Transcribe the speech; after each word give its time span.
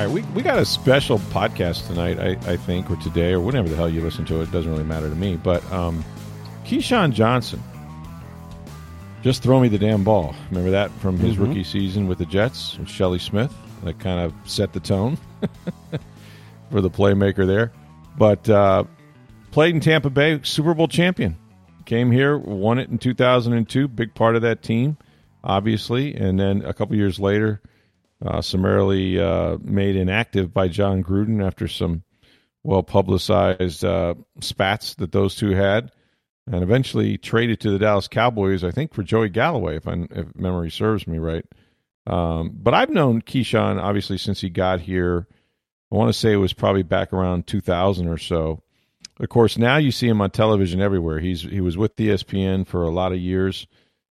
Right, 0.00 0.08
we, 0.08 0.22
we 0.34 0.40
got 0.40 0.58
a 0.58 0.64
special 0.64 1.18
podcast 1.18 1.86
tonight, 1.86 2.18
I, 2.18 2.30
I 2.50 2.56
think, 2.56 2.90
or 2.90 2.96
today, 2.96 3.32
or 3.34 3.40
whenever 3.40 3.68
the 3.68 3.76
hell 3.76 3.86
you 3.86 4.00
listen 4.00 4.24
to 4.26 4.40
it. 4.40 4.44
It 4.44 4.50
doesn't 4.50 4.70
really 4.70 4.82
matter 4.82 5.10
to 5.10 5.14
me. 5.14 5.36
But 5.36 5.62
um, 5.70 6.02
Keyshawn 6.64 7.12
Johnson, 7.12 7.62
just 9.20 9.42
throw 9.42 9.60
me 9.60 9.68
the 9.68 9.76
damn 9.78 10.02
ball. 10.02 10.34
Remember 10.48 10.70
that 10.70 10.90
from 11.02 11.18
his 11.18 11.34
Mm-hmm. 11.34 11.44
rookie 11.44 11.64
season 11.64 12.08
with 12.08 12.16
the 12.16 12.24
Jets, 12.24 12.78
with 12.78 12.88
Shelley 12.88 13.18
Smith? 13.18 13.52
That 13.84 13.98
kind 13.98 14.20
of 14.20 14.32
set 14.50 14.72
the 14.72 14.80
tone 14.80 15.18
for 16.70 16.80
the 16.80 16.88
playmaker 16.88 17.46
there. 17.46 17.70
But 18.16 18.48
uh, 18.48 18.84
played 19.50 19.74
in 19.74 19.82
Tampa 19.82 20.08
Bay, 20.08 20.40
Super 20.44 20.72
Bowl 20.72 20.88
champion. 20.88 21.36
Came 21.84 22.10
here, 22.10 22.38
won 22.38 22.78
it 22.78 22.88
in 22.88 22.96
2002, 22.96 23.86
big 23.88 24.14
part 24.14 24.34
of 24.34 24.40
that 24.40 24.62
team, 24.62 24.96
obviously. 25.44 26.14
And 26.14 26.40
then 26.40 26.64
a 26.64 26.72
couple 26.72 26.96
years 26.96 27.20
later, 27.20 27.60
uh, 28.24 28.42
summarily 28.42 29.18
uh, 29.18 29.56
made 29.62 29.96
inactive 29.96 30.52
by 30.52 30.68
Jon 30.68 31.02
Gruden 31.02 31.44
after 31.44 31.68
some 31.68 32.02
well 32.62 32.82
publicized 32.82 33.84
uh, 33.84 34.14
spats 34.40 34.94
that 34.96 35.12
those 35.12 35.34
two 35.34 35.50
had, 35.50 35.90
and 36.46 36.62
eventually 36.62 37.16
traded 37.16 37.60
to 37.60 37.70
the 37.70 37.78
Dallas 37.78 38.08
Cowboys, 38.08 38.64
I 38.64 38.70
think, 38.70 38.92
for 38.92 39.02
Joey 39.02 39.30
Galloway, 39.30 39.76
if, 39.76 39.88
I, 39.88 40.06
if 40.10 40.34
memory 40.36 40.70
serves 40.70 41.06
me 41.06 41.18
right. 41.18 41.44
Um, 42.06 42.50
but 42.54 42.74
I've 42.74 42.90
known 42.90 43.22
Keyshawn 43.22 43.80
obviously 43.80 44.18
since 44.18 44.40
he 44.40 44.50
got 44.50 44.80
here. 44.80 45.26
I 45.92 45.96
want 45.96 46.08
to 46.08 46.18
say 46.18 46.32
it 46.32 46.36
was 46.36 46.52
probably 46.52 46.82
back 46.82 47.12
around 47.12 47.46
2000 47.46 48.06
or 48.08 48.18
so. 48.18 48.62
Of 49.18 49.28
course, 49.28 49.58
now 49.58 49.76
you 49.76 49.92
see 49.92 50.08
him 50.08 50.20
on 50.20 50.30
television 50.30 50.80
everywhere. 50.80 51.18
He's 51.18 51.42
he 51.42 51.60
was 51.60 51.76
with 51.76 51.96
ESPN 51.96 52.66
for 52.66 52.84
a 52.84 52.90
lot 52.90 53.12
of 53.12 53.18
years 53.18 53.66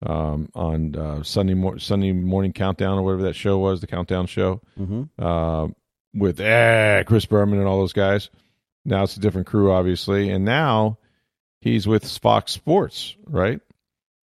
um, 0.06 0.50
on 0.56 0.96
uh, 0.96 1.24
Sunday 1.24 1.54
mor- 1.54 1.80
Sunday 1.80 2.12
morning 2.12 2.54
countdown 2.54 2.98
or 2.98 3.04
whatever 3.04 3.24
that 3.24 3.36
show 3.36 3.58
was, 3.60 3.82
the 3.82 3.88
countdown 3.88 4.26
show 4.28 4.62
Mm-hmm. 4.80 5.24
uh, 5.24 5.68
with 6.14 6.40
eh, 6.40 7.04
Chris 7.04 7.26
Berman 7.26 7.60
and 7.60 7.68
all 7.68 7.78
those 7.80 7.94
guys. 7.94 8.30
Now 8.84 9.04
it's 9.04 9.16
a 9.16 9.20
different 9.20 9.48
crew, 9.48 9.72
obviously, 9.72 10.30
and 10.30 10.44
now 10.44 10.98
he's 11.62 11.88
with 11.88 12.06
Fox 12.18 12.52
Sports, 12.52 13.16
right? 13.26 13.60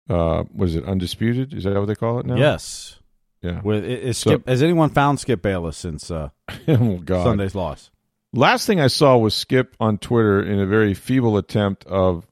Uh, 0.09 0.45
was 0.55 0.77
it 0.77 0.85
Undisputed? 0.85 1.53
Is 1.53 1.65
that 1.65 1.75
what 1.75 1.87
they 1.87 1.95
call 1.97 2.21
it 2.21 2.27
now? 2.27 2.37
Yes. 2.37 2.99
Yeah. 3.43 3.61
With 3.63 3.85
is 3.85 4.19
So- 4.19 4.43
has 4.47 4.63
anyone 4.63 4.91
found 4.91 5.19
Skip 5.21 5.43
Bayless 5.43 5.77
since 5.77 6.11
uh, 6.11 6.31
oh 6.69 6.99
God. 6.99 7.25
Sunday's 7.25 7.55
loss? 7.55 7.91
Last 8.33 8.67
thing 8.67 8.81
I 8.81 8.87
saw 8.87 9.17
was 9.17 9.35
Skip 9.35 9.75
on 9.81 9.99
Twitter 9.99 10.43
in 10.43 10.59
a 10.61 10.67
very 10.67 10.95
feeble 10.95 11.37
attempt 11.37 11.85
of 11.87 12.27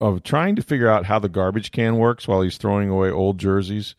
of 0.00 0.22
trying 0.22 0.56
to 0.56 0.62
figure 0.62 0.88
out 0.88 1.04
how 1.06 1.18
the 1.18 1.28
garbage 1.28 1.70
can 1.72 1.96
works 1.96 2.26
while 2.26 2.40
he's 2.42 2.56
throwing 2.56 2.88
away 2.88 3.10
old 3.10 3.38
jerseys, 3.38 3.94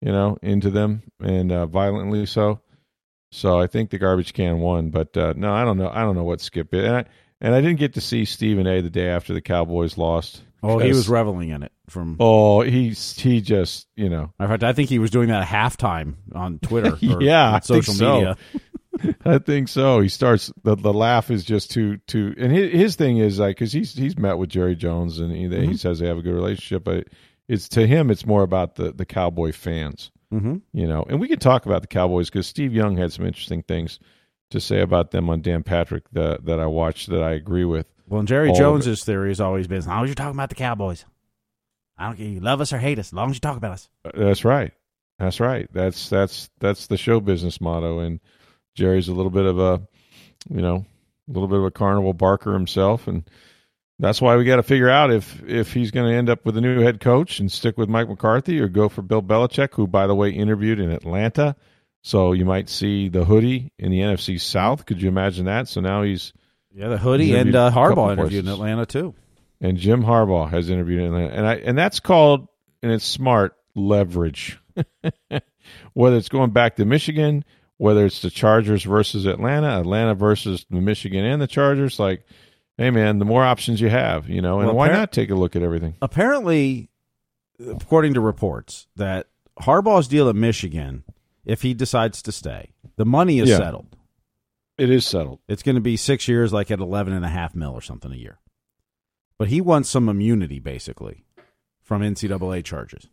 you 0.00 0.12
know, 0.12 0.36
into 0.42 0.70
them 0.70 1.02
and 1.20 1.50
uh, 1.50 1.66
violently 1.66 2.26
so. 2.26 2.60
So 3.30 3.58
I 3.58 3.66
think 3.66 3.90
the 3.90 3.98
garbage 3.98 4.34
can 4.34 4.58
won, 4.60 4.90
but 4.90 5.16
uh, 5.16 5.32
no, 5.36 5.52
I 5.54 5.64
don't 5.64 5.78
know. 5.78 5.88
I 5.88 6.02
don't 6.02 6.14
know 6.16 6.24
what 6.24 6.40
Skip 6.42 6.74
is, 6.74 6.84
and 6.84 6.96
I, 6.96 7.04
and 7.40 7.54
I 7.54 7.60
didn't 7.62 7.78
get 7.78 7.94
to 7.94 8.00
see 8.02 8.26
Stephen 8.26 8.66
A. 8.66 8.82
the 8.82 8.90
day 8.90 9.08
after 9.08 9.32
the 9.32 9.40
Cowboys 9.40 9.96
lost. 9.96 10.42
Oh, 10.62 10.78
he 10.78 10.90
was 10.90 11.08
reveling 11.08 11.48
in 11.48 11.62
it. 11.62 11.72
From 11.88 12.16
Oh, 12.20 12.60
he's 12.60 13.18
he 13.18 13.40
just 13.40 13.88
you 13.96 14.08
know 14.10 14.32
in 14.38 14.48
fact, 14.48 14.62
I 14.62 14.72
think 14.74 14.88
he 14.90 14.98
was 14.98 15.10
doing 15.10 15.28
that 15.28 15.42
at 15.42 15.48
halftime 15.48 16.14
on 16.34 16.58
Twitter. 16.58 16.90
Or 17.10 17.22
Yeah, 17.22 17.58
social 17.60 17.94
so. 17.94 18.14
media. 18.14 18.36
I 19.24 19.38
think 19.38 19.68
so. 19.68 20.00
He 20.00 20.08
starts 20.08 20.52
the 20.64 20.74
the 20.76 20.92
laugh 20.92 21.30
is 21.30 21.44
just 21.44 21.70
too 21.70 21.96
too, 22.06 22.34
and 22.38 22.52
his, 22.52 22.72
his 22.72 22.96
thing 22.96 23.18
is 23.18 23.38
like 23.38 23.56
because 23.56 23.72
he's 23.72 23.94
he's 23.94 24.18
met 24.18 24.38
with 24.38 24.50
Jerry 24.50 24.74
Jones 24.76 25.18
and 25.18 25.32
he, 25.34 25.44
Mm-hmm. 25.44 25.70
he 25.70 25.76
says 25.76 25.98
they 25.98 26.06
have 26.06 26.18
a 26.18 26.22
good 26.22 26.34
relationship, 26.34 26.84
but 26.84 27.08
it's 27.48 27.68
to 27.70 27.86
him 27.86 28.10
it's 28.10 28.26
more 28.26 28.42
about 28.42 28.74
the 28.76 28.92
the 28.92 29.06
Cowboy 29.06 29.52
fans, 29.52 30.10
Mm-hmm. 30.32 30.56
you 30.72 30.86
know. 30.86 31.04
And 31.08 31.20
we 31.20 31.28
can 31.28 31.38
talk 31.38 31.66
about 31.66 31.80
the 31.82 31.88
Cowboys 31.88 32.28
because 32.30 32.46
Steve 32.46 32.72
Young 32.74 32.96
had 32.96 33.12
some 33.12 33.24
interesting 33.26 33.62
things 33.62 33.98
to 34.50 34.60
say 34.60 34.80
about 34.80 35.10
them 35.10 35.30
on 35.30 35.40
Dan 35.40 35.62
Patrick 35.62 36.04
that 36.12 36.44
that 36.44 36.60
I 36.60 36.66
watched 36.66 37.08
that 37.10 37.22
I 37.22 37.32
agree 37.32 37.64
with. 37.64 37.86
Well, 38.08 38.22
Jerry 38.24 38.52
Jones's 38.52 39.04
theory 39.04 39.30
has 39.30 39.40
always 39.40 39.66
been: 39.66 39.78
as 39.78 39.86
long 39.86 40.02
as 40.04 40.08
you're 40.08 40.14
talking 40.14 40.36
about 40.36 40.50
the 40.50 40.54
Cowboys, 40.54 41.06
I 41.96 42.06
don't 42.06 42.16
care 42.16 42.26
you 42.26 42.40
love 42.40 42.60
us 42.60 42.72
or 42.72 42.78
hate 42.78 42.98
us, 42.98 43.08
as 43.08 43.12
long 43.14 43.30
as 43.30 43.36
you 43.36 43.40
talk 43.40 43.56
about 43.56 43.72
us. 43.72 43.88
Uh, 44.04 44.10
That's 44.14 44.44
right. 44.44 44.72
That's 45.18 45.40
right. 45.40 45.68
That's 45.72 46.08
that's 46.10 46.50
that's 46.60 46.88
the 46.88 46.96
show 46.98 47.20
business 47.20 47.60
motto. 47.60 48.00
And 48.00 48.20
Jerry's 48.74 49.08
a 49.08 49.14
little 49.14 49.30
bit 49.30 49.46
of 49.46 49.58
a, 49.58 49.82
you 50.48 50.62
know, 50.62 50.84
a 51.28 51.32
little 51.32 51.48
bit 51.48 51.58
of 51.58 51.64
a 51.64 51.70
carnival 51.70 52.12
barker 52.12 52.52
himself, 52.52 53.06
and 53.06 53.28
that's 53.98 54.20
why 54.20 54.36
we 54.36 54.44
got 54.44 54.56
to 54.56 54.62
figure 54.62 54.90
out 54.90 55.12
if 55.12 55.42
if 55.44 55.72
he's 55.72 55.90
going 55.90 56.10
to 56.10 56.16
end 56.16 56.28
up 56.28 56.44
with 56.44 56.56
a 56.56 56.60
new 56.60 56.80
head 56.80 57.00
coach 57.00 57.38
and 57.38 57.50
stick 57.50 57.78
with 57.78 57.88
Mike 57.88 58.08
McCarthy 58.08 58.60
or 58.60 58.68
go 58.68 58.88
for 58.88 59.02
Bill 59.02 59.22
Belichick, 59.22 59.74
who 59.74 59.86
by 59.86 60.06
the 60.06 60.14
way 60.14 60.30
interviewed 60.30 60.80
in 60.80 60.90
Atlanta. 60.90 61.56
So 62.02 62.32
you 62.32 62.44
might 62.44 62.68
see 62.68 63.08
the 63.08 63.24
hoodie 63.24 63.72
in 63.78 63.92
the 63.92 64.00
NFC 64.00 64.40
South. 64.40 64.86
Could 64.86 65.00
you 65.00 65.08
imagine 65.08 65.44
that? 65.46 65.68
So 65.68 65.80
now 65.80 66.02
he's 66.02 66.32
Yeah, 66.74 66.88
the 66.88 66.98
hoodie 66.98 67.34
and 67.34 67.54
uh, 67.54 67.70
Harbaugh 67.70 68.12
interviewed 68.12 68.46
in. 68.46 68.52
Atlanta 68.52 68.86
too. 68.86 69.14
and 69.60 69.76
Jim 69.76 70.02
Harbaugh 70.02 70.50
has 70.50 70.68
interviewed 70.68 71.00
in 71.02 71.06
Atlanta, 71.06 71.34
and 71.34 71.46
I 71.46 71.54
and 71.56 71.78
that's 71.78 72.00
called 72.00 72.48
and 72.82 72.90
it's 72.90 73.04
smart 73.04 73.56
leverage. 73.76 74.58
whether 75.92 76.16
it's 76.16 76.28
going 76.28 76.50
back 76.50 76.76
to 76.76 76.84
Michigan, 76.84 77.44
whether 77.82 78.06
it's 78.06 78.22
the 78.22 78.30
Chargers 78.30 78.84
versus 78.84 79.26
Atlanta, 79.26 79.80
Atlanta 79.80 80.14
versus 80.14 80.64
Michigan 80.70 81.24
and 81.24 81.42
the 81.42 81.48
Chargers, 81.48 81.98
like, 81.98 82.24
hey 82.78 82.90
man, 82.92 83.18
the 83.18 83.24
more 83.24 83.42
options 83.42 83.80
you 83.80 83.88
have, 83.88 84.28
you 84.28 84.40
know, 84.40 84.60
and 84.60 84.68
Well, 84.68 84.76
why 84.76 84.88
not 84.88 85.10
take 85.10 85.30
a 85.30 85.34
look 85.34 85.56
at 85.56 85.62
everything? 85.62 85.96
Apparently, 86.00 86.90
according 87.68 88.14
to 88.14 88.20
reports, 88.20 88.86
that 88.94 89.26
Harbaugh's 89.58 90.06
deal 90.06 90.28
at 90.28 90.36
Michigan, 90.36 91.02
if 91.44 91.62
he 91.62 91.74
decides 91.74 92.22
to 92.22 92.30
stay, 92.30 92.70
the 92.94 93.04
money 93.04 93.40
is 93.40 93.48
Yeah. 93.48 93.56
settled. 93.56 93.96
It 94.78 94.88
is 94.88 95.04
settled. 95.04 95.40
It's 95.48 95.64
going 95.64 95.74
to 95.74 95.80
be 95.80 95.96
six 95.96 96.28
years, 96.28 96.52
like 96.52 96.70
at 96.70 96.78
eleven 96.78 97.12
and 97.12 97.24
a 97.24 97.28
half 97.28 97.52
mil 97.52 97.72
or 97.72 97.80
something 97.80 98.12
a 98.12 98.16
year. 98.16 98.38
But 99.38 99.48
he 99.48 99.60
wants 99.60 99.88
some 99.90 100.08
immunity, 100.08 100.60
basically, 100.60 101.24
from 101.82 102.00
NCAA 102.02 102.62
charges. 102.62 103.08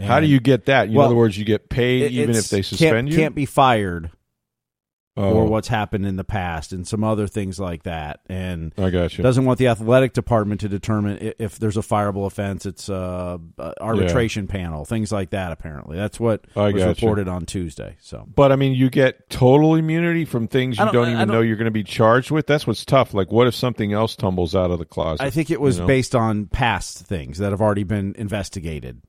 How 0.00 0.20
do 0.20 0.26
you 0.26 0.40
get 0.40 0.66
that? 0.66 0.88
In 0.88 0.94
Well, 0.94 1.06
other 1.06 1.14
words, 1.14 1.36
you 1.36 1.44
get 1.44 1.68
paid 1.68 2.02
it- 2.02 2.12
even 2.12 2.34
if 2.34 2.48
they 2.48 2.62
suspend 2.62 2.92
can't, 2.92 3.08
you. 3.08 3.16
Can't 3.16 3.34
be 3.34 3.46
fired 3.46 4.10
oh, 5.18 5.30
for 5.32 5.44
what's 5.44 5.68
happened 5.68 6.06
in 6.06 6.16
the 6.16 6.24
past 6.24 6.72
and 6.72 6.88
some 6.88 7.04
other 7.04 7.26
things 7.26 7.60
like 7.60 7.82
that. 7.82 8.20
And 8.26 8.72
I 8.78 8.88
got 8.88 9.16
you. 9.18 9.22
doesn't 9.22 9.44
want 9.44 9.58
the 9.58 9.68
athletic 9.68 10.14
department 10.14 10.62
to 10.62 10.68
determine 10.70 11.34
if 11.38 11.58
there's 11.58 11.76
a 11.76 11.82
fireable 11.82 12.24
offense. 12.24 12.64
It's 12.64 12.88
uh, 12.88 12.94
uh, 12.94 13.38
a, 13.58 13.62
a 13.62 13.74
arbitration 13.82 14.46
panel, 14.46 14.86
things 14.86 15.12
like 15.12 15.30
that. 15.30 15.52
Apparently, 15.52 15.98
that's 15.98 16.18
what 16.18 16.46
I 16.56 16.70
was 16.70 16.82
reported 16.82 17.28
on 17.28 17.44
Tuesday. 17.44 17.96
So 18.00 18.26
But 18.34 18.50
I 18.50 18.56
mean, 18.56 18.72
you 18.72 18.88
get 18.88 19.28
total 19.28 19.74
immunity 19.74 20.24
from 20.24 20.48
things 20.48 20.78
you 20.78 20.84
don't- 20.86 20.94
don't, 20.94 21.08
even 21.08 21.18
don't- 21.28 21.28
know 21.36 21.40
you're 21.42 21.56
going 21.56 21.66
to 21.66 21.70
be 21.70 21.84
charged 21.84 22.30
with. 22.30 22.46
That's 22.46 22.66
what's 22.66 22.86
tough. 22.86 23.12
Like, 23.12 23.30
what 23.30 23.46
if 23.46 23.54
something 23.54 23.92
else 23.92 24.16
tumbles 24.16 24.54
out 24.54 24.70
of 24.70 24.78
the 24.78 24.86
closet? 24.86 25.22
I 25.22 25.28
think 25.28 25.50
it 25.50 25.60
was 25.60 25.76
you 25.76 25.82
know? 25.82 25.86
based 25.88 26.14
on 26.14 26.46
past 26.46 27.00
things 27.06 27.36
that 27.38 27.50
have 27.50 27.60
already 27.60 27.84
been 27.84 28.14
investigated. 28.16 29.02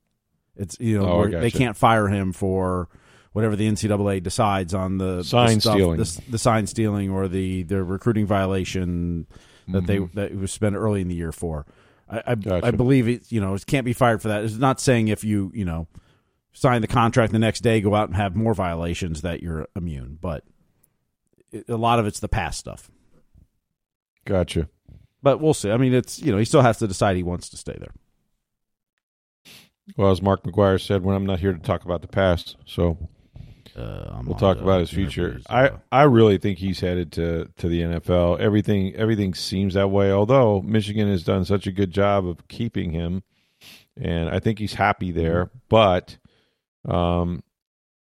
It's 0.56 0.76
you 0.80 0.98
know 0.98 1.06
Oh, 1.24 1.28
they 1.28 1.50
can't 1.50 1.76
fire 1.76 2.08
him 2.08 2.32
for 2.32 2.88
whatever 3.32 3.56
the 3.56 3.68
NCAA 3.68 4.22
decides 4.22 4.74
on 4.74 4.98
the 4.98 5.22
Sign 5.24 5.54
the 5.56 5.60
stuff- 5.60 5.74
stealing. 5.74 5.96
the, 5.98 6.22
the 6.30 6.38
sign 6.38 6.66
stealing 6.66 7.10
or 7.10 7.26
the 7.28 7.62
the 7.64 7.82
recruiting 7.82 8.26
violation 8.26 9.26
that 9.68 9.86
they 9.86 9.98
that 10.14 10.34
was 10.36 10.52
spent 10.52 10.76
early 10.76 11.00
in 11.00 11.08
the 11.08 11.14
year 11.16 11.32
for. 11.32 11.66
I 12.08 12.18
I, 12.18 12.34
Mm-hmm. 12.34 12.48
Gotcha. 12.48 12.66
I 12.66 12.70
believe 12.70 13.08
it. 13.08 13.32
You 13.32 13.40
know, 13.40 13.54
it 13.54 13.66
can't 13.66 13.84
be 13.84 13.92
fired 13.94 14.20
for 14.22 14.28
that. 14.28 14.44
It's 14.44 14.54
not 14.56 14.80
saying 14.80 15.08
if 15.08 15.24
you 15.24 15.50
you 15.54 15.64
know 15.64 15.86
sign 16.52 16.82
the 16.82 16.86
contract 16.86 17.32
the 17.32 17.38
next 17.40 17.60
day, 17.60 17.80
go 17.80 17.94
out 17.94 18.08
and 18.08 18.16
have 18.16 18.36
more 18.36 18.54
violations 18.54 19.22
that 19.22 19.42
you're 19.42 19.66
immune, 19.74 20.18
but 20.20 20.44
it, 21.50 21.68
a 21.68 21.76
lot 21.76 21.98
of 21.98 22.06
it's 22.06 22.20
the 22.20 22.28
past 22.28 22.58
stuff. 22.60 22.90
Gotcha. 24.24 24.68
But 25.22 25.40
we'll 25.40 25.54
see. 25.54 25.70
I 25.70 25.76
mean, 25.78 25.94
it's 25.94 26.20
you 26.20 26.30
know 26.30 26.38
he 26.38 26.44
still 26.44 26.62
has 26.62 26.78
to 26.78 26.86
decide 26.86 27.16
he 27.16 27.22
wants 27.22 27.48
to 27.50 27.56
stay 27.56 27.76
there. 27.78 27.92
Well, 29.96 30.10
as 30.10 30.22
Mark 30.22 30.44
McGwire 30.44 30.80
said, 30.84 31.02
when 31.02 31.14
I'm 31.14 31.26
not 31.26 31.40
here 31.40 31.52
to 31.52 31.58
talk 31.58 31.84
about 31.84 32.00
the 32.02 32.08
past, 32.08 32.56
so 32.66 32.96
Uh, 33.76 34.08
I'm 34.12 34.24
we'll 34.26 34.38
talk 34.38 34.58
about 34.58 34.80
his 34.80 34.90
future. 34.90 35.40
I, 35.50 35.70
I 35.90 36.02
really 36.04 36.38
think 36.38 36.58
he's 36.58 36.80
headed 36.80 37.12
to, 37.12 37.50
to 37.58 37.68
the 37.68 37.80
NFL. 37.80 38.38
Everything 38.38 38.94
everything 38.94 39.34
seems 39.34 39.74
that 39.74 39.88
way. 39.90 40.10
Although 40.12 40.62
Michigan 40.62 41.08
has 41.08 41.24
done 41.24 41.44
such 41.44 41.66
a 41.66 41.72
good 41.72 41.90
job 41.90 42.26
of 42.26 42.46
keeping 42.48 42.92
him, 42.92 43.22
and 44.00 44.28
I 44.30 44.38
think 44.38 44.58
he's 44.58 44.74
happy 44.74 45.10
there. 45.10 45.50
But 45.68 46.16
um, 46.88 47.42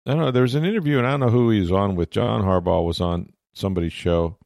I 0.07 0.11
don't 0.11 0.21
know. 0.21 0.31
There 0.33 0.43
was 0.43 0.55
an 0.57 0.65
interview, 0.65 0.99
and 0.99 1.07
I 1.07 1.13
don't 1.13 1.21
know 1.21 1.31
who 1.31 1.51
he 1.51 1.61
was 1.61 1.73
on 1.73 1.95
with. 1.95 2.11
John 2.11 2.43
Harbaugh 2.43 2.85
was 2.85 3.01
on 3.01 3.33
somebody's 3.55 3.93
show, 3.93 4.37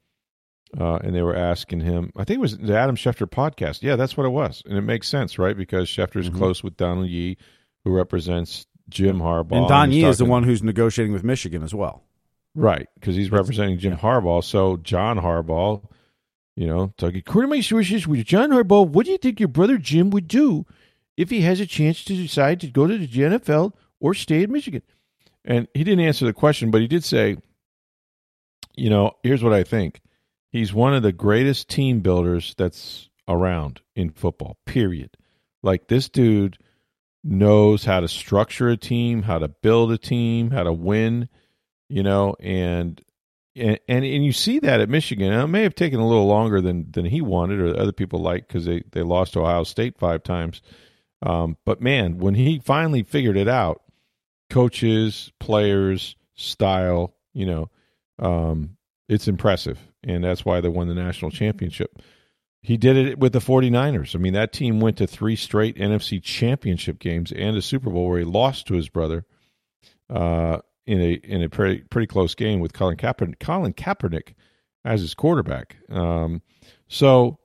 uh, 0.79 0.97
and 1.03 1.15
they 1.15 1.23
were 1.23 1.37
asking 1.37 1.81
him. 1.81 2.13
I 2.17 2.25
think 2.25 2.39
it 2.39 2.41
was 2.41 2.59
the 2.59 2.77
Adam 2.77 2.97
Schefter 2.97 3.29
podcast. 3.29 3.83
Yeah, 3.83 3.97
that's 3.97 4.17
what 4.17 4.27
it 4.27 4.31
was, 4.31 4.63
and 4.67 4.77
it 4.77 4.83
makes 4.83 5.09
sense, 5.09 5.39
right? 5.39 5.57
Because 5.57 5.89
Schefter's 5.89 6.31
Mhm. 6.31 6.37
close 6.37 6.63
with 6.65 6.77
Donald 6.77 7.09
Yee, 7.09 7.37
who 7.85 7.91
represents 7.93 8.67
Jim 8.89 9.19
Harbaugh, 9.21 9.53
and 9.57 9.69
Don 9.69 9.91
he's 9.91 10.03
Yee 10.03 10.09
is 10.09 10.19
the 10.19 10.25
one 10.25 10.43
who's 10.45 10.63
negotiating 10.63 11.13
with 11.13 11.25
Michigan 11.25 11.63
as 11.63 11.75
well. 11.75 12.05
Right, 12.55 12.89
because 12.95 13.15
he's 13.17 13.29
That's- 13.31 13.41
representing 13.47 13.79
Jim 13.79 13.97
Harbaugh. 13.97 14.43
So 14.43 14.79
John 14.79 15.19
Harbaugh, 15.19 15.83
you 16.57 16.67
know, 16.67 16.93
talking 16.97 17.19
according 17.19 17.51
to 17.51 17.57
my 17.57 17.61
sources 17.61 18.07
with 18.09 18.25
John 18.27 18.51
Harbaugh, 18.51 18.89
what 18.89 19.07
do 19.07 19.13
you 19.13 19.19
think 19.19 19.39
your 19.39 19.49
brother 19.49 19.79
Jim 19.79 20.11
would 20.11 20.27
do 20.27 20.67
if 21.17 21.31
he 21.31 21.43
has 21.43 21.61
a 21.61 21.67
chance 21.67 22.03
to 22.05 22.15
decide 22.17 22.61
to 22.61 22.67
go 22.67 22.87
to 22.87 22.99
the 22.99 23.07
NFL 23.07 23.75
or 24.01 24.13
stay 24.15 24.43
at 24.43 24.51
Michigan? 24.51 24.83
And 25.45 25.69
he 25.73 25.85
didn't 25.85 26.05
answer 26.05 26.25
the 26.27 26.33
question, 26.33 26.71
but 26.71 26.81
he 26.81 26.89
did 26.89 27.05
say, 27.05 27.37
you 28.77 28.91
know, 28.91 29.13
here's 29.23 29.43
what 29.43 29.53
I 29.53 29.63
think. 29.65 30.01
He's 30.51 30.73
one 30.73 30.95
of 30.95 31.03
the 31.03 31.13
greatest 31.13 31.69
team 31.69 32.01
builders 32.01 32.55
that's 32.57 33.09
around 33.29 33.81
in 33.95 34.11
football, 34.11 34.57
period. 34.67 35.17
Like 35.63 35.89
this 35.89 36.09
dude 36.09 36.59
knows 37.23 37.85
how 37.85 38.01
to 38.01 38.09
structure 38.09 38.69
a 38.69 38.77
team, 38.77 39.23
how 39.23 39.39
to 39.39 39.49
build 39.49 39.93
a 39.93 39.99
team, 39.99 40.51
how 40.51 40.63
to 40.63 40.73
win 40.73 41.29
you 41.89 42.03
know, 42.03 42.35
and 42.41 43.01
and 43.57 43.79
and, 43.89 44.05
and 44.05 44.25
you 44.25 44.33
see 44.33 44.59
that 44.61 44.81
at 44.81 44.89
Michigan. 44.89 45.33
And 45.33 45.43
it 45.43 45.49
may 45.49 45.63
have 45.63 45.75
taken 45.75 46.01
a 46.01 46.07
little 46.07 46.27
longer 46.27 46.61
than 46.61 46.91
than 46.91 47.05
he 47.05 47.21
wanted 47.21 47.61
or 47.61 47.79
other 47.79 47.93
people 47.93 48.21
like 48.21 48.47
because 48.47 48.65
they 48.65 48.83
they 48.93 49.03
lost 49.03 49.33
to 49.33 49.41
Ohio 49.41 49.65
State 49.65 49.99
five 49.99 50.23
times. 50.23 50.63
Um, 51.23 51.57
but 51.65 51.81
man, 51.81 52.19
when 52.19 52.35
he 52.35 52.61
finally 52.65 53.03
figured 53.03 53.37
it 53.37 53.49
out, 53.49 53.83
coaches, 54.51 55.33
players, 55.41 56.15
style, 56.35 57.15
you 57.33 57.47
know, 57.47 57.71
um, 58.21 58.77
it's 59.09 59.27
impressive, 59.27 59.79
and 60.09 60.25
that's 60.25 60.45
why 60.45 60.61
they 60.61 60.69
won 60.69 60.89
the 60.89 60.95
national 60.95 61.31
championship. 61.31 62.01
He 62.61 62.77
did 62.77 62.97
it 62.97 63.19
with 63.19 63.33
the 63.33 63.39
49ers. 63.39 64.17
I 64.17 64.19
mean, 64.19 64.33
that 64.33 64.53
team 64.53 64.81
went 64.81 64.97
to 64.99 65.07
three 65.07 65.37
straight 65.37 65.77
NFC 65.77 66.21
championship 66.23 66.99
games 66.99 67.31
and 67.31 67.57
a 67.57 67.63
Super 67.63 67.91
Bowl 67.91 68.09
where 68.09 68.19
he 68.19 68.25
lost 68.25 68.67
to 68.67 68.75
his 68.75 68.89
brother. 68.89 69.25
Uh, 70.11 70.59
in 70.89 71.03
a 71.03 71.13
in 71.13 71.43
a 71.43 71.51
pretty 71.51 71.83
pretty 71.91 72.07
close 72.07 72.35
game 72.35 72.61
with 72.61 72.73
Colin 72.73 72.97
Kaepernick, 72.97 73.39
Colin 73.39 73.75
Kaepernick 73.75 74.35
as 74.87 75.03
his 75.03 75.15
quarterback. 75.15 75.77
Um, 75.91 76.41
so 76.89 77.39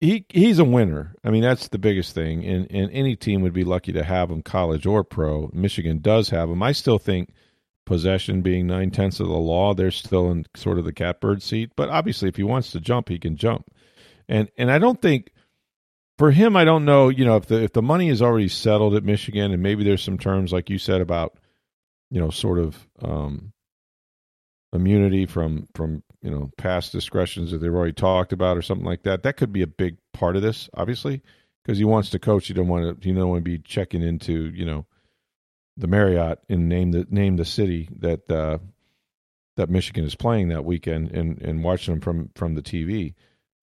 he 0.00 0.26
he's 0.28 0.58
a 0.58 0.64
winner. 0.64 1.14
I 1.22 1.30
mean, 1.30 1.42
that's 1.42 1.68
the 1.68 1.78
biggest 1.78 2.12
thing. 2.12 2.44
And 2.44 2.66
and 2.72 2.90
any 2.90 3.14
team 3.14 3.42
would 3.42 3.52
be 3.52 3.62
lucky 3.62 3.92
to 3.92 4.02
have 4.02 4.30
him, 4.30 4.42
college 4.42 4.84
or 4.84 5.04
pro. 5.04 5.48
Michigan 5.52 6.00
does 6.00 6.30
have 6.30 6.50
him. 6.50 6.60
I 6.60 6.72
still 6.72 6.98
think 6.98 7.32
possession 7.90 8.40
being 8.40 8.66
nine 8.66 8.90
tenths 8.90 9.20
of 9.20 9.28
the 9.28 9.34
law, 9.34 9.74
they're 9.74 9.90
still 9.90 10.30
in 10.30 10.46
sort 10.56 10.78
of 10.78 10.84
the 10.84 10.92
catbird 10.92 11.42
seat. 11.42 11.72
But 11.76 11.90
obviously, 11.90 12.28
if 12.28 12.36
he 12.36 12.42
wants 12.42 12.72
to 12.72 12.80
jump, 12.80 13.08
he 13.08 13.18
can 13.18 13.36
jump. 13.36 13.70
And 14.28 14.50
and 14.56 14.70
I 14.70 14.78
don't 14.78 15.00
think 15.00 15.30
for 16.16 16.30
him, 16.30 16.56
I 16.56 16.64
don't 16.64 16.84
know. 16.84 17.08
You 17.08 17.24
know, 17.24 17.36
if 17.36 17.46
the 17.46 17.62
if 17.62 17.72
the 17.72 17.82
money 17.82 18.08
is 18.08 18.22
already 18.22 18.48
settled 18.48 18.94
at 18.94 19.04
Michigan, 19.04 19.52
and 19.52 19.62
maybe 19.62 19.84
there's 19.84 20.02
some 20.02 20.18
terms 20.18 20.52
like 20.52 20.70
you 20.70 20.78
said 20.78 21.00
about 21.00 21.36
you 22.10 22.20
know, 22.20 22.30
sort 22.30 22.58
of 22.58 22.86
um, 23.02 23.52
immunity 24.72 25.26
from 25.26 25.68
from 25.74 26.02
you 26.22 26.30
know 26.30 26.50
past 26.58 26.92
discretions 26.92 27.50
that 27.50 27.58
they've 27.58 27.74
already 27.74 27.92
talked 27.92 28.32
about 28.32 28.56
or 28.56 28.62
something 28.62 28.86
like 28.86 29.04
that. 29.04 29.22
That 29.22 29.36
could 29.36 29.52
be 29.52 29.62
a 29.62 29.68
big 29.68 29.96
part 30.12 30.36
of 30.36 30.42
this, 30.42 30.68
obviously, 30.74 31.22
because 31.62 31.78
he 31.78 31.84
wants 31.84 32.10
to 32.10 32.18
coach. 32.18 32.48
You 32.48 32.54
don't 32.54 32.68
want 32.68 33.00
to. 33.00 33.08
You 33.08 33.14
don't 33.14 33.28
want 33.28 33.44
to 33.44 33.50
be 33.50 33.58
checking 33.58 34.02
into 34.02 34.50
you 34.50 34.66
know 34.66 34.86
the 35.80 35.86
Marriott 35.86 36.38
and 36.48 36.68
name 36.68 36.92
the 36.92 37.06
name 37.10 37.36
the 37.36 37.44
city 37.44 37.88
that 37.98 38.30
uh, 38.30 38.58
that 39.56 39.70
Michigan 39.70 40.04
is 40.04 40.14
playing 40.14 40.48
that 40.48 40.64
weekend 40.64 41.10
and 41.12 41.40
and 41.42 41.64
watching 41.64 41.94
them 41.94 42.00
from 42.00 42.30
from 42.34 42.54
the 42.54 42.62
TV. 42.62 43.14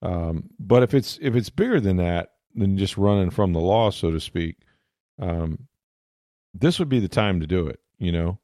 Um, 0.02 0.50
but 0.58 0.82
if 0.82 0.94
it's 0.94 1.18
if 1.22 1.34
it's 1.34 1.50
bigger 1.50 1.80
than 1.80 1.96
that, 1.96 2.32
than 2.54 2.78
just 2.78 2.96
running 2.96 3.30
from 3.30 3.52
the 3.52 3.60
law, 3.60 3.90
so 3.90 4.10
to 4.10 4.20
speak, 4.20 4.56
um, 5.18 5.66
this 6.54 6.78
would 6.78 6.88
be 6.88 7.00
the 7.00 7.08
time 7.08 7.40
to 7.40 7.46
do 7.46 7.66
it 7.66 7.80
you 7.98 8.12
know? 8.12 8.38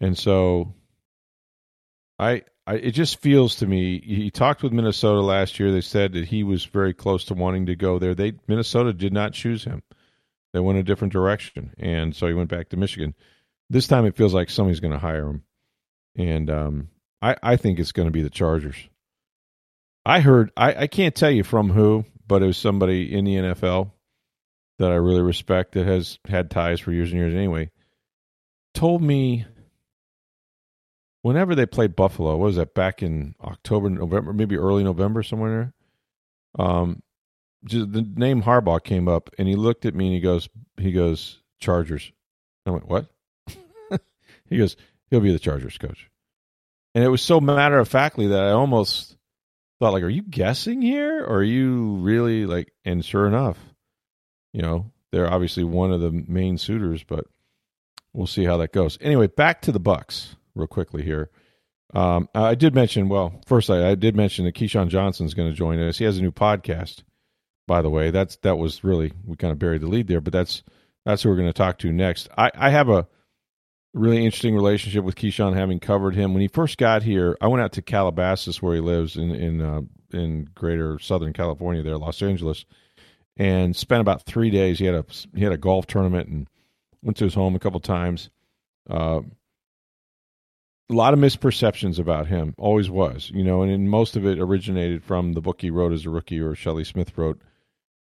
And 0.00 0.16
so 0.16 0.74
I, 2.18 2.42
I 2.66 2.74
it 2.74 2.90
just 2.92 3.20
feels 3.20 3.56
to 3.56 3.66
me 3.66 4.00
he 4.00 4.30
talked 4.30 4.62
with 4.62 4.72
minnesota 4.72 5.20
last 5.20 5.58
year. 5.58 5.72
They 5.72 5.80
said 5.80 6.12
that 6.12 6.26
he 6.26 6.42
was 6.42 6.64
very 6.64 6.94
close 6.94 7.24
to 7.26 7.34
wanting 7.34 7.66
to 7.66 7.76
go 7.76 7.98
there. 7.98 8.14
They 8.14 8.34
minnesota 8.46 8.92
did 8.92 9.12
not 9.12 9.32
choose 9.32 9.64
him 9.64 9.82
they 10.56 10.60
went 10.60 10.78
a 10.78 10.82
different 10.82 11.12
direction. 11.12 11.74
And 11.78 12.16
so 12.16 12.26
he 12.26 12.32
went 12.32 12.48
back 12.48 12.70
to 12.70 12.78
michigan. 12.78 13.14
This 13.68 13.86
time 13.86 14.06
it 14.06 14.16
feels 14.16 14.32
like 14.32 14.48
somebody's 14.48 14.80
going 14.80 14.94
to 14.94 14.98
hire 14.98 15.26
him. 15.26 15.42
And 16.16 16.48
um, 16.48 16.88
I, 17.20 17.36
I 17.42 17.56
think 17.56 17.78
it's 17.78 17.92
going 17.92 18.06
to 18.06 18.12
be 18.12 18.22
the 18.22 18.30
chargers. 18.30 18.76
I 20.06 20.20
heard 20.20 20.50
I, 20.56 20.74
I 20.74 20.86
can't 20.86 21.14
tell 21.14 21.30
you 21.30 21.44
from 21.44 21.68
who 21.68 22.06
but 22.26 22.42
it 22.42 22.46
was 22.46 22.56
somebody 22.56 23.12
in 23.12 23.24
the 23.24 23.34
nfl 23.34 23.90
that 24.78 24.90
i 24.90 24.94
really 24.94 25.22
respect 25.22 25.72
that 25.72 25.86
has 25.86 26.18
had 26.28 26.50
ties 26.50 26.78
for 26.78 26.92
years 26.92 27.10
and 27.10 27.20
years 27.20 27.34
anyway 27.34 27.70
told 28.72 29.02
me 29.02 29.46
whenever 31.22 31.56
they 31.56 31.66
played 31.66 31.96
Buffalo, 31.96 32.36
what 32.36 32.46
was 32.46 32.56
that 32.56 32.72
back 32.72 33.02
in 33.02 33.34
October, 33.42 33.90
November, 33.90 34.32
maybe 34.32 34.56
early 34.56 34.84
November, 34.84 35.24
somewhere 35.24 35.72
there? 36.56 36.64
Um, 36.64 37.02
just 37.64 37.92
the 37.92 38.02
name 38.02 38.42
Harbaugh 38.42 38.82
came 38.82 39.08
up, 39.08 39.30
and 39.38 39.48
he 39.48 39.54
looked 39.54 39.86
at 39.86 39.94
me 39.94 40.06
and 40.06 40.14
he 40.14 40.20
goes, 40.20 40.48
he 40.76 40.92
goes 40.92 41.40
Chargers. 41.58 42.12
I 42.64 42.70
went, 42.70 42.88
what? 42.88 43.06
he 44.46 44.58
goes, 44.58 44.76
he'll 45.10 45.20
be 45.20 45.32
the 45.32 45.38
Chargers 45.38 45.78
coach, 45.78 46.10
and 46.94 47.04
it 47.04 47.08
was 47.08 47.22
so 47.22 47.40
matter 47.40 47.78
of 47.78 47.88
factly 47.88 48.28
that 48.28 48.44
I 48.44 48.50
almost 48.50 49.16
thought, 49.80 49.92
like, 49.92 50.02
are 50.02 50.08
you 50.08 50.22
guessing 50.22 50.82
here, 50.82 51.22
or 51.24 51.38
are 51.38 51.42
you 51.42 51.96
really 51.96 52.46
like? 52.46 52.72
And 52.84 53.04
sure 53.04 53.26
enough, 53.26 53.58
you 54.52 54.62
know, 54.62 54.90
they're 55.12 55.32
obviously 55.32 55.64
one 55.64 55.92
of 55.92 56.00
the 56.00 56.10
main 56.10 56.58
suitors, 56.58 57.04
but 57.04 57.26
we'll 58.12 58.26
see 58.26 58.44
how 58.44 58.56
that 58.58 58.72
goes. 58.72 58.98
Anyway, 59.00 59.26
back 59.26 59.62
to 59.62 59.72
the 59.72 59.80
Bucs 59.80 60.34
real 60.54 60.66
quickly 60.66 61.02
here. 61.02 61.30
Um, 61.94 62.28
I 62.34 62.54
did 62.54 62.74
mention, 62.74 63.08
well, 63.08 63.40
first 63.46 63.70
I, 63.70 63.90
I 63.90 63.94
did 63.94 64.16
mention 64.16 64.44
that 64.44 64.54
Keyshawn 64.54 64.88
Johnson's 64.88 65.34
going 65.34 65.50
to 65.50 65.56
join 65.56 65.78
us. 65.80 65.98
He 65.98 66.04
has 66.04 66.18
a 66.18 66.22
new 66.22 66.32
podcast, 66.32 67.02
by 67.66 67.82
the 67.82 67.90
way. 67.90 68.10
That's 68.10 68.36
that 68.36 68.56
was 68.56 68.84
really 68.84 69.12
we 69.24 69.36
kind 69.36 69.52
of 69.52 69.58
buried 69.58 69.82
the 69.82 69.88
lead 69.88 70.08
there, 70.08 70.20
but 70.20 70.32
that's 70.32 70.62
that's 71.04 71.22
who 71.22 71.28
we're 71.28 71.36
going 71.36 71.48
to 71.48 71.52
talk 71.52 71.78
to 71.78 71.92
next. 71.92 72.28
I, 72.36 72.50
I 72.54 72.70
have 72.70 72.88
a 72.88 73.06
really 73.94 74.24
interesting 74.24 74.54
relationship 74.54 75.04
with 75.04 75.14
Keyshawn, 75.14 75.54
having 75.54 75.80
covered 75.80 76.14
him 76.14 76.34
when 76.34 76.42
he 76.42 76.48
first 76.48 76.78
got 76.78 77.02
here. 77.02 77.36
I 77.40 77.46
went 77.48 77.62
out 77.62 77.72
to 77.72 77.82
Calabasas, 77.82 78.60
where 78.60 78.74
he 78.74 78.80
lives 78.80 79.16
in 79.16 79.30
in 79.30 79.60
uh, 79.60 79.82
in 80.12 80.48
Greater 80.54 80.98
Southern 80.98 81.32
California, 81.32 81.82
there, 81.82 81.98
Los 81.98 82.22
Angeles, 82.22 82.64
and 83.36 83.74
spent 83.74 84.00
about 84.00 84.22
three 84.22 84.50
days. 84.50 84.78
He 84.78 84.86
had 84.86 84.94
a 84.94 85.04
he 85.34 85.42
had 85.42 85.52
a 85.52 85.58
golf 85.58 85.86
tournament 85.86 86.28
and 86.28 86.48
went 87.02 87.16
to 87.18 87.24
his 87.24 87.34
home 87.34 87.54
a 87.54 87.60
couple 87.60 87.80
times. 87.80 88.30
Uh, 88.88 89.20
a 90.88 90.94
lot 90.94 91.12
of 91.12 91.18
misperceptions 91.18 91.98
about 91.98 92.28
him, 92.28 92.54
always 92.58 92.88
was, 92.88 93.30
you 93.34 93.42
know, 93.42 93.62
and, 93.62 93.90
most 93.90 94.14
of 94.14 94.24
it 94.24 94.38
originated 94.38 95.02
from 95.02 95.32
the 95.32 95.40
book 95.40 95.60
he 95.60 95.70
wrote 95.70 95.92
as 95.92 96.06
a 96.06 96.10
rookie, 96.10 96.38
or 96.38 96.54
Shelley 96.54 96.84
Smith 96.84 97.16
wrote 97.18 97.40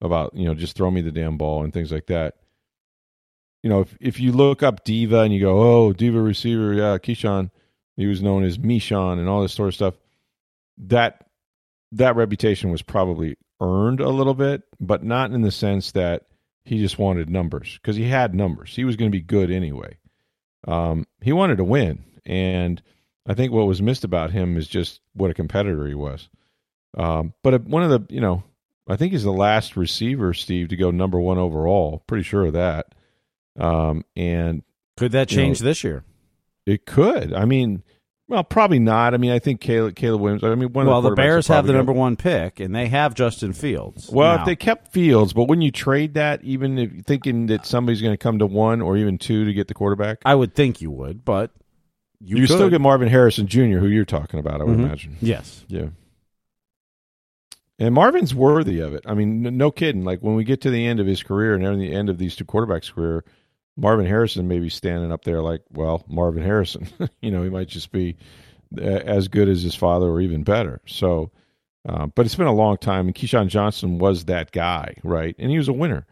about, 0.01 0.35
you 0.35 0.45
know, 0.45 0.55
just 0.55 0.77
throw 0.77 0.91
me 0.91 1.01
the 1.01 1.13
damn 1.13 1.37
ball 1.37 1.63
and 1.63 1.73
things 1.73 1.93
like 1.93 2.07
that. 2.07 2.37
You 3.63 3.71
know, 3.71 3.81
if 3.81 3.97
if 4.01 4.21
you 4.21 4.33
look 4.33 4.63
up 4.63 4.85
Diva 4.85 5.21
and 5.21 5.35
you 5.35 5.41
go, 5.41 5.61
oh, 5.61 5.93
Diva 5.93 6.21
receiver, 6.21 6.73
yeah, 6.73 6.97
Keyshawn, 6.99 7.51
he 7.97 8.07
was 8.07 8.23
known 8.23 8.45
as 8.45 8.59
Meshawn 8.59 9.19
and 9.19 9.29
all 9.29 9.43
this 9.43 9.53
sort 9.53 9.69
of 9.69 9.75
stuff. 9.75 9.95
That 10.79 11.27
that 11.93 12.17
reputation 12.17 12.71
was 12.71 12.83
probably 12.83 13.37
earned 13.61 14.01
a 14.01 14.09
little 14.09 14.35
bit, 14.35 14.63
but 14.81 15.05
not 15.05 15.33
in 15.33 15.43
the 15.43 15.51
sense 15.51 15.93
that 15.93 16.25
he 16.65 16.79
just 16.79 16.99
wanted 16.99 17.29
numbers 17.29 17.79
because 17.81 17.97
he 17.97 18.05
had 18.05 18.35
numbers. 18.35 18.75
He 18.75 18.85
was 18.85 18.97
going 18.97 19.11
to 19.11 19.17
be 19.17 19.23
good 19.23 19.51
anyway. 19.51 19.99
Um, 20.67 21.07
he 21.21 21.33
wanted 21.33 21.57
to 21.57 21.65
win, 21.65 22.05
and 22.25 22.81
I 23.27 23.35
think 23.35 23.53
what 23.53 23.67
was 23.67 23.83
missed 23.83 24.05
about 24.05 24.31
him 24.31 24.57
is 24.57 24.67
just 24.67 25.01
what 25.15 25.31
a 25.31 25.35
competitor 25.35 25.87
he 25.87 25.95
was. 25.95 26.29
Um, 26.97 27.35
but 27.43 27.65
one 27.65 27.83
of 27.83 27.91
the, 27.91 28.15
you 28.15 28.21
know, 28.21 28.43
I 28.91 28.97
think 28.97 29.13
he's 29.13 29.23
the 29.25 29.33
last 29.33 29.77
receiver, 29.77 30.35
Steve, 30.35 30.69
to 30.69 30.77
go 30.77 30.91
number 30.91 31.21
one 31.21 31.39
overall. 31.39 32.03
Pretty 32.07 32.25
sure 32.25 32.47
of 32.47 32.53
that. 32.55 32.87
Um, 33.59 34.05
and 34.17 34.63
Could 34.97 35.13
that 35.13 35.31
You 35.31 35.37
know, 35.39 35.43
change 35.45 35.59
this 35.61 35.85
year? 35.85 36.05
it 36.67 36.87
could. 36.87 37.33
I 37.33 37.45
mean, 37.45 37.83
well, 38.29 38.45
probably 38.45 38.79
not. 38.79 39.13
I 39.13 39.17
mean, 39.17 39.33
I 39.33 39.39
think 39.41 39.61
Caleb, 39.61 39.97
Caleb 39.97 40.21
Williams. 40.21 40.45
I 40.45 40.55
mean, 40.55 40.73
one 40.73 40.87
Well, 40.87 40.99
of 40.99 41.03
the 41.05 41.11
the, 41.11 41.17
Bears 41.17 41.49
have 41.49 41.67
the 41.67 41.73
number 41.73 41.93
one 41.93 42.17
pick, 42.17 42.61
and 42.61 42.75
they 42.75 42.87
have 42.87 43.15
Justin 43.15 43.53
Fields. 43.53 44.09
Well, 44.11 44.37
Now, 44.37 44.43
if 44.43 44.47
they 44.47 44.55
kept 44.57 44.93
Fields, 44.93 45.33
but 45.33 45.45
when 45.45 45.63
you 45.63 45.71
trade 45.73 46.15
that, 46.15 46.43
even 46.45 46.79
if 46.79 47.05
thinking 47.07 47.47
that 47.47 47.67
somebody's 47.67 48.01
going 48.03 48.13
to 48.15 48.19
come 48.19 48.39
to 48.39 48.47
one 48.47 48.81
or 48.83 48.97
even 48.97 49.19
two 49.19 49.45
to 49.47 49.53
get 49.53 49.67
the 49.69 49.75
quarterback, 49.75 50.19
I 50.25 50.35
would 50.37 50.55
think 50.55 50.81
you 50.81 50.91
would, 50.93 51.25
but 51.25 51.51
you, 52.21 52.37
you, 52.37 52.47
still 52.47 52.71
get 52.71 52.81
Marvin 52.81 53.09
Harrison 53.09 53.47
Jr., 53.49 53.79
who 53.79 53.87
you're 53.89 54.05
talking 54.05 54.39
about. 54.39 54.61
I 54.61 54.65
would 54.65 54.77
Mhm. 54.79 54.85
imagine. 54.85 55.17
yes. 55.21 55.65
Yeah. 55.69 55.87
And 57.81 57.95
Marvin's 57.95 58.35
worthy 58.35 58.81
of 58.81 58.93
it. 58.93 59.05
I 59.07 59.15
mean, 59.15 59.57
no 59.57 59.71
kidding. 59.71 60.05
Like 60.05 60.21
when 60.21 60.35
we 60.35 60.45
get 60.45 60.61
to 60.61 60.71
the 60.71 60.87
end 60.87 61.01
of 61.01 61.07
his 61.07 61.23
career 61.23 61.55
and 61.55 61.81
the 61.81 61.95
end 61.95 62.11
of 62.11 62.19
these 62.19 62.37
two 62.37 62.45
quarterbacks' 62.45 62.93
career, 62.93 63.25
Marvin 63.75 64.05
Harrison 64.05 64.47
may 64.47 64.59
be 64.59 64.69
standing 64.69 65.11
up 65.11 65.25
there 65.25 65.41
like, 65.41 65.63
well, 65.71 66.05
Marvin 66.07 66.43
Harrison. 66.43 66.87
you 67.23 67.31
know, 67.31 67.43
he 67.43 67.49
might 67.49 67.69
just 67.69 67.91
be 67.91 68.19
uh, 68.77 68.83
as 68.83 69.29
good 69.29 69.49
as 69.49 69.63
his 69.63 69.75
father 69.75 70.07
or 70.07 70.21
even 70.21 70.43
better. 70.43 70.83
So, 70.87 71.31
uh, 71.89 72.07
but 72.07 72.27
it's 72.27 72.35
been 72.35 72.47
a 72.47 72.53
long 72.53 72.77
time, 72.77 73.07
and 73.07 73.15
Keyshawn 73.15 73.49
Johnson 73.49 73.99
was 73.99 74.27
that 74.27 74.53
guy, 74.53 74.97
right? 75.03 75.35
And 75.39 75.51
he 75.51 75.57
was 75.57 75.69
a 75.69 75.73
winner. 75.73 76.07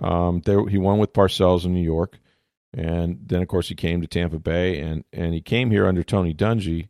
Um, 0.00 0.42
there, 0.44 0.66
he 0.66 0.78
won 0.78 0.98
with 0.98 1.12
Parcells 1.12 1.64
in 1.64 1.72
New 1.72 1.84
York, 1.84 2.18
and 2.72 3.20
then 3.24 3.40
of 3.40 3.46
course 3.46 3.68
he 3.68 3.76
came 3.76 4.00
to 4.00 4.08
Tampa 4.08 4.40
Bay, 4.40 4.80
and 4.80 5.04
and 5.12 5.32
he 5.32 5.40
came 5.40 5.70
here 5.70 5.86
under 5.86 6.02
Tony 6.02 6.34
Dungy. 6.34 6.88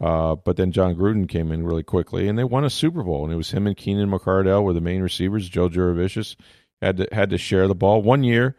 Uh, 0.00 0.36
but 0.36 0.56
then 0.56 0.72
Jon 0.72 0.94
Gruden 0.94 1.28
came 1.28 1.50
in 1.50 1.64
really 1.64 1.82
quickly, 1.82 2.28
and 2.28 2.38
they 2.38 2.44
won 2.44 2.64
a 2.64 2.70
Super 2.70 3.02
Bowl. 3.02 3.24
And 3.24 3.32
it 3.32 3.36
was 3.36 3.50
him 3.50 3.66
and 3.66 3.76
Keenan 3.76 4.10
McCardell 4.10 4.62
were 4.62 4.72
the 4.72 4.80
main 4.80 5.02
receivers. 5.02 5.48
Joe 5.48 5.68
Jurevicius 5.68 6.36
had 6.80 6.98
to 6.98 7.08
had 7.10 7.30
to 7.30 7.38
share 7.38 7.66
the 7.66 7.74
ball. 7.74 8.02
One 8.02 8.22
year, 8.22 8.56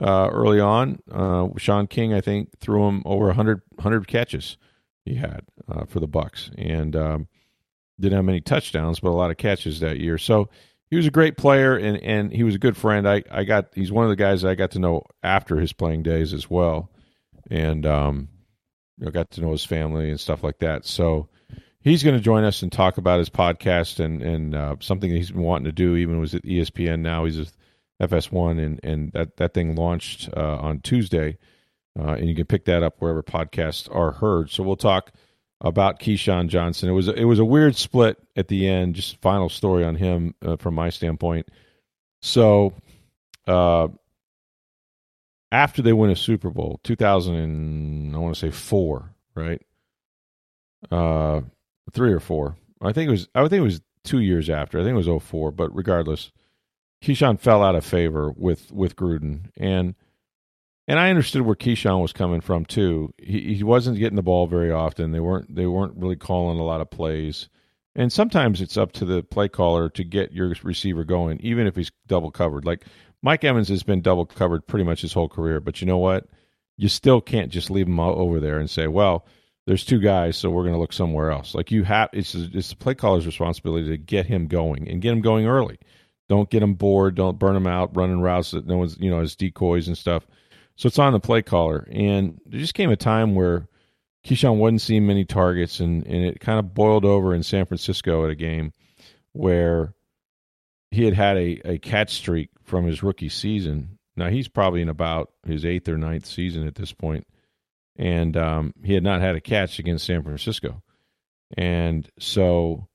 uh, 0.00 0.28
early 0.30 0.60
on. 0.60 1.00
Uh, 1.10 1.48
Shaun 1.58 1.86
King, 1.86 2.14
I 2.14 2.20
think, 2.20 2.58
threw 2.60 2.86
him 2.88 3.02
over 3.04 3.26
100, 3.26 3.62
100 3.74 4.06
catches 4.06 4.56
he 5.04 5.14
had 5.14 5.42
uh, 5.68 5.84
for 5.86 6.00
the 6.00 6.08
Bucs, 6.08 6.50
and 6.58 6.94
um, 6.96 7.28
didn't 7.98 8.16
have 8.16 8.24
many 8.24 8.40
touchdowns, 8.40 9.00
but 9.00 9.10
a 9.10 9.10
lot 9.10 9.30
of 9.30 9.36
catches 9.36 9.80
that 9.80 9.98
year. 9.98 10.18
So 10.18 10.48
he 10.90 10.96
was 10.96 11.06
a 11.06 11.12
great 11.12 11.36
player, 11.36 11.76
and, 11.76 11.96
and 11.98 12.32
he 12.32 12.42
was 12.42 12.54
a 12.54 12.60
good 12.60 12.76
friend. 12.76 13.08
I, 13.08 13.22
I 13.30 13.44
got 13.44 13.68
he's 13.74 13.92
one 13.92 14.04
of 14.04 14.10
the 14.10 14.16
guys 14.16 14.44
I 14.44 14.54
got 14.54 14.72
to 14.72 14.78
know 14.78 15.04
after 15.22 15.58
his 15.58 15.72
playing 15.72 16.02
days 16.02 16.32
as 16.32 16.50
well, 16.50 16.90
and 17.50 17.86
um, 17.86 18.28
you 18.98 19.06
know, 19.06 19.10
got 19.10 19.30
to 19.32 19.40
know 19.40 19.52
his 19.52 19.64
family 19.64 20.10
and 20.10 20.20
stuff 20.20 20.42
like 20.42 20.58
that. 20.58 20.84
So 20.84 21.28
he's 21.80 22.02
going 22.02 22.16
to 22.16 22.22
join 22.22 22.44
us 22.44 22.62
and 22.62 22.72
talk 22.72 22.98
about 22.98 23.18
his 23.18 23.30
podcast 23.30 24.00
and 24.00 24.22
and 24.22 24.54
uh, 24.54 24.76
something 24.80 25.10
he's 25.10 25.30
been 25.30 25.42
wanting 25.42 25.66
to 25.66 25.72
do. 25.72 25.96
Even 25.96 26.20
was 26.20 26.34
at 26.34 26.42
ESPN. 26.42 27.00
Now 27.00 27.24
he's 27.24 27.38
a 27.38 27.46
FS1, 28.00 28.62
and 28.62 28.80
and 28.82 29.12
that 29.12 29.36
that 29.36 29.54
thing 29.54 29.74
launched 29.74 30.28
uh, 30.36 30.56
on 30.56 30.80
Tuesday, 30.80 31.38
uh, 31.98 32.12
and 32.12 32.28
you 32.28 32.34
can 32.34 32.46
pick 32.46 32.66
that 32.66 32.82
up 32.82 32.96
wherever 32.98 33.22
podcasts 33.22 33.94
are 33.94 34.12
heard. 34.12 34.50
So 34.50 34.62
we'll 34.62 34.76
talk 34.76 35.12
about 35.60 36.00
Keyshawn 36.00 36.48
Johnson. 36.48 36.88
It 36.88 36.92
was 36.92 37.08
it 37.08 37.24
was 37.24 37.38
a 37.38 37.44
weird 37.44 37.76
split 37.76 38.18
at 38.36 38.48
the 38.48 38.68
end. 38.68 38.94
Just 38.94 39.20
final 39.20 39.48
story 39.48 39.84
on 39.84 39.96
him 39.96 40.34
uh, 40.44 40.56
from 40.56 40.74
my 40.74 40.90
standpoint. 40.90 41.48
So, 42.20 42.74
uh, 43.46 43.88
after 45.56 45.80
they 45.80 45.92
win 45.92 46.10
a 46.10 46.16
Super 46.16 46.50
Bowl, 46.50 46.80
2000 46.84 47.34
and 47.34 48.14
I 48.14 48.18
want 48.18 48.34
to 48.34 48.40
say 48.40 48.50
four, 48.50 49.14
right? 49.34 49.62
Uh, 50.90 51.40
three 51.92 52.12
or 52.12 52.20
four. 52.20 52.56
I 52.82 52.92
think 52.92 53.08
it 53.08 53.12
was. 53.12 53.28
I 53.34 53.40
think 53.48 53.60
it 53.60 53.60
was 53.60 53.80
two 54.04 54.20
years 54.20 54.50
after. 54.50 54.78
I 54.78 54.82
think 54.82 54.92
it 54.92 55.06
was 55.06 55.22
04, 55.22 55.50
but 55.52 55.74
regardless 55.74 56.30
Keyshawn 57.02 57.40
fell 57.40 57.62
out 57.62 57.74
of 57.74 57.84
favor 57.84 58.30
with 58.36 58.72
with 58.72 58.96
Gruden, 58.96 59.50
and 59.56 59.94
and 60.88 60.98
I 60.98 61.10
understood 61.10 61.42
where 61.42 61.56
Keyshawn 61.56 62.02
was 62.02 62.12
coming 62.12 62.40
from 62.40 62.64
too. 62.64 63.14
He 63.18 63.54
he 63.54 63.62
wasn't 63.62 63.98
getting 63.98 64.16
the 64.16 64.22
ball 64.22 64.46
very 64.46 64.70
often. 64.70 65.12
They 65.12 65.20
weren't 65.20 65.54
they 65.54 65.66
weren't 65.66 65.96
really 65.96 66.16
calling 66.16 66.58
a 66.58 66.64
lot 66.64 66.80
of 66.80 66.90
plays, 66.90 67.48
and 67.94 68.12
sometimes 68.12 68.60
it's 68.60 68.76
up 68.76 68.92
to 68.92 69.04
the 69.04 69.22
play 69.22 69.48
caller 69.48 69.88
to 69.90 70.04
get 70.04 70.32
your 70.32 70.52
receiver 70.62 71.04
going, 71.04 71.40
even 71.40 71.66
if 71.66 71.76
he's 71.76 71.92
double 72.06 72.30
covered. 72.30 72.64
Like 72.64 72.84
Mike 73.26 73.44
Evans 73.44 73.68
has 73.68 73.82
been 73.82 74.00
double 74.00 74.24
covered 74.24 74.66
pretty 74.66 74.84
much 74.84 75.02
his 75.02 75.12
whole 75.12 75.28
career, 75.28 75.60
but 75.60 75.82
you 75.82 75.86
know 75.86 75.98
what? 75.98 76.26
You 76.78 76.88
still 76.88 77.20
can't 77.20 77.52
just 77.52 77.70
leave 77.70 77.86
him 77.86 78.00
over 78.00 78.40
there 78.40 78.58
and 78.58 78.70
say, 78.70 78.86
well. 78.86 79.26
There's 79.68 79.84
two 79.84 79.98
guys, 79.98 80.36
so 80.36 80.48
we're 80.48 80.62
going 80.62 80.74
to 80.74 80.78
look 80.78 80.92
somewhere 80.92 81.32
else. 81.32 81.52
Like 81.52 81.72
you 81.72 81.82
have, 81.82 82.10
it's 82.12 82.36
it's 82.36 82.68
the 82.68 82.76
play 82.76 82.94
caller's 82.94 83.26
responsibility 83.26 83.88
to 83.88 83.96
get 83.96 84.24
him 84.24 84.46
going 84.46 84.88
and 84.88 85.02
get 85.02 85.10
him 85.10 85.20
going 85.20 85.48
early 85.48 85.80
don't 86.28 86.50
get 86.50 86.62
him 86.62 86.74
bored. 86.74 87.14
Don't 87.14 87.38
burn 87.38 87.56
him 87.56 87.66
out 87.66 87.96
running 87.96 88.20
routes 88.20 88.50
that 88.50 88.66
no 88.66 88.78
one's, 88.78 88.98
you 88.98 89.10
know, 89.10 89.20
as 89.20 89.36
decoys 89.36 89.86
and 89.88 89.96
stuff. 89.96 90.26
So 90.76 90.88
it's 90.88 90.98
on 90.98 91.12
the 91.12 91.20
play 91.20 91.42
caller. 91.42 91.86
And 91.90 92.40
there 92.46 92.60
just 92.60 92.74
came 92.74 92.90
a 92.90 92.96
time 92.96 93.34
where 93.34 93.68
Keyshawn 94.26 94.56
wasn't 94.56 94.82
seeing 94.82 95.06
many 95.06 95.24
targets, 95.24 95.80
and, 95.80 96.04
and 96.06 96.24
it 96.24 96.40
kind 96.40 96.58
of 96.58 96.74
boiled 96.74 97.04
over 97.04 97.34
in 97.34 97.42
San 97.42 97.64
Francisco 97.64 98.24
at 98.24 98.30
a 98.30 98.34
game 98.34 98.72
where 99.32 99.94
he 100.90 101.04
had 101.04 101.14
had 101.14 101.36
a, 101.36 101.60
a 101.64 101.78
catch 101.78 102.14
streak 102.14 102.50
from 102.66 102.86
his 102.86 103.02
rookie 103.02 103.28
season. 103.28 103.98
Now 104.16 104.28
he's 104.28 104.48
probably 104.48 104.82
in 104.82 104.88
about 104.88 105.30
his 105.46 105.64
eighth 105.64 105.88
or 105.88 105.98
ninth 105.98 106.26
season 106.26 106.66
at 106.66 106.74
this 106.74 106.92
point. 106.92 107.26
and 107.96 108.36
um, 108.36 108.74
he 108.84 108.94
had 108.94 109.02
not 109.02 109.20
had 109.20 109.36
a 109.36 109.40
catch 109.40 109.78
against 109.78 110.04
San 110.04 110.22
Francisco, 110.22 110.82
and 111.56 112.08
so 112.18 112.88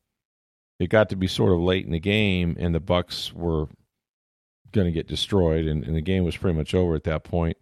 it 0.79 0.89
got 0.89 1.09
to 1.09 1.15
be 1.15 1.27
sort 1.27 1.53
of 1.53 1.59
late 1.59 1.85
in 1.85 1.91
the 1.91 1.99
game, 1.99 2.55
and 2.59 2.73
the 2.73 2.81
Bucs 2.81 3.31
were 3.33 3.67
going 4.71 4.85
to 4.85 4.91
get 4.91 5.07
destroyed, 5.07 5.65
and, 5.65 5.83
and, 5.83 5.95
the 5.95 6.01
game 6.01 6.23
was 6.23 6.37
pretty 6.37 6.57
much 6.57 6.73
over 6.73 6.95
at 6.95 7.03
that 7.03 7.23
point. 7.23 7.57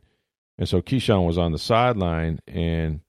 And 0.57 0.69
so 0.69 0.81
Keyshawn 0.81 1.25
was 1.25 1.37
on 1.37 1.51
the 1.51 1.57
sideline, 1.57 2.39
and 2.47 3.01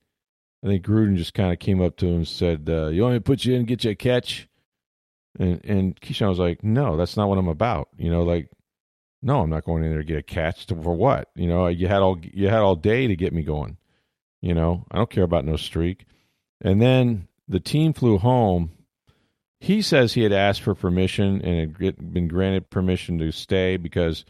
I 0.65 0.69
think 0.69 0.85
Gruden 0.85 1.17
just 1.17 1.35
kind 1.35 1.53
of 1.53 1.59
came 1.59 1.81
up 1.81 1.97
to 1.99 2.07
him 2.07 2.17
and 2.17 2.29
said, 2.29 2.69
uh, 2.69 2.89
"You 2.89 3.03
want 3.03 3.15
me 3.15 3.19
to 3.19 3.25
put 3.25 3.45
you 3.45 3.55
in 3.55 3.65
get 3.65 3.85
you 3.85 3.91
a 3.91 3.95
catch?" 3.95 4.49
And 5.39 5.61
and 5.65 6.01
Keyshawn 6.01 6.29
was 6.29 6.39
like, 6.39 6.63
"No, 6.63 6.97
that's 6.97 7.17
not 7.17 7.29
what 7.29 7.39
I'm 7.39 7.49
about." 7.49 7.89
You 7.97 8.11
know, 8.11 8.23
like, 8.23 8.51
"No, 9.23 9.41
I'm 9.41 9.51
not 9.51 9.65
going 9.65 9.85
in 9.85 9.91
there 9.91 10.01
to 10.01 10.05
get 10.05 10.19
a 10.19 10.23
catch 10.23 10.67
to, 10.67 10.75
for 10.75 10.95
what?" 10.95 11.29
You 11.35 11.49
know, 11.49 11.67
you 11.69 11.89
had 11.89 12.03
all 12.03 12.19
you 12.23 12.49
had 12.49 12.61
all 12.61 12.77
day 12.77 13.07
to 13.07 13.17
get 13.17 13.33
me 13.33 13.43
going. 13.43 13.77
You 14.41 14.55
know, 14.55 14.87
I 14.91 14.97
don't 14.99 15.11
care 15.11 15.25
about 15.25 15.45
no 15.45 15.57
streak. 15.57 16.07
And 16.63 16.81
then 16.81 17.29
the 17.49 17.61
team 17.61 17.93
flew 17.93 18.19
home 18.19 18.71
he 19.61 19.83
says 19.83 20.15
he 20.15 20.23
had 20.23 20.33
asked 20.33 20.63
for 20.63 20.75
permission 20.75 21.43
and 21.43 21.77
had 21.79 22.13
been 22.13 22.29
granted 22.29 22.71
permission 22.71 23.19
to 23.19 23.31
stay 23.31 23.77
because 23.77 24.25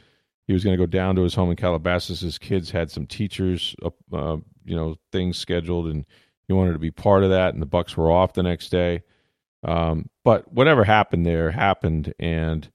he 0.46 0.52
was 0.52 0.64
going 0.64 0.76
to 0.76 0.82
go 0.82 0.90
down 0.90 1.14
to 1.14 1.22
his 1.22 1.34
home 1.34 1.50
in 1.50 1.56
Calabasas. 1.56 2.20
His 2.20 2.36
kids 2.36 2.72
had 2.72 2.90
some 2.90 3.06
teachers, 3.06 3.76
uh, 4.12 4.36
you 4.64 4.76
know, 4.76 4.96
things 5.12 5.38
scheduled, 5.38 5.86
and 5.86 6.04
he 6.48 6.52
wanted 6.52 6.72
to 6.72 6.80
be 6.80 6.90
part 6.90 7.22
of 7.22 7.30
that. 7.30 7.54
And 7.54 7.62
the 7.62 7.66
Bucs 7.66 7.96
were 7.96 8.10
off 8.10 8.32
the 8.32 8.42
next 8.42 8.70
day. 8.70 9.04
Um, 9.62 10.10
but 10.24 10.52
whatever 10.52 10.82
happened 10.82 11.24
there 11.24 11.52
happened, 11.52 12.12
and 12.18 12.68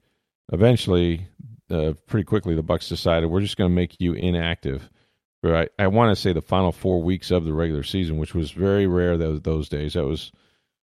eventually, 0.53 1.27
uh, 1.69 1.93
pretty 2.07 2.25
quickly, 2.25 2.55
the 2.55 2.63
Bucs 2.63 2.87
decided 2.87 3.29
we're 3.29 3.41
just 3.41 3.57
going 3.57 3.69
to 3.69 3.75
make 3.75 3.99
you 3.99 4.13
inactive. 4.13 4.89
I, 5.43 5.67
I 5.77 5.87
want 5.87 6.15
to 6.15 6.19
say 6.19 6.33
the 6.33 6.41
final 6.41 6.71
four 6.71 7.03
weeks 7.03 7.29
of 7.29 7.45
the 7.45 7.53
regular 7.53 7.83
season, 7.83 8.17
which 8.17 8.33
was 8.33 8.51
very 8.51 8.87
rare 8.87 9.17
those 9.17 9.41
those 9.41 9.69
days. 9.69 9.93
That 9.93 10.05
was 10.05 10.31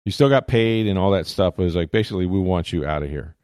you 0.04 0.12
still 0.12 0.30
got 0.30 0.48
paid 0.48 0.88
and 0.88 1.00
all 1.00 1.12
that 1.12 1.28
stuff. 1.28 1.56
But 1.56 1.63
it 1.63 1.66
was 1.66 1.75
like 1.75 1.92
basically 1.92 2.25
we 2.25 2.40
want 2.40 2.74
you 2.74 2.86
out 2.86 3.04
of 3.04 3.10
here, 3.10 3.36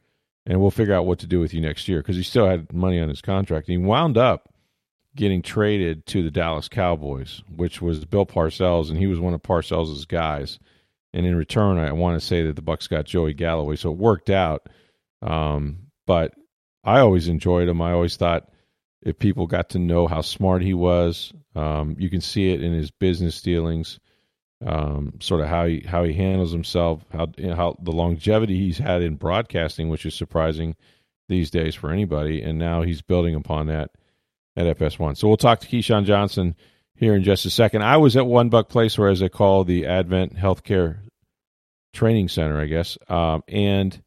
and 0.46 0.60
we'll 0.60 0.72
figure 0.72 0.94
out 0.94 1.06
what 1.06 1.20
to 1.20 1.28
do 1.28 1.40
with 1.40 1.54
you 1.54 1.62
next 1.62 1.88
year 1.88 2.00
because 2.00 2.16
he 2.18 2.24
still 2.24 2.48
had 2.48 2.74
money 2.74 3.00
on 3.00 3.10
his 3.10 3.22
contract. 3.22 3.68
He 3.68 3.78
wound 3.78 4.18
up 4.18 4.54
getting 5.16 5.42
traded 5.42 6.06
to 6.08 6.24
the 6.24 6.32
Dallas 6.32 6.68
Cowboys, 6.68 7.42
which 7.56 7.82
was 7.82 8.06
Bill 8.06 8.26
Parcells, 8.26 8.90
and 8.90 8.98
he 8.98 9.08
was 9.08 9.20
one 9.20 9.34
of 9.34 9.42
Parcells' 9.42 10.08
guys. 10.08 10.60
And 11.14 11.26
in 11.26 11.36
return, 11.36 11.80
I 11.80 11.92
want 11.94 12.20
to 12.20 12.26
say 12.26 12.44
that 12.44 12.56
the 12.56 12.62
Bucs 12.62 12.90
got 12.90 13.06
Joey 13.06 13.34
Galloway, 13.34 13.78
so 13.78 13.92
it 13.92 13.98
worked 13.98 14.30
out. 14.30 14.68
Um, 15.22 15.88
but 16.06 16.34
I 16.84 17.00
always 17.00 17.28
enjoyed 17.28 17.68
him. 17.68 17.82
I 17.82 17.92
always 17.92 18.18
thought 18.18 18.50
if 19.02 19.20
people 19.20 19.48
got 19.48 19.70
to 19.70 19.80
know 19.80 20.08
how 20.08 20.22
smart 20.22 20.62
he 20.62 20.74
was, 20.74 21.34
um, 21.56 21.96
you 22.00 22.10
can 22.10 22.22
see 22.22 22.52
it 22.52 22.64
in 22.64 22.74
his 22.74 22.92
business 22.92 23.42
dealings 23.42 24.00
um, 24.66 25.14
sort 25.20 25.42
of 25.42 25.48
how 25.48 25.66
he 25.66 25.84
how 25.86 26.04
he 26.04 26.14
handles 26.14 26.52
himself, 26.52 27.06
how 27.12 27.28
you 27.38 27.48
know, 27.48 27.56
how 27.56 27.78
the 27.82 27.92
longevity 27.92 28.58
he's 28.58 28.78
had 28.78 29.02
in 29.02 29.16
broadcasting, 29.16 29.90
which 29.90 30.06
is 30.06 30.16
surprising 30.16 30.76
these 31.30 31.52
days 31.52 31.76
for 31.76 31.92
anybody, 31.92 32.42
and 32.42 32.58
now 32.58 32.82
he's 32.82 33.02
building 33.02 33.36
upon 33.36 33.68
that 33.68 33.92
at 34.56 34.78
FS1. 34.78 35.18
So 35.18 35.28
we'll 35.28 35.38
talk 35.38 35.60
to 35.60 35.68
Keyshawn 35.68 36.06
Johnson 36.06 36.56
here 36.96 37.14
in 37.14 37.24
just 37.24 37.46
a 37.46 37.50
second. 37.50 37.84
I 37.84 37.98
was 37.98 38.18
at 38.18 38.26
One 38.26 38.50
Buc 38.50 38.70
Place, 38.70 38.98
or 38.98 39.10
as 39.10 39.20
they 39.20 39.30
call 39.30 39.64
the 39.64 39.86
Advent 39.86 40.36
Healthcare 40.36 41.00
Training 41.94 42.30
Center, 42.30 42.60
I 42.60 42.66
guess, 42.66 42.98
um, 43.08 43.44
and 43.48 44.02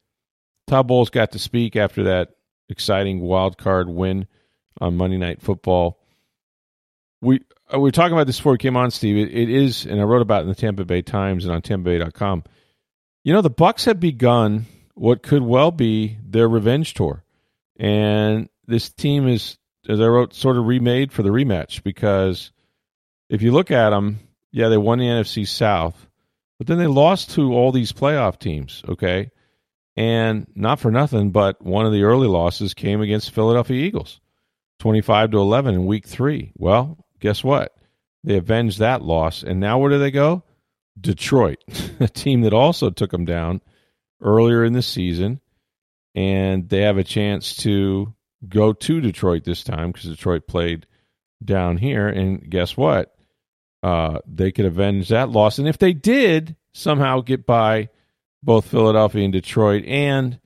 Todd 0.67 0.89
Bowles 0.89 1.11
got 1.11 1.33
to 1.33 1.39
speak 1.39 1.77
after 1.77 2.05
that 2.05 2.31
exciting 2.71 3.21
wild 3.21 3.59
card 3.59 3.89
win 3.89 4.27
on 4.81 4.97
Monday 4.97 5.19
Night 5.19 5.43
Football. 5.43 5.99
We 7.21 7.41
uh, 7.73 7.79
we 7.79 7.83
were 7.83 7.91
talking 7.91 8.13
about 8.13 8.27
this 8.27 8.39
before 8.39 8.53
we 8.53 8.59
came 8.59 8.77
on, 8.77 8.91
Steve. 8.91 9.17
It, 9.17 9.37
it 9.37 9.51
is, 9.51 9.87
and 9.87 10.01
I 10.01 10.05
wrote 10.05 10.23
about 10.23 10.41
it 10.41 10.43
in 10.45 10.49
the 10.49 10.55
Tampa 10.55 10.85
Bay 10.85 11.03
Times 11.03 11.45
and 11.45 11.55
on 11.55 11.63
TampaBay.com. 11.63 12.45
You 13.25 13.33
know, 13.33 13.43
the 13.43 13.51
Bucs 13.51 13.85
have 13.85 14.01
begun 14.01 14.67
what 14.95 15.23
could 15.23 15.43
well 15.43 15.71
be 15.71 16.17
their 16.25 16.49
revenge 16.49 16.95
tour, 16.95 17.25
and 17.77 18.49
this 18.67 18.91
team 18.91 19.29
is, 19.29 19.59
as 19.89 20.01
I 20.01 20.07
wrote, 20.07 20.35
sort 20.35 20.57
of 20.57 20.67
remade 20.67 21.13
for 21.13 21.23
the 21.23 21.31
rematch 21.31 21.83
because 21.83 22.53
if 23.29 23.43
you 23.43 23.53
look 23.53 23.71
at 23.71 23.91
them, 23.91 24.21
yeah, 24.53 24.69
they 24.69 24.79
won 24.79 24.99
the 24.99 25.07
NFC 25.07 25.47
South, 25.47 26.07
but 26.59 26.67
then 26.67 26.79
they 26.79 26.87
lost 26.87 27.31
to 27.33 27.53
all 27.53 27.73
these 27.73 27.93
playoff 27.93 28.39
teams. 28.39 28.83
Okay, 28.89 29.31
and 29.97 30.47
not 30.55 30.81
for 30.81 30.91
nothing, 30.91 31.31
but 31.31 31.61
one 31.63 31.87
of 31.87 31.93
the 31.93 32.03
early 32.03 32.29
losses 32.29 32.75
came 32.75 33.01
against 33.01 33.27
the 33.27 33.33
Philadelphia 33.33 33.85
Eagles, 33.85 34.21
twenty-five 34.79 35.31
to 35.31 35.39
eleven 35.39 35.75
in 35.75 35.87
Week 35.87 36.07
Three. 36.07 36.53
Well, 36.57 37.05
guess 37.21 37.45
what? 37.45 37.77
They 38.25 38.37
avenged 38.37 38.79
that 38.79 39.03
loss. 39.03 39.43
And 39.43 39.61
now 39.61 39.79
where 39.79 39.91
do 39.91 39.99
they 39.99 40.11
go? 40.11 40.43
Detroit, 41.01 41.59
a 42.01 42.09
team 42.09 42.43
that 42.43 42.53
also 42.53 42.91
took 42.91 43.11
them 43.11 43.25
down 43.25 43.61
earlier 44.21 44.65
in 44.65 44.73
the 44.73 44.83
season, 44.83 45.41
and 46.15 46.69
they 46.69 46.83
have 46.83 46.99
a 46.99 47.05
chance 47.05 47.57
to 47.57 48.15
go 48.49 48.73
to 48.73 49.01
Detroit 49.01 49.45
this 49.45 49.65
time 49.65 49.93
because 49.93 50.11
Detroit 50.11 50.47
played 50.47 50.87
down 51.45 51.77
here. 51.77 52.09
And 52.09 52.49
guess 52.49 52.77
what? 52.77 53.15
Uh, 53.83 54.19
they 54.27 54.53
could 54.53 54.67
avenge 54.67 55.09
that 55.09 55.31
loss. 55.31 55.59
And 55.59 55.69
if 55.69 55.79
they 55.79 55.93
did 55.93 56.57
somehow 56.73 57.21
get 57.21 57.47
by 57.47 57.89
both 58.43 58.67
Philadelphia 58.67 59.25
and 59.25 59.33
Detroit, 59.33 59.85
and 59.85 60.39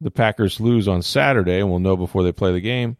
the 0.00 0.10
Packers 0.10 0.60
lose 0.60 0.88
on 0.88 1.02
Saturday, 1.02 1.60
and 1.60 1.70
we'll 1.70 1.78
know 1.78 1.96
before 1.96 2.22
they 2.22 2.32
play 2.32 2.52
the 2.52 2.60
game, 2.60 2.96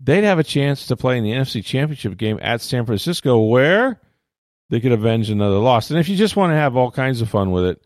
they'd 0.00 0.24
have 0.24 0.38
a 0.38 0.44
chance 0.44 0.86
to 0.86 0.96
play 0.96 1.16
in 1.18 1.24
the 1.24 1.32
NFC 1.32 1.64
Championship 1.64 2.16
game 2.16 2.38
at 2.42 2.60
San 2.60 2.86
Francisco, 2.86 3.38
where 3.40 4.00
they 4.70 4.80
could 4.80 4.92
avenge 4.92 5.30
another 5.30 5.58
loss. 5.58 5.90
And 5.90 5.98
if 5.98 6.08
you 6.08 6.16
just 6.16 6.36
want 6.36 6.50
to 6.52 6.56
have 6.56 6.76
all 6.76 6.90
kinds 6.90 7.20
of 7.20 7.30
fun 7.30 7.50
with 7.50 7.64
it, 7.64 7.84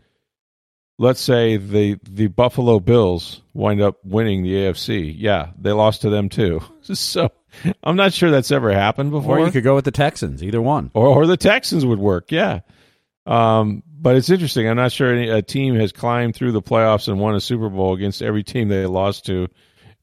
let's 0.99 1.21
say 1.21 1.57
the 1.57 1.99
the 2.09 2.27
Buffalo 2.27 2.81
Bills 2.81 3.43
wind 3.55 3.81
up 3.81 4.05
winning 4.05 4.43
the 4.43 4.55
AFC. 4.55 5.15
Yeah, 5.17 5.51
they 5.59 5.73
lost 5.73 6.03
to 6.03 6.11
them 6.11 6.29
too. 6.29 6.61
So 6.95 7.31
I'm 7.83 7.97
not 7.97 8.15
sure 8.15 8.31
that's 8.31 8.51
ever 8.51 8.73
happened 8.73 9.11
before. 9.11 9.39
Or 9.39 9.45
you 9.45 9.53
could 9.53 9.65
go 9.65 9.75
with 9.75 9.85
the 9.85 9.91
Texans, 9.91 10.43
either 10.43 10.61
one. 10.63 10.91
Or, 10.95 11.07
or 11.07 11.27
the 11.27 11.37
Texans 11.37 11.85
would 11.85 11.99
work. 11.99 12.33
Yeah. 12.33 12.61
Um, 13.27 13.83
but 14.01 14.17
it's 14.17 14.31
interesting. 14.31 14.69
I'm 14.69 14.77
not 14.77 14.93
sure 14.93 15.13
any, 15.13 15.29
a 15.29 15.43
team 15.43 15.75
has 15.77 15.93
climbed 15.93 16.35
through 16.35 16.53
the 16.53 16.63
playoffs 16.63 17.09
and 17.09 17.19
won 17.19 17.35
a 17.35 17.41
Super 17.41 17.69
Bowl 17.69 17.95
against 17.95 18.23
every 18.23 18.43
team 18.43 18.69
they 18.69 18.87
lost 18.87 19.27
to 19.27 19.49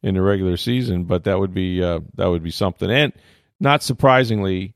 in 0.01 0.15
the 0.15 0.21
regular 0.21 0.57
season. 0.57 1.05
But 1.05 1.23
that 1.25 1.39
would 1.39 1.53
be 1.53 1.83
uh, 1.83 2.01
that 2.15 2.27
would 2.27 2.43
be 2.43 2.51
something. 2.51 2.89
And 2.89 3.13
not 3.59 3.83
surprisingly, 3.83 4.75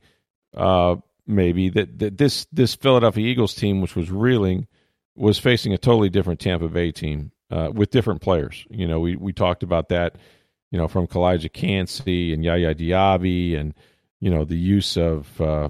uh, 0.55 0.95
maybe 1.27 1.69
that, 1.69 1.99
that 1.99 2.17
this 2.17 2.47
this 2.51 2.75
Philadelphia 2.75 3.27
Eagles 3.27 3.55
team, 3.55 3.81
which 3.81 3.95
was 3.95 4.09
reeling, 4.09 4.67
was 5.15 5.37
facing 5.37 5.73
a 5.73 5.77
totally 5.77 6.09
different 6.09 6.39
Tampa 6.39 6.67
Bay 6.67 6.91
team 6.91 7.31
uh, 7.51 7.69
with 7.73 7.91
different 7.91 8.21
players. 8.21 8.65
You 8.69 8.87
know, 8.87 8.99
we 8.99 9.15
we 9.15 9.33
talked 9.33 9.63
about 9.63 9.89
that 9.89 10.15
you 10.71 10.77
know, 10.77 10.87
from 10.87 11.07
Calijah 11.07 11.51
Kancey 11.51 12.33
and 12.33 12.43
Yaya 12.43 12.75
Diaby 12.75 13.59
and, 13.59 13.73
you 14.19 14.29
know, 14.29 14.45
the 14.45 14.57
use 14.57 14.97
of, 14.97 15.39
uh, 15.41 15.69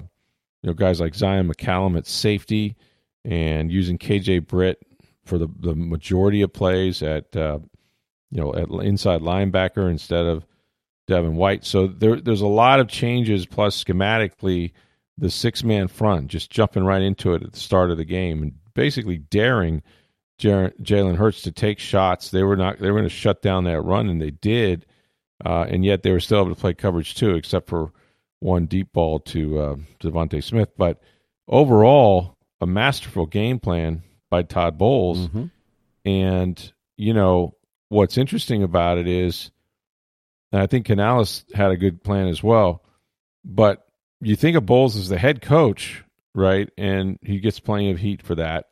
you 0.62 0.66
know, 0.68 0.74
guys 0.74 1.00
like 1.00 1.14
Zyon 1.14 1.50
McCollum 1.50 1.96
at 1.96 2.06
safety 2.06 2.76
and 3.24 3.70
using 3.70 3.98
KJ 3.98 4.46
Britt 4.46 4.78
for 5.24 5.38
the, 5.38 5.48
the 5.58 5.74
majority 5.74 6.42
of 6.42 6.52
plays 6.52 7.02
at, 7.02 7.36
uh, 7.36 7.58
you 8.30 8.40
know, 8.40 8.54
at 8.54 8.68
inside 8.84 9.20
linebacker 9.20 9.90
instead 9.90 10.26
of 10.26 10.46
Devin 11.06 11.36
White. 11.36 11.64
So 11.64 11.86
there, 11.86 12.20
there's 12.20 12.40
a 12.40 12.46
lot 12.46 12.80
of 12.80 12.88
changes, 12.88 13.46
plus 13.46 13.82
schematically, 13.82 14.72
the 15.18 15.30
six 15.30 15.62
man 15.62 15.88
front, 15.88 16.28
just 16.28 16.50
jumping 16.50 16.84
right 16.84 17.02
into 17.02 17.34
it 17.34 17.42
at 17.42 17.52
the 17.52 17.60
start 17.60 17.90
of 17.90 17.98
the 17.98 18.04
game 18.04 18.42
and 18.42 18.52
basically 18.74 19.18
daring 19.18 19.82
Jalen 20.40 21.16
Hurts 21.16 21.42
to 21.42 21.52
take 21.52 21.78
shots. 21.78 22.30
They 22.30 22.42
were 22.42 22.56
not. 22.56 22.78
They 22.78 22.90
were 22.90 22.98
going 22.98 23.08
to 23.08 23.14
shut 23.14 23.42
down 23.42 23.64
that 23.64 23.82
run, 23.82 24.08
and 24.08 24.20
they 24.20 24.30
did. 24.30 24.86
Uh, 25.44 25.66
and 25.68 25.84
yet 25.84 26.02
they 26.02 26.10
were 26.10 26.20
still 26.20 26.40
able 26.40 26.54
to 26.54 26.60
play 26.60 26.74
coverage 26.74 27.14
too, 27.14 27.34
except 27.34 27.68
for 27.68 27.92
one 28.40 28.66
deep 28.66 28.92
ball 28.92 29.20
to 29.20 29.58
uh, 29.58 29.76
DeVonta 30.00 30.42
Smith. 30.42 30.70
But 30.76 31.00
overall, 31.48 32.36
a 32.60 32.66
masterful 32.66 33.26
game 33.26 33.58
plan 33.58 34.02
by 34.28 34.42
Todd 34.42 34.78
Bowles. 34.78 35.28
Mm-hmm. 35.28 35.44
And 36.04 36.72
you 36.96 37.14
know 37.14 37.54
what's 37.88 38.18
interesting 38.18 38.62
about 38.62 38.98
it 38.98 39.06
is, 39.08 39.50
and 40.52 40.62
I 40.62 40.66
think 40.66 40.86
Canales 40.86 41.44
had 41.54 41.70
a 41.70 41.76
good 41.76 42.02
plan 42.02 42.28
as 42.28 42.42
well. 42.42 42.82
But 43.44 43.86
you 44.20 44.36
think 44.36 44.56
of 44.56 44.66
Bowles 44.66 44.96
as 44.96 45.08
the 45.08 45.18
head 45.18 45.42
coach, 45.42 46.04
right? 46.34 46.68
And 46.76 47.18
he 47.22 47.40
gets 47.40 47.60
plenty 47.60 47.90
of 47.90 47.98
heat 47.98 48.22
for 48.22 48.34
that 48.36 48.66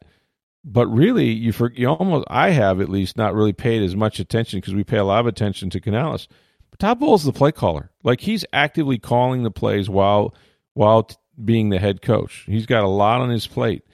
but 0.64 0.86
really 0.88 1.30
you 1.30 1.52
for 1.52 1.72
you 1.72 1.88
almost 1.88 2.26
I 2.28 2.50
have 2.50 2.80
at 2.80 2.88
least 2.88 3.16
not 3.16 3.34
really 3.34 3.52
paid 3.52 3.82
as 3.82 3.96
much 3.96 4.20
attention 4.20 4.58
because 4.58 4.74
we 4.74 4.84
pay 4.84 4.98
a 4.98 5.04
lot 5.04 5.20
of 5.20 5.26
attention 5.26 5.70
to 5.70 5.80
Canales. 5.80 6.28
But 6.70 6.78
Todd 6.78 7.00
Bowles 7.00 7.22
is 7.22 7.26
the 7.26 7.32
play 7.32 7.52
caller. 7.52 7.90
Like 8.02 8.20
he's 8.20 8.44
actively 8.52 8.98
calling 8.98 9.42
the 9.42 9.50
plays 9.50 9.88
while 9.88 10.34
while 10.74 11.08
being 11.42 11.70
the 11.70 11.78
head 11.78 12.02
coach. 12.02 12.44
He's 12.46 12.66
got 12.66 12.84
a 12.84 12.88
lot 12.88 13.20
on 13.20 13.30
his 13.30 13.46
plate, 13.46 13.84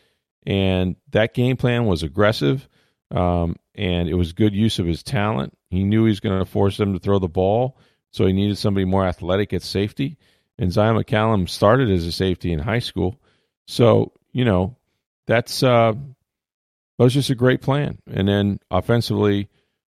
and 0.47 0.97
that 1.11 1.35
game 1.35 1.57
plan 1.57 1.87
was 1.87 2.03
aggressive, 2.03 2.69
um, 3.11 3.57
and 3.75 4.09
it 4.09 4.15
was 4.15 4.33
good 4.33 4.55
use 4.55 4.79
of 4.79 4.87
his 4.87 5.03
talent. 5.03 5.57
He 5.71 5.85
knew 5.85 6.05
he 6.05 6.11
was 6.11 6.21
going 6.21 6.39
to 6.39 6.45
force 6.45 6.77
them 6.77 6.93
to 6.93 6.99
throw 6.99 7.19
the 7.19 7.29
ball, 7.29 7.79
so 8.11 8.27
he 8.27 8.33
needed 8.33 8.59
somebody 8.59 8.85
more 8.85 9.07
athletic 9.07 9.53
at 9.53 9.63
safety. 9.63 10.17
And 10.59 10.71
Zyon 10.71 11.03
McCollum 11.03 11.49
started 11.49 11.91
as 11.91 12.07
a 12.07 12.13
safety 12.13 12.53
in 12.53 12.61
high 12.61 12.79
school, 12.79 13.21
so 13.67 14.13
you 14.33 14.45
know 14.45 14.77
that's 15.27 15.63
uh, 15.63 15.93
that 15.93 17.05
was 17.05 17.15
just 17.15 17.31
a 17.31 17.35
great 17.35 17.61
plan. 17.61 17.99
And 18.07 18.29
then 18.29 18.61
offensively, 18.71 19.49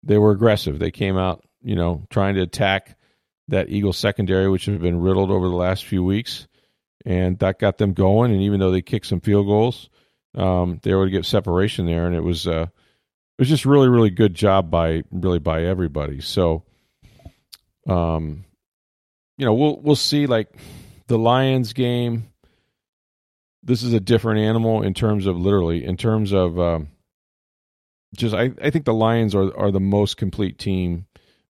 they 0.03 0.17
were 0.17 0.31
aggressive. 0.31 0.79
They 0.79 0.91
came 0.91 1.17
out, 1.17 1.43
you 1.61 1.75
know, 1.75 2.05
trying 2.09 2.35
to 2.35 2.41
attack 2.41 2.97
that 3.47 3.69
Eagle 3.69 3.93
secondary, 3.93 4.49
which 4.49 4.65
has 4.65 4.77
been 4.77 4.99
riddled 4.99 5.31
over 5.31 5.47
the 5.47 5.55
last 5.55 5.85
few 5.85 6.03
weeks, 6.03 6.47
and 7.05 7.39
that 7.39 7.59
got 7.59 7.77
them 7.77 7.93
going. 7.93 8.31
And 8.31 8.41
even 8.41 8.59
though 8.59 8.71
they 8.71 8.81
kicked 8.81 9.07
some 9.07 9.21
field 9.21 9.47
goals, 9.47 9.89
um, 10.35 10.79
they 10.83 10.93
were 10.93 11.01
able 11.01 11.07
to 11.07 11.17
get 11.17 11.25
separation 11.25 11.85
there, 11.85 12.05
and 12.05 12.15
it 12.15 12.23
was 12.23 12.47
uh, 12.47 12.67
it 12.67 13.41
was 13.41 13.49
just 13.49 13.65
really, 13.65 13.89
really 13.89 14.09
good 14.09 14.33
job 14.33 14.69
by 14.69 15.03
really 15.11 15.39
by 15.39 15.63
everybody. 15.63 16.21
So, 16.21 16.63
um, 17.87 18.45
you 19.37 19.45
know, 19.45 19.53
we'll 19.53 19.79
we'll 19.81 19.95
see 19.95 20.27
like 20.27 20.49
the 21.07 21.17
Lions 21.17 21.73
game 21.73 22.29
this 23.63 23.83
is 23.83 23.93
a 23.93 23.99
different 23.99 24.39
animal 24.39 24.81
in 24.81 24.93
terms 24.93 25.25
of 25.25 25.37
literally 25.37 25.83
in 25.83 25.97
terms 25.97 26.31
of 26.31 26.59
um, 26.59 26.89
just 28.15 28.33
I, 28.33 28.51
I 28.61 28.69
think 28.69 28.85
the 28.85 28.93
Lions 28.93 29.35
are 29.35 29.55
are 29.57 29.71
the 29.71 29.79
most 29.79 30.17
complete 30.17 30.57
team, 30.57 31.05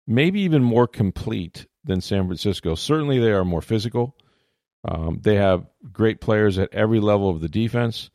maybe 0.07 0.41
even 0.41 0.63
more 0.63 0.87
complete 0.87 1.67
than 1.85 2.01
San 2.01 2.27
Francisco. 2.27 2.75
Certainly, 2.75 3.19
they 3.19 3.31
are 3.31 3.45
more 3.45 3.63
physical. 3.63 4.17
Um, 4.89 5.21
they 5.23 5.35
have 5.35 5.67
great 5.93 6.21
players 6.21 6.59
at 6.59 6.73
every 6.73 6.99
level 6.99 7.29
of 7.29 7.41
the 7.41 7.49
defense. 7.49 8.11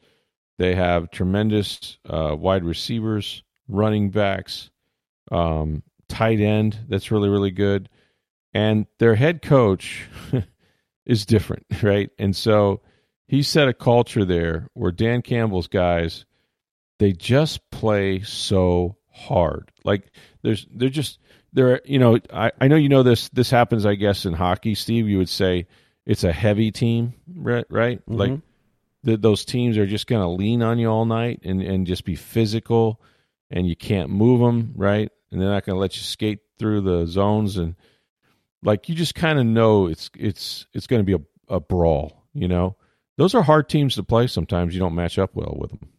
They 0.57 0.73
have 0.73 1.11
tremendous 1.11 1.99
uh, 2.09 2.35
wide 2.37 2.63
receivers, 2.63 3.43
running 3.67 4.09
backs, 4.09 4.71
um, 5.31 5.83
tight 6.09 6.39
end. 6.39 6.79
That's 6.89 7.11
really 7.11 7.29
really 7.29 7.51
good, 7.51 7.89
and 8.53 8.87
their 8.97 9.15
head 9.15 9.41
coach 9.43 10.07
is 11.05 11.25
different, 11.25 11.65
right? 11.83 12.09
And 12.17 12.35
so 12.35 12.81
he 13.27 13.43
set 13.43 13.67
a 13.67 13.73
culture 13.73 14.25
there 14.25 14.67
where 14.73 14.91
Dan 14.91 15.21
Campbell's 15.21 15.67
guys 15.67 16.25
they 16.99 17.11
just 17.11 17.69
play 17.69 18.21
so 18.21 18.95
hard. 19.11 19.71
Like 19.83 20.11
there's 20.41 20.65
they're 20.71 20.89
just 20.89 21.19
they're 21.51 21.81
you 21.85 21.99
know 21.99 22.17
I, 22.31 22.51
I 22.59 22.67
know 22.67 22.77
you 22.77 22.89
know 22.89 23.03
this 23.03 23.29
this 23.29 23.49
happens 23.49 23.85
I 23.85 23.95
guess 23.95 24.25
in 24.25 24.33
hockey 24.33 24.73
Steve 24.73 25.07
you 25.07 25.17
would 25.19 25.29
say 25.29 25.67
it's 26.05 26.23
a 26.23 26.31
heavy 26.31 26.71
team 26.71 27.13
right 27.35 27.65
right 27.69 27.99
mm-hmm. 28.05 28.15
like 28.15 28.39
those 29.03 29.43
teams 29.43 29.77
are 29.77 29.85
just 29.85 30.07
going 30.07 30.21
to 30.21 30.27
lean 30.27 30.61
on 30.61 30.79
you 30.79 30.87
all 30.87 31.05
night 31.05 31.41
and 31.43 31.61
and 31.61 31.87
just 31.87 32.05
be 32.05 32.15
physical 32.15 33.01
and 33.51 33.67
you 33.67 33.75
can't 33.75 34.09
move 34.09 34.39
them 34.39 34.73
right 34.75 35.11
and 35.31 35.41
they're 35.41 35.49
not 35.49 35.65
going 35.65 35.75
to 35.75 35.79
let 35.79 35.95
you 35.95 36.03
skate 36.03 36.39
through 36.57 36.81
the 36.81 37.05
zones 37.05 37.57
and 37.57 37.75
like 38.63 38.87
you 38.87 38.95
just 38.95 39.15
kind 39.15 39.39
of 39.39 39.45
know 39.45 39.87
it's 39.87 40.09
it's 40.17 40.67
it's 40.73 40.87
going 40.87 40.99
to 40.99 41.05
be 41.05 41.13
a, 41.13 41.55
a 41.55 41.59
brawl 41.59 42.23
you 42.33 42.47
know 42.47 42.75
those 43.17 43.35
are 43.35 43.43
hard 43.43 43.69
teams 43.69 43.95
to 43.95 44.03
play. 44.03 44.27
Sometimes 44.27 44.73
you 44.73 44.79
don't 44.79 44.95
match 44.95 45.19
up 45.19 45.35
well 45.35 45.55
with 45.59 45.71
them. 45.71 45.89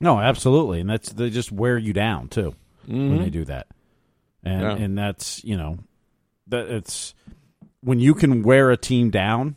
No, 0.00 0.18
absolutely, 0.18 0.80
and 0.80 0.90
that's 0.90 1.12
they 1.12 1.30
just 1.30 1.52
wear 1.52 1.78
you 1.78 1.92
down 1.92 2.28
too 2.28 2.54
mm-hmm. 2.86 3.10
when 3.10 3.18
they 3.18 3.30
do 3.30 3.44
that, 3.46 3.68
and 4.42 4.62
yeah. 4.62 4.76
and 4.76 4.98
that's 4.98 5.42
you 5.44 5.56
know 5.56 5.78
that 6.48 6.68
it's 6.68 7.14
when 7.86 8.00
you 8.00 8.14
can 8.14 8.42
wear 8.42 8.70
a 8.70 8.76
team 8.76 9.10
down. 9.10 9.56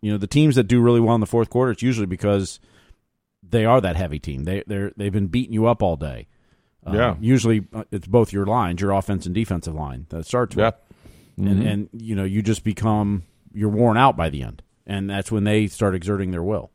You 0.00 0.12
know 0.12 0.18
the 0.18 0.26
teams 0.26 0.56
that 0.56 0.64
do 0.64 0.82
really 0.82 1.00
well 1.00 1.14
in 1.14 1.22
the 1.22 1.26
fourth 1.26 1.48
quarter, 1.48 1.72
it's 1.72 1.82
usually 1.82 2.06
because 2.06 2.60
they 3.42 3.64
are 3.64 3.80
that 3.80 3.96
heavy 3.96 4.18
team. 4.18 4.44
They 4.44 4.62
they 4.66 4.90
they've 4.96 5.12
been 5.12 5.28
beating 5.28 5.54
you 5.54 5.66
up 5.66 5.82
all 5.82 5.96
day. 5.96 6.26
Uh, 6.86 6.92
yeah. 6.92 7.16
Usually 7.20 7.66
uh, 7.72 7.84
it's 7.90 8.06
both 8.06 8.30
your 8.30 8.44
lines, 8.44 8.82
your 8.82 8.90
offense 8.90 9.24
and 9.24 9.34
defensive 9.34 9.74
line 9.74 10.04
that 10.10 10.26
starts 10.26 10.54
with. 10.56 10.74
Mm-hmm. 11.38 11.48
And 11.48 11.66
and 11.66 11.88
you 11.94 12.14
know 12.14 12.24
you 12.24 12.42
just 12.42 12.64
become 12.64 13.22
you're 13.54 13.70
worn 13.70 13.96
out 13.96 14.14
by 14.14 14.28
the 14.28 14.42
end 14.42 14.62
and 14.86 15.08
that's 15.08 15.30
when 15.30 15.44
they 15.44 15.66
start 15.66 15.94
exerting 15.94 16.30
their 16.30 16.42
will. 16.42 16.70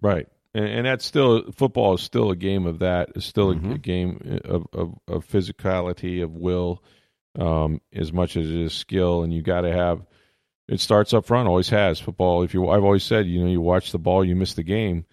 Right, 0.00 0.28
and, 0.54 0.66
and 0.66 0.86
that's 0.86 1.04
still 1.04 1.50
football 1.52 1.94
is 1.94 2.02
still 2.02 2.30
a 2.30 2.36
game 2.36 2.66
of 2.66 2.80
that. 2.80 3.10
It's 3.14 3.26
still 3.26 3.54
mm-hmm. 3.54 3.72
a, 3.72 3.78
game 3.78 4.40
of, 4.44 4.66
of, 4.72 4.94
of 5.08 5.26
physicality, 5.26 6.22
of 6.22 6.32
will, 6.32 6.82
um, 7.38 7.80
as 7.92 8.12
much 8.12 8.36
as 8.36 8.50
it 8.50 8.56
is 8.56 8.72
skill, 8.72 9.22
and 9.22 9.32
you 9.32 9.42
got 9.42 9.62
to 9.62 9.72
have. 9.72 10.02
It 10.68 10.80
starts 10.80 11.14
up 11.14 11.26
front. 11.26 11.48
Always 11.48 11.68
has 11.68 12.00
football. 12.00 12.42
If 12.42 12.52
you, 12.52 12.68
I've 12.68 12.84
always 12.84 13.04
said, 13.04 13.26
you 13.26 13.40
know, 13.40 13.50
you 13.50 13.60
watch 13.60 13.92
the 13.92 13.98
ball, 13.98 14.24
you 14.24 14.34
miss 14.34 14.54
the 14.54 14.64
game, 14.64 15.04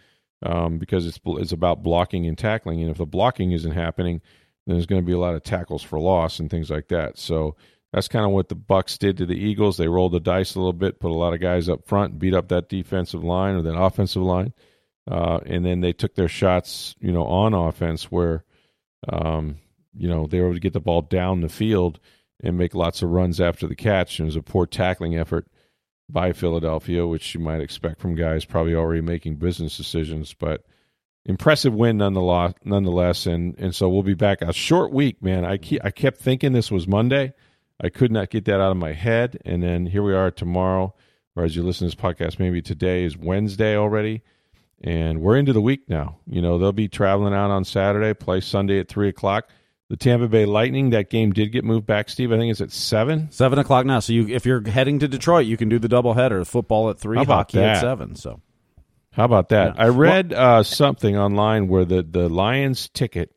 um, 0.44 0.80
because 0.80 1.06
it's 1.06 1.20
it's 1.24 1.52
about 1.52 1.84
blocking 1.84 2.26
and 2.26 2.38
tackling, 2.38 2.82
and 2.82 2.89
if 2.89 2.98
the 2.98 3.06
blocking 3.06 3.52
isn't 3.52 3.72
happening, 3.72 4.22
then 4.66 4.76
there's 4.76 4.88
going 4.88 5.02
to 5.02 5.06
be 5.06 5.13
a 5.13 5.20
lot 5.20 5.36
of 5.36 5.44
tackles 5.44 5.84
for 5.84 6.00
loss 6.00 6.39
and 6.39 6.50
things 6.50 6.70
like 6.70 6.88
that. 6.88 7.18
So 7.18 7.56
that's 7.92 8.08
kind 8.08 8.26
of 8.26 8.32
what 8.32 8.50
the 8.50 8.56
Bucs 8.56 8.98
did 8.98 9.18
to 9.18 9.26
the 9.28 9.38
Eagles. 9.38 9.78
They 9.78 9.88
rolled 9.88 10.13
the 10.13 10.20
dice 10.20 10.56
a 10.56 10.60
little 10.60 10.74
bit, 10.74 11.00
put 11.00 11.12
a 11.12 11.13
lot 11.13 11.34
of 11.34 11.39
guys 11.39 11.70
up 11.70 11.86
front, 11.88 12.18
beat 12.18 12.34
up 12.34 12.48
that 12.48 12.70
defensive 12.70 13.24
line 13.24 13.56
or 13.56 13.62
that 13.62 13.78
offensive 13.78 14.24
line, 14.24 14.54
uh, 15.10 15.39
and 15.46 15.63
then 15.63 15.82
they 15.82 15.94
took 15.94 16.16
their 16.16 16.28
shots, 16.28 16.96
you 17.00 17.12
know, 17.12 17.26
on 17.26 17.54
offense 17.54 18.12
where, 18.12 18.44
um, 19.08 19.58
you 19.96 20.08
know, 20.08 20.26
they 20.26 20.39
were 20.39 20.48
able 20.48 20.56
to 20.56 20.60
get 20.60 20.74
the 20.74 20.80
ball 20.80 21.04
down 21.04 21.42
the 21.42 21.50
field 21.50 22.00
and 22.43 22.58
make 22.58 22.75
lots 22.75 23.01
of 23.01 23.10
runs 23.10 23.39
after 23.41 23.65
the 23.65 23.75
catch. 23.75 24.19
And 24.19 24.25
it 24.25 24.27
was 24.27 24.36
a 24.36 24.41
poor 24.43 24.67
tackling 24.67 25.17
effort 25.17 25.47
by 26.10 26.34
Philadelphia, 26.34 27.08
which 27.08 27.34
you 27.34 27.39
might 27.39 27.62
expect 27.62 28.01
from 28.01 28.15
guys 28.15 28.45
probably 28.45 28.75
already 28.75 29.01
making 29.01 29.38
business 29.38 29.77
decisions. 29.77 30.34
But 30.34 30.65
impressive 31.25 31.73
win 31.73 31.97
nonetheless. 31.97 32.53
Nonetheless, 32.63 33.25
and 33.25 33.58
and 33.58 33.73
so 33.73 33.89
we'll 33.89 34.03
be 34.03 34.13
back. 34.13 34.41
A 34.41 34.53
short 34.53 34.91
week, 34.91 35.23
man. 35.23 35.45
I 35.45 35.58
I 35.84 35.89
kept 35.89 36.19
thinking 36.19 36.51
this 36.51 36.69
was 36.69 36.88
Monday. 36.88 37.34
I 37.82 37.89
could 37.89 38.12
not 38.12 38.29
get 38.29 38.45
that 38.45 38.62
out 38.62 38.71
of 38.71 38.77
my 38.77 38.93
head, 38.93 39.39
and 39.45 39.63
then 39.63 39.88
here 39.88 40.03
we 40.03 40.13
are 40.13 40.29
tomorrow. 40.29 40.93
Or 41.36 41.43
as 41.43 41.56
you 41.56 41.63
listen 41.63 41.89
to 41.89 41.95
this 41.95 42.03
podcast, 42.03 42.38
maybe 42.38 42.62
today 42.62 43.06
is 43.06 43.17
Wednesday 43.17 43.75
already, 43.75 44.21
and 44.82 45.19
we're 45.21 45.38
into 45.38 45.53
the 45.53 45.62
week 45.62 45.89
now. 45.89 46.19
You 46.27 46.41
know 46.41 46.58
they'll 46.58 46.71
be 46.73 46.88
traveling 46.89 47.34
out 47.34 47.49
on 47.49 47.65
Saturday, 47.65 48.13
play 48.13 48.41
Sunday 48.41 48.79
at 48.79 48.89
three 48.89 49.10
o'clock. 49.10 49.49
The 49.93 49.97
Tampa 49.97 50.27
Bay 50.27 50.47
Lightning, 50.47 50.89
that 50.89 51.12
game 51.12 51.34
did 51.34 51.51
get 51.51 51.63
moved 51.63 51.86
back, 51.86 52.10
Steve. 52.10 52.32
I 52.32 52.38
think 52.38 52.49
it's 52.49 52.62
at 52.62 52.71
seven. 52.71 53.29
Seven 53.29 53.60
o'clock 53.60 53.86
now. 53.86 53.99
So 53.99 54.12
you, 54.12 54.27
if 54.27 54.43
you're 54.43 54.67
heading 54.67 54.97
to 54.97 55.08
Detroit, 55.08 55.45
you 55.45 55.56
can 55.56 55.69
do 55.69 55.77
the 55.77 55.88
doubleheader: 55.88 56.47
football 56.47 56.89
at 56.89 56.97
three, 56.97 57.23
hockey 57.23 57.60
that? 57.60 57.75
at 57.75 57.82
seven. 57.82 58.15
So 58.15 58.41
how 59.12 59.25
about 59.25 59.49
that? 59.49 59.75
Yeah. 59.75 59.84
I 59.84 59.89
read 59.89 60.32
well, 60.32 60.62
uh, 60.62 60.63
something 60.63 61.15
online 61.15 61.67
where 61.67 61.86
the, 61.86 62.01
the 62.01 62.27
Lions 62.27 62.89
ticket 62.89 63.36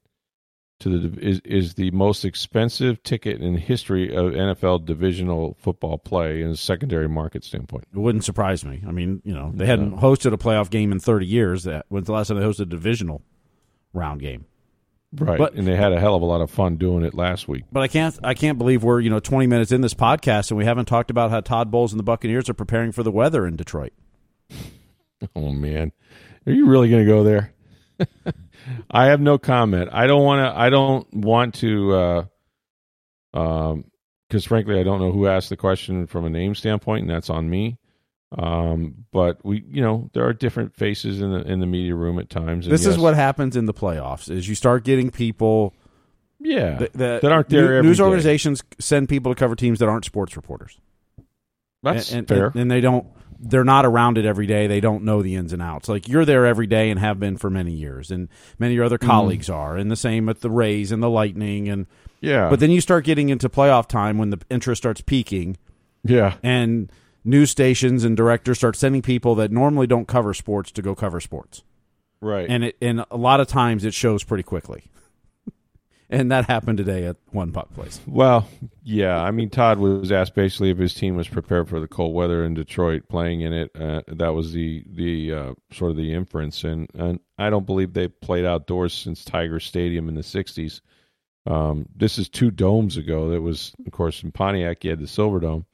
to 0.81 0.99
the 0.99 1.21
is 1.21 1.43
is 1.45 1.75
the 1.75 1.91
most 1.91 2.25
expensive 2.25 3.03
ticket 3.03 3.43
in 3.43 3.59
history 3.59 4.17
of 4.17 4.33
NFL 4.33 4.87
divisional 4.87 5.59
football 5.61 5.99
play 5.99 6.41
in 6.41 6.49
a 6.49 6.57
secondary 6.57 7.07
market 7.07 7.45
standpoint. 7.45 7.85
It 7.95 7.99
wouldn't 7.99 8.25
surprise 8.25 8.65
me. 8.65 8.83
I 8.89 8.93
mean, 8.93 9.21
you 9.27 9.35
know, 9.35 9.53
they 9.55 9.67
hadn't 9.67 9.99
hosted 9.99 10.33
a 10.33 10.39
playoff 10.39 10.71
game 10.71 10.91
in 10.91 11.01
30 11.01 11.27
years. 11.27 11.65
That 11.65 11.85
when's 11.91 12.07
the 12.07 12.15
last 12.15 12.29
time 12.29 12.41
they 12.41 12.47
hosted 12.47 12.61
a 12.61 12.65
divisional 12.65 13.21
round 13.93 14.23
game? 14.23 14.47
Right, 15.19 15.39
but, 15.39 15.55
and 15.55 15.67
they 15.67 15.77
had 15.77 15.93
a 15.93 16.01
hell 16.01 16.15
of 16.15 16.23
a 16.23 16.27
lot 16.27 16.41
of 16.41 16.51
fun 16.51 16.77
doing 16.77 17.05
it 17.05 17.15
last 17.15 17.49
week. 17.49 17.65
But 17.73 17.83
I 17.83 17.89
can't, 17.89 18.19
I 18.23 18.35
can't 18.35 18.59
believe 18.59 18.83
we're 18.83 19.01
you 19.01 19.11
know 19.11 19.21
20 19.21 19.47
minutes 19.47 19.73
in 19.73 19.81
this 19.81 19.95
podcast 19.95 20.51
and 20.51 20.59
we 20.59 20.65
haven't 20.65 20.87
talked 20.87 21.11
about 21.11 21.31
how 21.31 21.41
Todd 21.41 21.71
Bowles 21.71 21.93
and 21.93 21.99
the 21.99 22.05
Buccaneers 22.05 22.49
are 22.49 22.55
preparing 22.55 22.93
for 22.93 23.03
the 23.03 23.11
weather 23.11 23.47
in 23.47 23.57
Detroit. 23.57 23.93
Oh 25.35 25.51
man, 25.51 25.93
are 26.47 26.53
you 26.53 26.67
really 26.67 26.91
going 26.91 27.07
to 27.07 27.11
go 27.11 27.25
there? 27.25 27.55
I 28.91 29.07
have 29.07 29.21
no 29.21 29.39
comment. 29.39 29.89
I 29.93 30.07
don't 30.07 30.23
want 30.23 30.41
to. 30.41 30.61
I 30.61 30.69
don't 30.69 31.13
want 31.15 31.55
to. 31.57 31.95
Uh, 31.95 32.25
um, 33.33 33.85
because 34.29 34.45
frankly, 34.45 34.81
I 34.81 34.83
don't 34.83 35.01
know 35.01 35.13
who 35.13 35.27
asked 35.27 35.51
the 35.51 35.57
question 35.57 36.07
from 36.07 36.25
a 36.25 36.31
name 36.31 36.55
standpoint, 36.55 37.03
and 37.03 37.11
that's 37.11 37.31
on 37.31 37.49
me. 37.49 37.79
Um, 38.37 39.05
but 39.13 39.45
we, 39.45 39.65
you 39.69 39.81
know, 39.81 40.11
there 40.13 40.27
are 40.27 40.33
different 40.33 40.75
faces 40.75 41.21
in 41.21 41.31
the 41.31 41.43
in 41.43 41.61
the 41.61 41.67
media 41.67 41.95
room 41.95 42.19
at 42.19 42.29
times. 42.29 42.67
This 42.67 42.85
yes, 42.85 42.95
is 42.95 42.99
what 42.99 43.15
happens 43.15 43.57
in 43.57 43.67
the 43.67 43.75
playoffs: 43.75 44.31
is 44.31 44.49
you 44.49 44.55
start 44.55 44.85
getting 44.85 45.11
people, 45.11 45.75
yeah, 46.41 46.77
that, 46.77 46.93
that, 46.95 47.23
that 47.23 47.33
aren't 47.33 47.49
there. 47.49 47.83
news 47.83 47.99
day. 47.99 48.05
organizations 48.05 48.63
send 48.81 49.09
people 49.09 49.33
to 49.33 49.39
cover 49.39 49.55
teams 49.55 49.79
that 49.79 49.89
aren't 49.89 50.05
sports 50.05 50.37
reporters. 50.37 50.79
That's 51.83 52.11
and, 52.11 52.27
fair, 52.27 52.49
and, 52.49 52.57
and 52.57 52.71
they 52.71 52.81
don't 52.81 53.07
they're 53.39 53.65
not 53.65 53.87
around 53.87 54.19
it 54.19 54.25
every 54.25 54.47
day. 54.47 54.67
They 54.67 54.81
don't 54.81 55.05
know 55.05 55.23
the 55.23 55.35
ins 55.35 55.53
and 55.53 55.63
outs. 55.63 55.89
Like 55.89 56.09
you're 56.09 56.25
there 56.25 56.47
every 56.47 56.67
day 56.67 56.91
and 56.91 56.99
have 56.99 57.21
been 57.21 57.37
for 57.37 57.51
many 57.51 57.73
years, 57.73 58.11
and 58.11 58.29
many 58.59 58.75
of 58.75 58.77
your 58.77 58.85
other 58.85 58.99
mm. 58.99 59.07
colleagues 59.07 59.49
mm. 59.49 59.55
are, 59.55 59.77
and 59.77 59.91
the 59.91 59.97
same 59.97 60.27
with 60.27 60.41
the 60.41 60.51
Rays 60.51 60.93
and 60.93 61.03
the 61.03 61.11
Lightning, 61.11 61.69
and 61.69 61.87
yeah. 62.21 62.51
But 62.51 62.61
then 62.61 62.71
you 62.71 62.81
start 62.81 63.05
getting 63.05 63.29
into 63.29 63.49
playoff 63.49 63.87
time 63.87 64.19
when 64.19 64.31
the 64.31 64.41
interest 64.51 64.83
starts 64.83 65.01
peaking, 65.01 65.59
yeah, 66.03 66.35
and 66.43 66.91
news 67.27 67.51
stations 67.51 68.05
and 68.05 68.17
directors 68.17 68.59
start 68.59 68.77
sending 68.77 69.03
people 69.03 69.35
that 69.37 69.51
normally 69.51 69.87
don't 69.87 70.07
cover 70.07 70.33
sports 70.33 70.71
to 70.73 70.83
go 70.83 70.95
cover 70.95 71.21
sports, 71.21 71.63
right? 72.21 72.47
And 72.49 72.65
it 72.65 72.77
and 72.81 73.05
a 73.11 73.17
lot 73.17 73.41
of 73.41 73.49
times 73.49 73.85
it 73.85 73.95
shows 73.95 74.25
pretty 74.25 74.45
quickly 74.45 74.85
and 76.11 76.31
that 76.31 76.47
happened 76.47 76.79
today 76.79 77.05
at 77.05 77.17
one 77.31 77.53
Buc 77.53 77.73
place. 77.75 78.01
Well, 78.07 78.49
yeah, 78.85 79.21
I 79.21 79.31
mean, 79.31 79.51
Todd 79.51 79.79
was 79.79 80.13
asked 80.13 80.35
basically 80.35 80.71
if 80.71 80.79
his 80.79 80.95
team 80.95 81.17
was 81.17 81.29
prepared 81.29 81.69
for 81.69 81.81
the 81.81 81.89
cold 81.89 82.15
weather 82.15 82.45
in 82.45 82.55
Detroit, 82.55 83.09
playing 83.09 83.41
in 83.41 83.53
it. 83.53 83.71
Uh, 83.75 84.03
that 84.09 84.31
was 84.31 84.53
the 84.53 84.85
the 84.89 85.33
uh, 85.33 85.55
sort 85.73 85.91
of 85.91 85.97
the 85.97 86.13
inference, 86.13 86.65
and, 86.65 86.89
and 86.95 87.21
I 87.39 87.51
don't 87.51 87.67
believe 87.67 87.93
they 87.93 88.09
played 88.09 88.45
outdoors 88.45 88.95
since 88.95 89.25
Tiger 89.25 89.61
Stadium 89.61 90.09
in 90.09 90.15
the 90.15 90.23
'60s. 90.23 90.81
Um, 91.47 91.87
this 91.95 92.19
is 92.19 92.29
two 92.29 92.51
domes 92.51 92.97
ago. 92.97 93.31
That 93.31 93.41
was, 93.41 93.73
of 93.87 93.93
course, 93.93 94.23
in 94.23 94.33
Pontiac. 94.33 94.85
You 94.85 94.91
had 94.91 95.01
the 95.01 95.07
Silver 95.07 95.41
Dome 95.41 95.65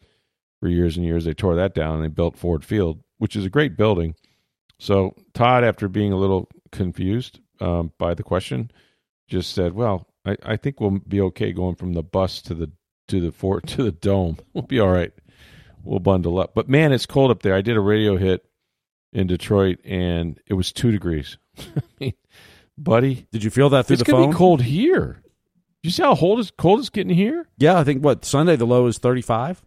for 0.62 0.68
years 0.68 0.96
and 0.96 1.04
years. 1.04 1.24
They 1.24 1.34
tore 1.34 1.56
that 1.56 1.74
down 1.74 1.96
and 1.96 2.04
they 2.04 2.08
built 2.08 2.38
Ford 2.38 2.64
Field, 2.64 3.00
which 3.18 3.34
is 3.34 3.44
a 3.44 3.50
great 3.50 3.76
building. 3.76 4.14
So 4.78 5.16
Todd, 5.34 5.64
after 5.64 5.88
being 5.88 6.12
a 6.12 6.16
little 6.16 6.48
confused 6.70 7.40
um, 7.60 7.90
by 7.98 8.14
the 8.14 8.22
question, 8.22 8.70
just 9.26 9.54
said, 9.54 9.72
"Well, 9.72 10.06
I, 10.24 10.36
I 10.44 10.56
think 10.56 10.80
we'll 10.80 11.00
be 11.00 11.20
okay 11.22 11.52
going 11.52 11.74
from 11.74 11.94
the 11.94 12.02
bus 12.04 12.40
to 12.42 12.54
the 12.54 12.70
to 13.08 13.20
the 13.20 13.32
fort 13.32 13.66
to 13.68 13.82
the 13.82 13.90
dome. 13.90 14.38
We'll 14.52 14.62
be 14.62 14.78
all 14.78 14.92
right. 14.92 15.12
We'll 15.82 15.98
bundle 15.98 16.38
up. 16.38 16.54
But 16.54 16.68
man, 16.68 16.92
it's 16.92 17.06
cold 17.06 17.32
up 17.32 17.42
there. 17.42 17.56
I 17.56 17.60
did 17.60 17.76
a 17.76 17.80
radio 17.80 18.16
hit 18.16 18.44
in 19.12 19.26
Detroit, 19.26 19.80
and 19.84 20.40
it 20.46 20.54
was 20.54 20.70
two 20.70 20.92
degrees. 20.92 21.38
I 21.58 21.82
mean, 21.98 22.14
buddy, 22.78 23.26
did 23.32 23.42
you 23.42 23.50
feel 23.50 23.68
that 23.70 23.86
through 23.86 23.96
the 23.96 24.04
phone? 24.04 24.28
It's 24.28 24.38
cold 24.38 24.62
here. 24.62 25.22
You 25.82 25.90
see 25.90 26.04
how 26.04 26.14
cold 26.14 26.38
it's 26.38 26.52
cold 26.52 26.78
it's 26.78 26.88
getting 26.88 27.16
here? 27.16 27.48
Yeah, 27.58 27.80
I 27.80 27.82
think 27.82 28.04
what 28.04 28.24
Sunday 28.24 28.54
the 28.54 28.64
low 28.64 28.86
is 28.86 28.98
thirty 28.98 29.22
five. 29.22 29.60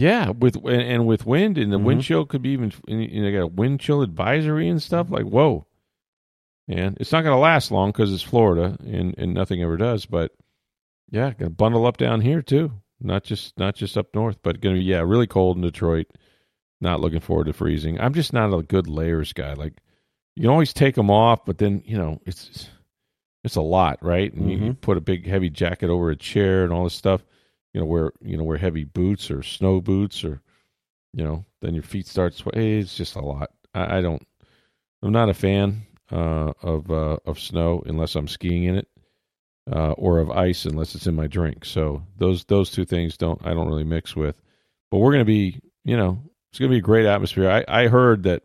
Yeah, 0.00 0.30
with 0.30 0.56
and, 0.64 1.06
with 1.06 1.26
wind 1.26 1.58
and 1.58 1.70
the 1.70 1.76
mm-hmm. 1.76 1.84
wind 1.84 2.02
chill 2.02 2.24
could 2.24 2.40
be 2.40 2.52
even 2.52 2.72
you 2.88 3.22
know 3.22 3.30
got 3.30 3.44
a 3.44 3.46
wind 3.46 3.80
chill 3.80 4.00
advisory 4.00 4.66
and 4.66 4.82
stuff. 4.82 5.10
Like 5.10 5.26
whoa, 5.26 5.66
and 6.66 6.96
it's 6.98 7.12
not 7.12 7.20
going 7.20 7.34
to 7.34 7.38
last 7.38 7.70
long 7.70 7.90
because 7.90 8.10
it's 8.10 8.22
Florida 8.22 8.78
and, 8.80 9.14
and 9.18 9.34
nothing 9.34 9.62
ever 9.62 9.76
does. 9.76 10.06
But 10.06 10.32
yeah, 11.10 11.32
going 11.32 11.50
to 11.50 11.50
bundle 11.50 11.84
up 11.84 11.98
down 11.98 12.22
here 12.22 12.40
too. 12.40 12.72
Not 12.98 13.24
just 13.24 13.58
not 13.58 13.74
just 13.74 13.98
up 13.98 14.14
north, 14.14 14.38
but 14.42 14.62
going 14.62 14.74
to 14.74 14.80
be 14.80 14.86
yeah 14.86 15.00
really 15.00 15.26
cold 15.26 15.56
in 15.56 15.62
Detroit. 15.62 16.06
Not 16.80 17.00
looking 17.00 17.20
forward 17.20 17.48
to 17.48 17.52
freezing. 17.52 18.00
I'm 18.00 18.14
just 18.14 18.32
not 18.32 18.54
a 18.54 18.62
good 18.62 18.88
layers 18.88 19.34
guy. 19.34 19.52
Like 19.52 19.82
you 20.34 20.44
can 20.44 20.50
always 20.50 20.72
take 20.72 20.94
them 20.94 21.10
off, 21.10 21.44
but 21.44 21.58
then 21.58 21.82
you 21.84 21.98
know 21.98 22.22
it's 22.24 22.70
it's 23.44 23.56
a 23.56 23.60
lot, 23.60 23.98
right? 24.00 24.32
And 24.32 24.48
mm-hmm. 24.48 24.64
you 24.64 24.72
put 24.72 24.96
a 24.96 25.02
big 25.02 25.26
heavy 25.26 25.50
jacket 25.50 25.90
over 25.90 26.08
a 26.08 26.16
chair 26.16 26.64
and 26.64 26.72
all 26.72 26.84
this 26.84 26.94
stuff. 26.94 27.22
You 27.72 27.80
know, 27.80 27.86
wear 27.86 28.12
you 28.20 28.36
know 28.36 28.44
wear 28.44 28.58
heavy 28.58 28.84
boots 28.84 29.30
or 29.30 29.42
snow 29.42 29.80
boots 29.80 30.24
or 30.24 30.40
you 31.12 31.24
know 31.24 31.44
then 31.60 31.74
your 31.74 31.82
feet 31.82 32.06
start 32.06 32.34
sweating. 32.34 32.80
It's 32.80 32.96
just 32.96 33.16
a 33.16 33.20
lot. 33.20 33.50
I, 33.74 33.98
I 33.98 34.00
don't. 34.00 34.26
I'm 35.02 35.12
not 35.12 35.28
a 35.28 35.34
fan 35.34 35.86
uh, 36.10 36.52
of 36.62 36.90
uh, 36.90 37.18
of 37.24 37.38
snow 37.38 37.82
unless 37.86 38.14
I'm 38.14 38.28
skiing 38.28 38.64
in 38.64 38.76
it, 38.76 38.88
uh, 39.72 39.92
or 39.92 40.18
of 40.18 40.30
ice 40.30 40.64
unless 40.64 40.94
it's 40.94 41.06
in 41.06 41.14
my 41.14 41.26
drink. 41.26 41.64
So 41.64 42.02
those 42.18 42.44
those 42.44 42.70
two 42.70 42.84
things 42.84 43.16
don't 43.16 43.44
I 43.46 43.54
don't 43.54 43.68
really 43.68 43.84
mix 43.84 44.16
with. 44.16 44.36
But 44.90 44.98
we're 44.98 45.12
to 45.18 45.24
be, 45.24 45.60
you 45.84 45.96
know, 45.96 46.20
it's 46.50 46.58
to 46.58 46.68
be 46.68 46.78
a 46.78 46.80
great 46.80 47.06
atmosphere. 47.06 47.48
I, 47.48 47.64
I 47.84 47.88
heard 47.88 48.24
that, 48.24 48.42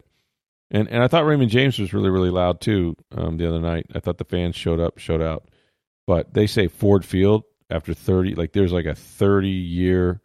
and 0.69 0.87
and 0.89 1.03
I 1.03 1.07
thought 1.07 1.25
Raymond 1.25 1.49
James 1.49 1.79
was 1.79 1.93
really 1.93 2.09
really 2.09 2.29
loud 2.29 2.61
too 2.61 2.95
um, 3.11 3.37
the 3.37 3.47
other 3.47 3.59
night. 3.59 3.87
I 3.95 3.99
thought 3.99 4.17
the 4.17 4.25
fans 4.25 4.55
showed 4.55 4.79
up, 4.79 4.99
showed 4.99 5.21
out. 5.21 5.49
But 6.07 6.33
they 6.33 6.45
say 6.45 6.67
Ford 6.67 7.03
Field 7.03 7.43
after 7.69 7.93
thirty, 7.93 8.35
like 8.35 8.53
there's 8.53 8.71
like 8.71 8.85
a 8.85 8.95
thirty 8.95 9.49
year 9.49 10.21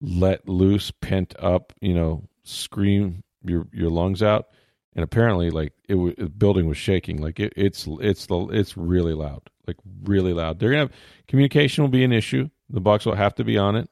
let 0.00 0.48
loose, 0.48 0.90
pent 0.90 1.34
up, 1.38 1.72
you 1.80 1.94
know, 1.94 2.28
scream 2.42 3.22
your 3.42 3.66
your 3.72 3.90
lungs 3.90 4.22
out. 4.22 4.48
And 4.94 5.02
apparently 5.02 5.50
like 5.50 5.72
it 5.88 5.94
was 5.94 6.14
the 6.16 6.28
building 6.28 6.68
was 6.68 6.76
shaking. 6.76 7.20
Like 7.20 7.40
it, 7.40 7.52
it's 7.56 7.86
it's 8.00 8.26
the 8.26 8.46
it's 8.48 8.76
really 8.76 9.14
loud 9.14 9.42
like 9.66 9.76
really 10.04 10.32
loud. 10.32 10.58
They're 10.58 10.70
gonna 10.70 10.82
have 10.82 10.92
communication 11.26 11.82
will 11.82 11.88
be 11.88 12.04
an 12.04 12.12
issue. 12.12 12.48
The 12.70 12.80
Bucs 12.80 13.06
will 13.06 13.14
have 13.14 13.34
to 13.36 13.44
be 13.44 13.58
on 13.58 13.76
it. 13.76 13.88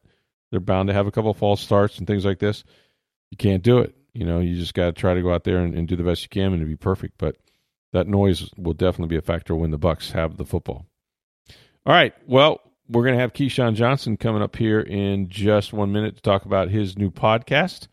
They're 0.51 0.61
bound 0.61 0.89
to 0.89 0.93
have 0.93 1.07
a 1.07 1.11
couple 1.11 1.33
false 1.35 1.61
starts 1.61 1.99
and 1.99 2.07
things 2.07 2.25
like 2.25 2.39
this. 2.39 2.63
You 3.31 3.37
can't 3.37 3.63
do 3.63 3.79
it 3.79 3.95
you 4.13 4.25
know 4.25 4.41
you 4.41 4.57
just 4.57 4.75
got 4.75 4.87
to 4.87 4.93
try 4.93 5.15
to 5.15 5.23
go 5.23 5.33
out 5.33 5.45
there 5.45 5.59
and, 5.59 5.75
and, 5.75 5.89
do 5.89 5.97
the 5.97 6.03
best 6.03 6.23
you 6.23 6.29
can 6.29 6.53
and 6.53 6.61
to 6.61 6.67
be 6.67 6.77
perfect. 6.77 7.15
But 7.19 7.37
that 7.93 8.07
noise 8.07 8.51
will 8.57 8.75
definitely 8.75 9.09
be 9.09 9.19
a 9.19 9.23
factor 9.23 9.55
when 9.55 9.71
the 9.71 9.79
Bucs 9.79 10.13
have 10.13 10.37
the 10.37 10.47
football. 10.47 10.87
All 11.85 11.93
right 11.93 12.15
well 12.27 12.61
we're 12.93 13.05
going 13.05 13.15
to 13.15 13.21
have 13.21 13.33
Keyshawn 13.33 13.75
Johnson 13.75 14.17
coming 14.17 14.43
up 14.43 14.57
here 14.57 14.81
in 14.81 15.29
just 15.29 15.73
one 15.73 15.93
minute 15.93 16.17
to 16.17 16.23
talk 16.23 16.45
about 16.45 16.71
his 16.71 16.97
new 16.97 17.11
podcast 17.11 17.89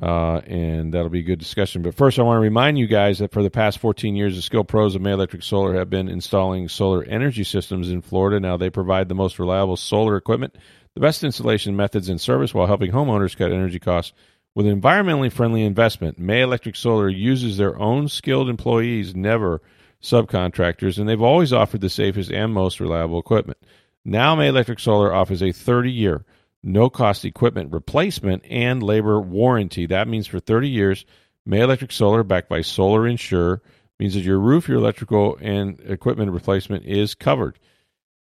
uh, 0.00 0.40
and 0.46 0.94
that'll 0.94 1.08
be 1.08 1.20
a 1.20 1.24
good 1.24 1.38
discussion. 1.38 1.82
But 1.82 1.94
first, 1.94 2.18
I 2.18 2.22
want 2.22 2.36
to 2.36 2.42
remind 2.42 2.78
you 2.78 2.86
guys 2.86 3.18
that 3.18 3.32
for 3.32 3.42
the 3.42 3.50
past 3.50 3.78
14 3.78 4.14
years, 4.14 4.36
the 4.36 4.42
skilled 4.42 4.68
pros 4.68 4.94
of 4.94 5.02
May 5.02 5.12
Electric 5.12 5.42
Solar 5.42 5.74
have 5.74 5.90
been 5.90 6.08
installing 6.08 6.68
solar 6.68 7.02
energy 7.04 7.44
systems 7.44 7.90
in 7.90 8.02
Florida. 8.02 8.38
Now 8.38 8.56
they 8.56 8.70
provide 8.70 9.08
the 9.08 9.14
most 9.14 9.38
reliable 9.38 9.76
solar 9.76 10.16
equipment, 10.16 10.56
the 10.94 11.00
best 11.00 11.24
installation 11.24 11.74
methods 11.74 12.08
and 12.08 12.20
service 12.20 12.54
while 12.54 12.66
helping 12.66 12.92
homeowners 12.92 13.36
cut 13.36 13.52
energy 13.52 13.80
costs 13.80 14.12
with 14.54 14.66
an 14.66 14.80
environmentally 14.80 15.32
friendly 15.32 15.64
investment. 15.64 16.18
May 16.18 16.42
Electric 16.42 16.76
Solar 16.76 17.08
uses 17.08 17.56
their 17.56 17.78
own 17.78 18.08
skilled 18.08 18.48
employees, 18.48 19.16
never 19.16 19.60
subcontractors, 20.00 20.98
and 20.98 21.08
they've 21.08 21.20
always 21.20 21.52
offered 21.52 21.80
the 21.80 21.90
safest 21.90 22.30
and 22.30 22.52
most 22.52 22.78
reliable 22.78 23.18
equipment. 23.18 23.58
Now, 24.04 24.34
May 24.34 24.48
Electric 24.48 24.78
Solar 24.78 25.12
offers 25.12 25.42
a 25.42 25.52
30 25.52 25.90
year 25.90 26.24
no 26.62 26.90
cost 26.90 27.24
equipment 27.24 27.72
replacement 27.72 28.44
and 28.48 28.82
labor 28.82 29.20
warranty. 29.20 29.86
That 29.86 30.08
means 30.08 30.26
for 30.26 30.40
30 30.40 30.68
years, 30.68 31.04
May 31.46 31.60
Electric 31.60 31.92
Solar, 31.92 32.22
backed 32.22 32.48
by 32.48 32.62
Solar 32.62 33.06
Insure, 33.06 33.62
means 33.98 34.14
that 34.14 34.20
your 34.20 34.38
roof, 34.38 34.68
your 34.68 34.78
electrical, 34.78 35.38
and 35.40 35.80
equipment 35.80 36.32
replacement 36.32 36.84
is 36.84 37.14
covered. 37.14 37.58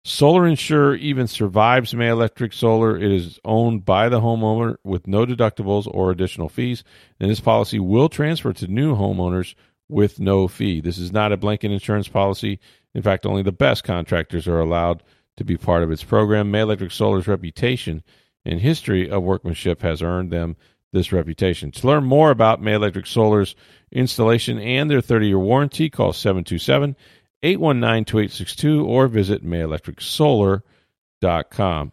Solar 0.06 0.46
Insure 0.46 0.96
even 0.96 1.28
survives 1.28 1.96
May 1.96 2.10
Electric 2.10 2.52
Solar. 2.54 2.98
It 2.98 3.12
is 3.12 3.40
owned 3.46 3.86
by 3.86 4.10
the 4.10 4.20
homeowner 4.20 4.76
with 4.84 5.08
no 5.08 5.26
deductibles 5.26 5.88
or 5.90 6.12
additional 6.12 6.50
fees, 6.50 6.84
and 7.20 7.32
this 7.32 7.40
policy 7.40 7.80
will 7.80 8.10
transfer 8.10 8.52
to 8.52 8.68
new 8.68 8.96
homeowners 8.96 9.56
with 9.88 10.20
no 10.20 10.48
fee. 10.48 10.82
This 10.82 10.98
is 10.98 11.14
not 11.14 11.32
a 11.32 11.38
blanket 11.38 11.72
insurance 11.72 12.08
policy. 12.08 12.60
In 12.94 13.02
fact, 13.02 13.26
only 13.26 13.44
the 13.44 13.52
best 13.52 13.84
contractors 13.84 14.48
are 14.48 14.60
allowed 14.60 15.04
to 15.38 15.44
be 15.44 15.58
part 15.58 15.84
of 15.84 15.92
its 15.92 16.04
program. 16.04 16.52
May 16.52 16.62
Electric 16.62 16.92
Solar's 16.92 17.28
reputation 17.28 18.04
and 18.46 18.60
history 18.60 19.10
of 19.10 19.24
workmanship 19.24 19.82
has 19.82 20.02
earned 20.02 20.32
them 20.32 20.56
this 20.92 21.12
reputation. 21.12 21.72
To 21.72 21.88
learn 21.88 22.04
more 22.04 22.32
about 22.32 22.62
May 22.62 22.74
Electric 22.74 23.08
Solar's 23.08 23.56
installation 23.92 24.60
and 24.60 24.90
their 24.90 25.02
30 25.02 25.28
year 25.28 25.40
warranty, 25.40 25.90
call 25.90 26.14
727 26.14 26.96
819 27.42 28.06
2862 28.06 28.86
or 28.86 29.08
visit 29.08 29.46
mayelectricsolar.com. 29.46 31.92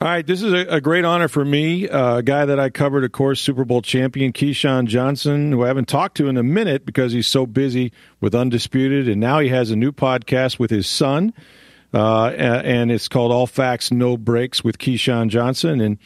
All 0.00 0.06
right, 0.06 0.24
this 0.24 0.42
is 0.42 0.52
a, 0.52 0.76
a 0.76 0.80
great 0.80 1.04
honor 1.04 1.26
for 1.26 1.44
me. 1.44 1.88
Uh, 1.88 2.18
a 2.18 2.22
guy 2.22 2.44
that 2.44 2.60
I 2.60 2.70
covered, 2.70 3.02
of 3.02 3.10
course, 3.10 3.40
Super 3.40 3.64
Bowl 3.64 3.82
champion 3.82 4.32
Keyshawn 4.32 4.86
Johnson, 4.86 5.50
who 5.50 5.64
I 5.64 5.66
haven't 5.66 5.88
talked 5.88 6.16
to 6.18 6.28
in 6.28 6.36
a 6.36 6.44
minute 6.44 6.86
because 6.86 7.12
he's 7.12 7.26
so 7.26 7.46
busy 7.46 7.92
with 8.20 8.32
Undisputed, 8.32 9.08
and 9.08 9.20
now 9.20 9.40
he 9.40 9.48
has 9.48 9.72
a 9.72 9.76
new 9.76 9.90
podcast 9.90 10.60
with 10.60 10.70
his 10.70 10.88
son, 10.88 11.34
uh, 11.94 12.26
and 12.26 12.90
it's 12.90 13.08
called 13.08 13.32
All 13.32 13.46
Facts 13.46 13.90
No 13.90 14.16
Brakes 14.16 14.62
with 14.62 14.78
Keyshawn 14.78 15.28
Johnson. 15.28 15.80
And 15.80 15.98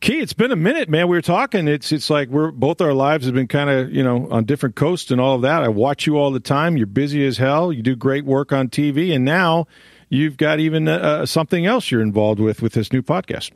Key, 0.00 0.20
it's 0.20 0.32
been 0.32 0.50
a 0.50 0.56
minute, 0.56 0.88
man. 0.88 1.08
We 1.08 1.16
were 1.16 1.22
talking. 1.22 1.68
It's 1.68 1.92
it's 1.92 2.08
like 2.08 2.30
we're 2.30 2.50
both 2.50 2.80
our 2.80 2.94
lives 2.94 3.26
have 3.26 3.34
been 3.34 3.48
kind 3.48 3.68
of 3.68 3.92
you 3.92 4.02
know 4.02 4.28
on 4.30 4.44
different 4.44 4.74
coasts 4.74 5.10
and 5.10 5.20
all 5.20 5.36
of 5.36 5.42
that. 5.42 5.62
I 5.62 5.68
watch 5.68 6.06
you 6.06 6.16
all 6.16 6.30
the 6.30 6.40
time. 6.40 6.78
You're 6.78 6.86
busy 6.86 7.26
as 7.26 7.36
hell. 7.36 7.70
You 7.70 7.82
do 7.82 7.94
great 7.96 8.24
work 8.24 8.50
on 8.50 8.68
TV, 8.68 9.14
and 9.14 9.26
now 9.26 9.66
you've 10.08 10.38
got 10.38 10.58
even 10.58 10.88
uh, 10.88 10.96
uh, 10.96 11.26
something 11.26 11.66
else 11.66 11.90
you're 11.90 12.00
involved 12.00 12.40
with 12.40 12.62
with 12.62 12.72
this 12.72 12.94
new 12.94 13.02
podcast. 13.02 13.50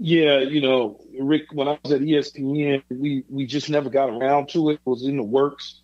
Yeah, 0.00 0.40
you 0.40 0.60
know, 0.60 1.00
Rick. 1.20 1.52
When 1.52 1.68
I 1.68 1.78
was 1.84 1.92
at 1.92 2.00
ESPN, 2.00 2.82
we 2.88 3.22
we 3.28 3.46
just 3.46 3.70
never 3.70 3.90
got 3.90 4.10
around 4.10 4.48
to 4.50 4.70
it. 4.70 4.74
It 4.74 4.80
was 4.84 5.04
in 5.04 5.16
the 5.16 5.22
works, 5.22 5.80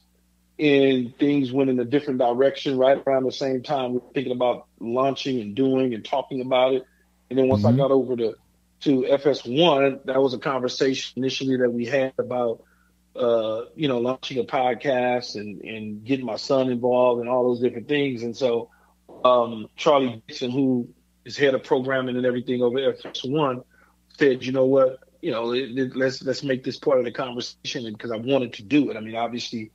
and 0.58 1.16
things 1.18 1.52
went 1.52 1.70
in 1.70 1.80
a 1.80 1.84
different 1.84 2.20
direction. 2.20 2.78
Right 2.78 3.02
around 3.06 3.24
the 3.24 3.32
same 3.32 3.62
time, 3.62 3.92
we 3.92 3.98
were 3.98 4.12
thinking 4.12 4.32
about 4.32 4.66
launching 4.78 5.40
and 5.40 5.54
doing 5.54 5.94
and 5.94 6.04
talking 6.04 6.40
about 6.40 6.74
it. 6.74 6.84
And 7.30 7.38
then 7.38 7.48
once 7.48 7.64
mm-hmm. 7.64 7.74
I 7.74 7.82
got 7.82 7.90
over 7.90 8.16
to 8.16 8.34
to 8.80 9.02
FS1, 9.02 10.04
that 10.04 10.20
was 10.20 10.34
a 10.34 10.38
conversation 10.38 11.14
initially 11.16 11.56
that 11.56 11.70
we 11.70 11.86
had 11.86 12.12
about, 12.18 12.62
uh, 13.16 13.62
you 13.74 13.88
know, 13.88 13.98
launching 13.98 14.38
a 14.38 14.44
podcast 14.44 15.36
and, 15.36 15.62
and 15.62 16.04
getting 16.04 16.26
my 16.26 16.36
son 16.36 16.68
involved 16.70 17.20
and 17.20 17.30
all 17.30 17.48
those 17.48 17.60
different 17.60 17.88
things. 17.88 18.22
And 18.22 18.36
so 18.36 18.70
um, 19.24 19.68
Charlie 19.76 20.22
Dixon, 20.26 20.50
who 20.50 20.88
is 21.24 21.36
head 21.36 21.54
of 21.54 21.64
programming 21.64 22.16
and 22.16 22.26
everything 22.26 22.62
over 22.62 22.76
FS1, 22.76 23.64
said, 24.18 24.44
you 24.44 24.52
know 24.52 24.66
what, 24.66 24.98
you 25.22 25.30
know, 25.30 25.44
let's 25.44 26.22
let's 26.22 26.42
make 26.42 26.62
this 26.62 26.76
part 26.76 26.98
of 26.98 27.06
the 27.06 27.10
conversation 27.10 27.90
because 27.90 28.10
I 28.10 28.18
wanted 28.18 28.52
to 28.54 28.62
do 28.62 28.90
it. 28.90 28.96
I 28.96 29.00
mean, 29.00 29.16
obviously, 29.16 29.70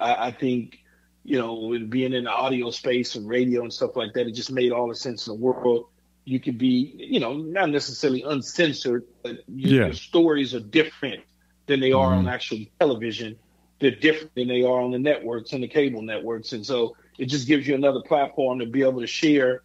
I, 0.00 0.28
I 0.28 0.30
think 0.30 0.78
you 1.24 1.38
know, 1.38 1.76
being 1.88 2.12
in 2.12 2.24
the 2.24 2.30
audio 2.30 2.70
space 2.70 3.16
and 3.16 3.28
radio 3.28 3.62
and 3.62 3.72
stuff 3.72 3.96
like 3.96 4.12
that, 4.14 4.28
it 4.28 4.32
just 4.32 4.52
made 4.52 4.70
all 4.70 4.88
the 4.88 4.94
sense 4.94 5.26
in 5.26 5.32
the 5.32 5.40
world 5.40 5.86
you 6.26 6.40
could 6.40 6.58
be, 6.58 6.92
you 6.96 7.20
know, 7.20 7.34
not 7.34 7.70
necessarily 7.70 8.22
uncensored, 8.22 9.04
but 9.22 9.36
you, 9.48 9.78
yeah. 9.78 9.86
your 9.86 9.94
stories 9.94 10.54
are 10.54 10.60
different 10.60 11.22
than 11.66 11.80
they 11.80 11.92
are 11.92 12.10
mm-hmm. 12.10 12.26
on 12.26 12.28
actual 12.28 12.58
television. 12.80 13.36
They're 13.80 13.92
different 13.92 14.34
than 14.34 14.48
they 14.48 14.62
are 14.62 14.80
on 14.80 14.90
the 14.90 14.98
networks 14.98 15.52
and 15.52 15.62
the 15.62 15.68
cable 15.68 16.02
networks. 16.02 16.52
And 16.52 16.66
so 16.66 16.96
it 17.16 17.26
just 17.26 17.46
gives 17.46 17.66
you 17.66 17.76
another 17.76 18.02
platform 18.02 18.58
to 18.58 18.66
be 18.66 18.82
able 18.82 19.00
to 19.00 19.06
share 19.06 19.62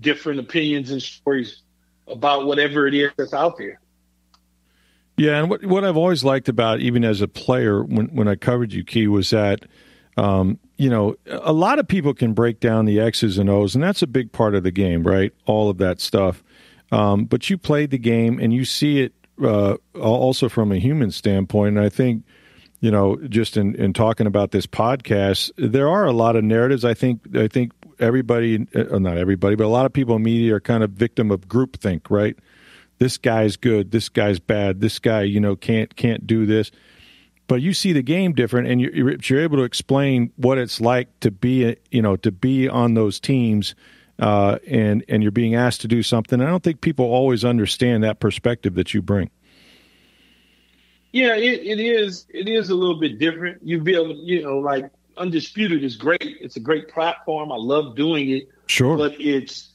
different 0.00 0.40
opinions 0.40 0.90
and 0.90 1.00
stories 1.00 1.62
about 2.08 2.44
whatever 2.44 2.88
it 2.88 2.94
is 2.94 3.12
that's 3.16 3.32
out 3.32 3.56
there. 3.56 3.80
Yeah, 5.20 5.38
and 5.38 5.50
what 5.50 5.64
what 5.66 5.84
I've 5.84 5.98
always 5.98 6.24
liked 6.24 6.48
about 6.48 6.80
even 6.80 7.04
as 7.04 7.20
a 7.20 7.28
player 7.28 7.84
when 7.84 8.06
when 8.06 8.26
I 8.26 8.36
covered 8.36 8.72
you, 8.72 8.82
Key, 8.82 9.06
was 9.06 9.28
that 9.30 9.66
um, 10.16 10.58
you 10.78 10.88
know, 10.88 11.14
a 11.26 11.52
lot 11.52 11.78
of 11.78 11.86
people 11.86 12.14
can 12.14 12.32
break 12.32 12.58
down 12.58 12.86
the 12.86 12.98
X's 12.98 13.36
and 13.36 13.50
O's, 13.50 13.74
and 13.74 13.84
that's 13.84 14.00
a 14.00 14.06
big 14.06 14.32
part 14.32 14.54
of 14.54 14.62
the 14.62 14.70
game, 14.70 15.02
right? 15.02 15.32
All 15.44 15.68
of 15.68 15.76
that 15.76 16.00
stuff. 16.00 16.42
Um, 16.90 17.26
but 17.26 17.50
you 17.50 17.58
played 17.58 17.90
the 17.90 17.98
game 17.98 18.38
and 18.38 18.52
you 18.54 18.64
see 18.64 19.00
it 19.00 19.12
uh, 19.44 19.76
also 19.94 20.48
from 20.48 20.72
a 20.72 20.76
human 20.76 21.10
standpoint. 21.10 21.76
And 21.76 21.84
I 21.84 21.90
think, 21.90 22.24
you 22.80 22.90
know, 22.90 23.16
just 23.28 23.58
in, 23.58 23.74
in 23.74 23.92
talking 23.92 24.26
about 24.26 24.52
this 24.52 24.66
podcast, 24.66 25.52
there 25.56 25.88
are 25.88 26.06
a 26.06 26.12
lot 26.12 26.34
of 26.34 26.44
narratives. 26.44 26.82
I 26.82 26.94
think 26.94 27.20
I 27.36 27.46
think 27.46 27.72
everybody, 27.98 28.66
uh, 28.74 28.98
not 28.98 29.18
everybody, 29.18 29.54
but 29.54 29.64
a 29.64 29.68
lot 29.68 29.84
of 29.84 29.92
people 29.92 30.16
in 30.16 30.22
media 30.22 30.54
are 30.54 30.60
kind 30.60 30.82
of 30.82 30.92
victim 30.92 31.30
of 31.30 31.46
groupthink, 31.46 32.10
right? 32.10 32.38
This 33.00 33.18
guy's 33.18 33.56
good, 33.56 33.90
this 33.90 34.08
guy's 34.08 34.38
bad, 34.38 34.80
this 34.80 35.00
guy, 35.00 35.22
you 35.22 35.40
know, 35.40 35.56
can't 35.56 35.94
can't 35.96 36.26
do 36.26 36.46
this 36.46 36.70
but 37.48 37.60
you 37.60 37.74
see 37.74 37.92
the 37.92 38.00
game 38.00 38.32
different 38.32 38.68
and 38.68 38.80
you're, 38.80 39.16
you're 39.24 39.40
able 39.40 39.56
to 39.56 39.64
explain 39.64 40.32
what 40.36 40.56
it's 40.56 40.80
like 40.80 41.08
to 41.18 41.32
be 41.32 41.76
you 41.90 42.00
know 42.00 42.14
to 42.14 42.30
be 42.30 42.68
on 42.68 42.94
those 42.94 43.18
teams 43.18 43.74
uh, 44.20 44.58
and 44.68 45.04
and 45.08 45.22
you're 45.22 45.32
being 45.32 45.54
asked 45.54 45.80
to 45.80 45.88
do 45.88 46.02
something. 46.02 46.40
I 46.40 46.46
don't 46.46 46.62
think 46.62 46.80
people 46.80 47.06
always 47.06 47.44
understand 47.44 48.04
that 48.04 48.20
perspective 48.20 48.74
that 48.74 48.94
you 48.94 49.02
bring. 49.02 49.30
Yeah, 51.12 51.34
it, 51.34 51.60
it 51.64 51.80
is. 51.80 52.26
It 52.28 52.48
is 52.48 52.70
a 52.70 52.74
little 52.74 53.00
bit 53.00 53.18
different. 53.18 53.62
You 53.66 53.80
be 53.80 53.94
able, 53.94 54.14
you 54.14 54.42
know, 54.42 54.58
like 54.58 54.90
undisputed 55.16 55.82
is 55.82 55.96
great. 55.96 56.22
It's 56.22 56.56
a 56.56 56.60
great 56.60 56.88
platform. 56.88 57.50
I 57.50 57.56
love 57.56 57.96
doing 57.96 58.30
it. 58.30 58.48
Sure, 58.66 58.96
but 58.96 59.18
it's 59.20 59.70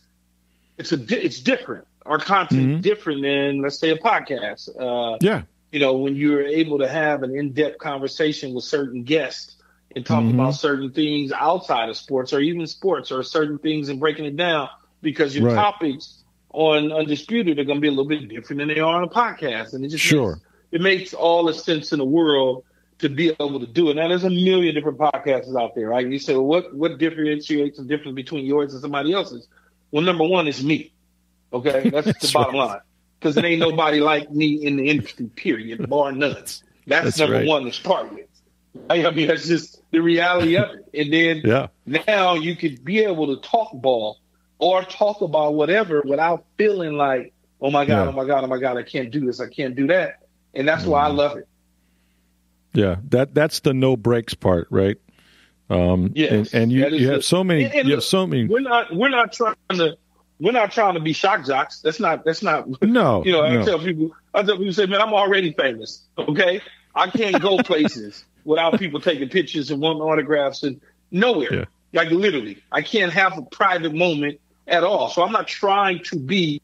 it's 0.77 0.91
a 0.91 1.23
it's 1.23 1.39
different. 1.39 1.87
Our 2.05 2.19
content 2.19 2.67
mm-hmm. 2.67 2.81
different 2.81 3.23
than 3.23 3.61
let's 3.61 3.79
say 3.79 3.89
a 3.89 3.97
podcast. 3.97 4.69
Uh, 4.69 5.17
yeah, 5.21 5.43
you 5.71 5.79
know, 5.79 5.93
when 5.97 6.15
you're 6.15 6.45
able 6.45 6.79
to 6.79 6.87
have 6.87 7.23
an 7.23 7.35
in-depth 7.35 7.79
conversation 7.79 8.53
with 8.53 8.63
certain 8.63 9.03
guests 9.03 9.55
and 9.95 10.05
talk 10.05 10.23
mm-hmm. 10.23 10.39
about 10.39 10.55
certain 10.55 10.91
things 10.91 11.31
outside 11.31 11.89
of 11.89 11.97
sports 11.97 12.33
or 12.33 12.39
even 12.39 12.67
sports 12.67 13.11
or 13.11 13.23
certain 13.23 13.57
things 13.57 13.89
and 13.89 13.99
breaking 13.99 14.25
it 14.25 14.35
down 14.35 14.69
because 15.01 15.35
your 15.35 15.47
right. 15.47 15.55
topics 15.55 16.23
on 16.51 16.91
Undisputed 16.91 17.59
are 17.59 17.63
going 17.63 17.77
to 17.77 17.81
be 17.81 17.87
a 17.87 17.91
little 17.91 18.07
bit 18.07 18.27
different 18.29 18.59
than 18.59 18.67
they 18.69 18.79
are 18.79 18.95
on 18.95 19.03
a 19.03 19.09
podcast. 19.09 19.73
And 19.73 19.83
it 19.83 19.89
just 19.89 20.03
sure. 20.03 20.35
makes, 20.35 20.41
it 20.71 20.81
makes 20.81 21.13
all 21.13 21.45
the 21.45 21.53
sense 21.53 21.91
in 21.91 21.99
the 21.99 22.05
world 22.05 22.63
to 22.99 23.09
be 23.09 23.29
able 23.29 23.59
to 23.59 23.67
do 23.67 23.89
it. 23.89 23.95
Now, 23.95 24.07
there's 24.07 24.23
a 24.23 24.29
million 24.29 24.73
different 24.73 24.97
podcasts 24.97 25.53
out 25.59 25.75
there, 25.75 25.89
right? 25.89 26.07
You 26.07 26.19
say, 26.19 26.33
well, 26.33 26.45
what, 26.45 26.73
what 26.73 26.97
differentiates 26.97 27.77
the 27.77 27.83
difference 27.83 28.15
between 28.15 28.45
yours 28.45 28.71
and 28.73 28.81
somebody 28.81 29.11
else's? 29.11 29.47
Well, 29.91 30.03
number 30.03 30.23
one 30.23 30.47
is 30.47 30.63
me. 30.63 30.93
Okay. 31.55 31.89
That's, 31.89 32.05
That's 32.05 32.27
the 32.27 32.31
bottom 32.33 32.55
right. 32.55 32.67
line 32.67 32.79
because 33.19 33.37
it 33.37 33.45
ain't 33.45 33.59
nobody 33.59 33.99
like 33.99 34.31
me 34.31 34.65
in 34.65 34.77
the 34.77 34.89
industry, 34.89 35.27
period, 35.27 35.89
bar 35.89 36.11
none. 36.11 36.33
That's, 36.33 36.61
that's 36.85 37.19
number 37.19 37.37
right. 37.37 37.47
one 37.47 37.63
to 37.65 37.71
start 37.71 38.13
with. 38.13 38.27
I 38.89 39.09
mean, 39.11 39.27
that's 39.27 39.47
just 39.47 39.81
the 39.91 39.99
reality 39.99 40.57
of 40.57 40.69
it. 40.69 40.89
And 40.93 41.13
then 41.13 41.41
yeah. 41.45 42.01
now 42.07 42.35
you 42.35 42.55
could 42.55 42.83
be 42.83 42.99
able 42.99 43.35
to 43.35 43.41
talk 43.41 43.71
ball 43.73 44.19
or 44.59 44.83
talk 44.83 45.21
about 45.21 45.53
whatever 45.53 46.03
without 46.05 46.45
feeling 46.57 46.93
like, 46.93 47.33
oh 47.61 47.71
my 47.71 47.85
God, 47.85 48.03
yeah. 48.03 48.09
oh 48.09 48.11
my 48.11 48.25
God, 48.25 48.43
oh 48.43 48.47
my 48.47 48.59
God, 48.59 48.77
I 48.77 48.83
can't 48.83 49.11
do 49.11 49.25
this, 49.25 49.39
I 49.39 49.47
can't 49.47 49.75
do 49.75 49.87
that. 49.87 50.19
And 50.53 50.67
that's 50.67 50.83
mm 50.83 50.87
why 50.87 51.05
I 51.05 51.07
mm-hmm. 51.07 51.17
love 51.17 51.37
it. 51.37 51.47
Yeah, 52.73 52.97
that 53.09 53.33
that's 53.33 53.61
the 53.61 53.73
no 53.73 53.95
brakes 53.95 54.33
part, 54.33 54.67
right? 54.69 54.97
Um, 55.69 56.11
yes, 56.13 56.53
and, 56.53 56.63
and 56.63 56.71
you, 56.71 56.87
you 56.89 57.07
have 57.07 57.17
the, 57.17 57.23
so 57.23 57.43
many, 57.43 57.63
and, 57.63 57.73
and 57.73 57.87
you 57.87 57.95
look, 57.95 58.03
have 58.03 58.03
so 58.03 58.27
many. 58.27 58.47
We're 58.47 58.59
not 58.59 58.93
we're 58.93 59.09
not 59.09 59.31
trying 59.31 59.55
to 59.71 59.97
we're 60.39 60.51
not 60.51 60.71
trying 60.71 60.95
to 60.95 60.99
be 60.99 61.13
shock 61.13 61.45
jocks. 61.45 61.79
That's 61.79 61.99
not. 61.99 62.25
That's 62.25 62.43
not. 62.43 62.67
No. 62.81 63.23
You 63.23 63.31
know, 63.31 63.43
I 63.43 63.63
tell 63.63 63.79
people. 63.79 64.11
I 64.33 64.43
tell 64.43 64.57
people 64.57 64.73
say, 64.73 64.85
man, 64.85 65.01
I'm 65.01 65.13
already 65.13 65.53
famous. 65.53 66.03
Okay, 66.17 66.61
I 66.93 67.09
can't 67.09 67.41
go 67.41 67.57
places 67.63 68.25
without 68.43 68.77
people 68.77 68.99
taking 68.99 69.29
pictures 69.29 69.71
and 69.71 69.81
wanting 69.81 70.01
autographs 70.01 70.63
and 70.63 70.81
nowhere. 71.11 71.53
Yeah. 71.53 71.65
Like 71.93 72.09
literally, 72.09 72.61
I 72.71 72.81
can't 72.81 73.13
have 73.13 73.37
a 73.37 73.41
private 73.43 73.93
moment 73.93 74.39
at 74.67 74.83
all. 74.83 75.09
So 75.09 75.23
I'm 75.23 75.31
not 75.31 75.47
trying 75.47 76.03
to 76.05 76.19
be 76.19 76.61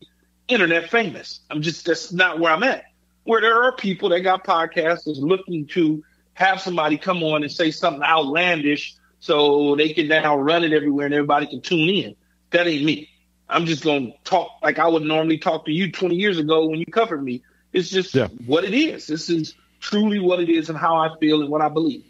internet 0.48 0.90
famous. 0.90 1.40
I'm 1.50 1.62
just 1.62 1.86
that's 1.86 2.12
not 2.12 2.40
where 2.40 2.52
I'm 2.52 2.64
at. 2.64 2.86
Where 3.24 3.42
there 3.42 3.64
are 3.64 3.76
people 3.76 4.10
that 4.10 4.22
got 4.22 4.44
podcasts 4.44 5.06
that's 5.06 5.20
looking 5.20 5.68
to 5.68 6.04
have 6.34 6.60
somebody 6.60 6.98
come 6.98 7.24
on 7.24 7.44
and 7.44 7.52
say 7.52 7.72
something 7.72 8.04
outlandish 8.04 8.96
so 9.20 9.76
they 9.76 9.94
can 9.94 10.08
now 10.08 10.36
run 10.38 10.64
it 10.64 10.74
everywhere 10.74 11.06
and 11.06 11.14
everybody 11.14 11.46
can 11.46 11.62
tune 11.62 11.90
in. 11.90 12.16
That 12.50 12.68
ain't 12.68 12.84
me. 12.84 13.11
I'm 13.52 13.66
just 13.66 13.84
going 13.84 14.12
to 14.12 14.18
talk 14.24 14.52
like 14.64 14.80
I 14.80 14.88
would 14.88 15.04
normally 15.04 15.38
talk 15.38 15.66
to 15.66 15.72
you 15.72 15.92
20 15.92 16.16
years 16.16 16.40
ago 16.40 16.66
when 16.68 16.80
you 16.80 16.86
covered 16.86 17.24
me. 17.24 17.44
It's 17.74 17.90
just 17.90 18.16
yeah. 18.16 18.28
what 18.46 18.64
it 18.64 18.74
is. 18.74 19.08
This 19.08 19.30
is 19.30 19.56
truly 19.80 20.20
what 20.20 20.40
it 20.40 20.50
is 20.50 20.70
and 20.70 20.78
how 20.78 20.96
I 20.96 21.16
feel 21.20 21.42
and 21.42 21.50
what 21.50 21.62
I 21.62 21.70
believe. 21.70 22.04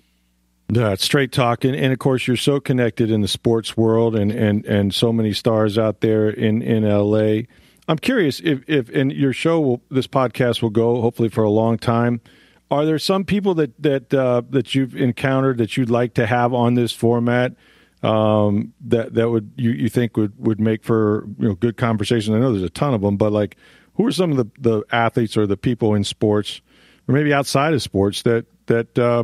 Yeah, 0.70 0.92
it's 0.92 1.04
straight 1.04 1.34
talk, 1.34 1.66
and, 1.66 1.76
and 1.76 1.92
of 1.92 2.00
course 2.00 2.28
you're 2.28 2.38
so 2.38 2.62
connected 2.62 3.12
in 3.12 3.20
the 3.20 3.28
sports 3.28 3.76
world, 3.76 4.16
and, 4.16 4.32
and, 4.32 4.66
and 4.66 4.94
so 4.94 5.12
many 5.12 5.34
stars 5.34 5.78
out 5.78 6.00
there 6.00 6.30
in, 6.30 6.62
in 6.62 6.88
LA. 6.88 7.42
I'm 7.90 7.98
curious 7.98 8.40
if 8.40 8.64
if 8.68 8.88
and 8.90 9.12
your 9.12 9.34
show 9.34 9.60
will 9.60 9.82
this 9.90 10.08
podcast 10.08 10.62
will 10.62 10.70
go 10.70 11.02
hopefully 11.02 11.28
for 11.28 11.44
a 11.44 11.50
long 11.50 11.78
time. 11.78 12.22
Are 12.70 12.86
there 12.86 13.00
some 13.00 13.26
people 13.26 13.54
that 13.56 13.82
that 13.84 14.14
uh, 14.14 14.44
that 14.50 14.74
you've 14.74 14.96
encountered 14.96 15.58
that 15.58 15.76
you'd 15.76 15.90
like 15.90 16.14
to 16.14 16.26
have 16.26 16.54
on 16.54 16.76
this 16.76 16.94
format? 16.94 17.54
Um, 18.04 18.74
that 18.82 19.14
that 19.14 19.30
would 19.30 19.52
you, 19.56 19.72
you 19.72 19.90
think 19.90 20.18
would, 20.18 20.34
would 20.38 20.60
make 20.60 20.84
for 20.84 21.28
you 21.40 21.50
know 21.50 21.56
good 21.56 21.78
conversation? 21.78 22.34
I 22.34 22.40
know 22.40 22.52
there's 22.52 22.64
a 22.64 22.70
ton 22.70 22.94
of 22.94 23.02
them, 23.02 23.18
but 23.18 23.32
like 23.32 23.58
who 23.96 24.06
are 24.06 24.12
some 24.12 24.32
of 24.32 24.38
the, 24.38 24.46
the 24.60 24.84
athletes 24.92 25.38
or 25.38 25.46
the 25.46 25.58
people 25.58 25.94
in 25.94 26.04
sports 26.04 26.62
or 27.08 27.14
maybe 27.14 27.34
outside 27.34 27.74
of 27.74 27.82
sports 27.82 28.24
that 28.24 28.46
that 28.68 28.98
uh, 28.98 29.24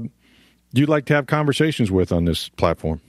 you'd 0.73 0.89
like 0.89 1.05
to 1.05 1.13
have 1.15 1.27
conversations 1.27 1.91
with 1.91 2.11
on 2.11 2.25
this 2.25 2.49
platform? 2.49 3.01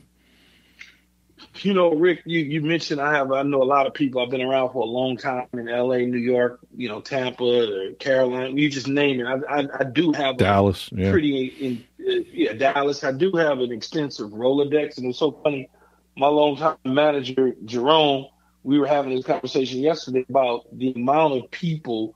You 1.64 1.74
know, 1.74 1.92
Rick, 1.94 2.22
you, 2.24 2.40
you 2.40 2.62
mentioned 2.62 3.00
I 3.00 3.14
have 3.14 3.32
I 3.32 3.42
know 3.42 3.62
a 3.62 3.64
lot 3.64 3.86
of 3.86 3.94
people. 3.94 4.22
I've 4.22 4.30
been 4.30 4.42
around 4.42 4.72
for 4.72 4.82
a 4.82 4.86
long 4.86 5.16
time 5.16 5.46
in 5.52 5.68
L.A., 5.68 6.06
New 6.06 6.18
York, 6.18 6.60
you 6.76 6.88
know, 6.88 7.00
Tampa, 7.00 7.92
Carolina. 7.98 8.50
You 8.50 8.70
just 8.70 8.88
name 8.88 9.20
it. 9.20 9.26
I, 9.26 9.60
I, 9.60 9.66
I 9.80 9.84
do 9.84 10.12
have 10.12 10.36
Dallas, 10.36 10.88
yeah. 10.92 11.10
pretty 11.10 11.46
in, 11.46 11.84
uh, 12.00 12.24
yeah 12.32 12.52
Dallas. 12.52 13.04
I 13.04 13.12
do 13.12 13.32
have 13.32 13.58
an 13.60 13.72
extensive 13.72 14.30
Rolodex, 14.30 14.98
and 14.98 15.06
it's 15.06 15.18
so 15.18 15.32
funny. 15.32 15.68
My 16.16 16.28
longtime 16.28 16.76
manager 16.84 17.54
Jerome, 17.64 18.26
we 18.62 18.78
were 18.78 18.86
having 18.86 19.14
this 19.14 19.24
conversation 19.24 19.80
yesterday 19.80 20.24
about 20.28 20.66
the 20.76 20.92
amount 20.92 21.34
of 21.34 21.50
people 21.50 22.14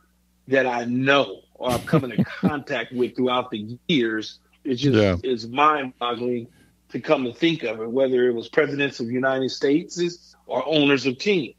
that 0.48 0.66
I 0.66 0.85
know 0.85 1.42
or 1.62 1.70
I've 1.70 1.87
come 1.87 2.05
into 2.05 2.24
contact 2.40 2.92
with 2.92 3.16
throughout 3.16 3.50
the 3.50 3.78
years. 3.88 4.40
It 4.64 4.76
just 4.76 4.96
yeah. 4.96 5.16
is 5.22 5.48
mind-boggling 5.48 6.48
to 6.92 7.00
come 7.00 7.24
to 7.24 7.33
think 7.33 7.62
of 7.62 7.81
it, 7.81 7.90
whether 7.90 8.28
it 8.28 8.35
was 8.35 8.48
presidents 8.48 9.00
of 9.00 9.11
United 9.11 9.50
States 9.50 10.35
or 10.46 10.66
owners 10.66 11.07
of 11.07 11.18
teams. 11.18 11.55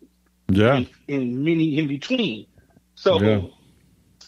Yeah. 0.50 0.76
And, 0.76 0.90
and 1.10 1.44
many 1.44 1.78
in 1.78 1.88
between. 1.88 2.46
So 2.96 3.22
yeah. 3.22 3.42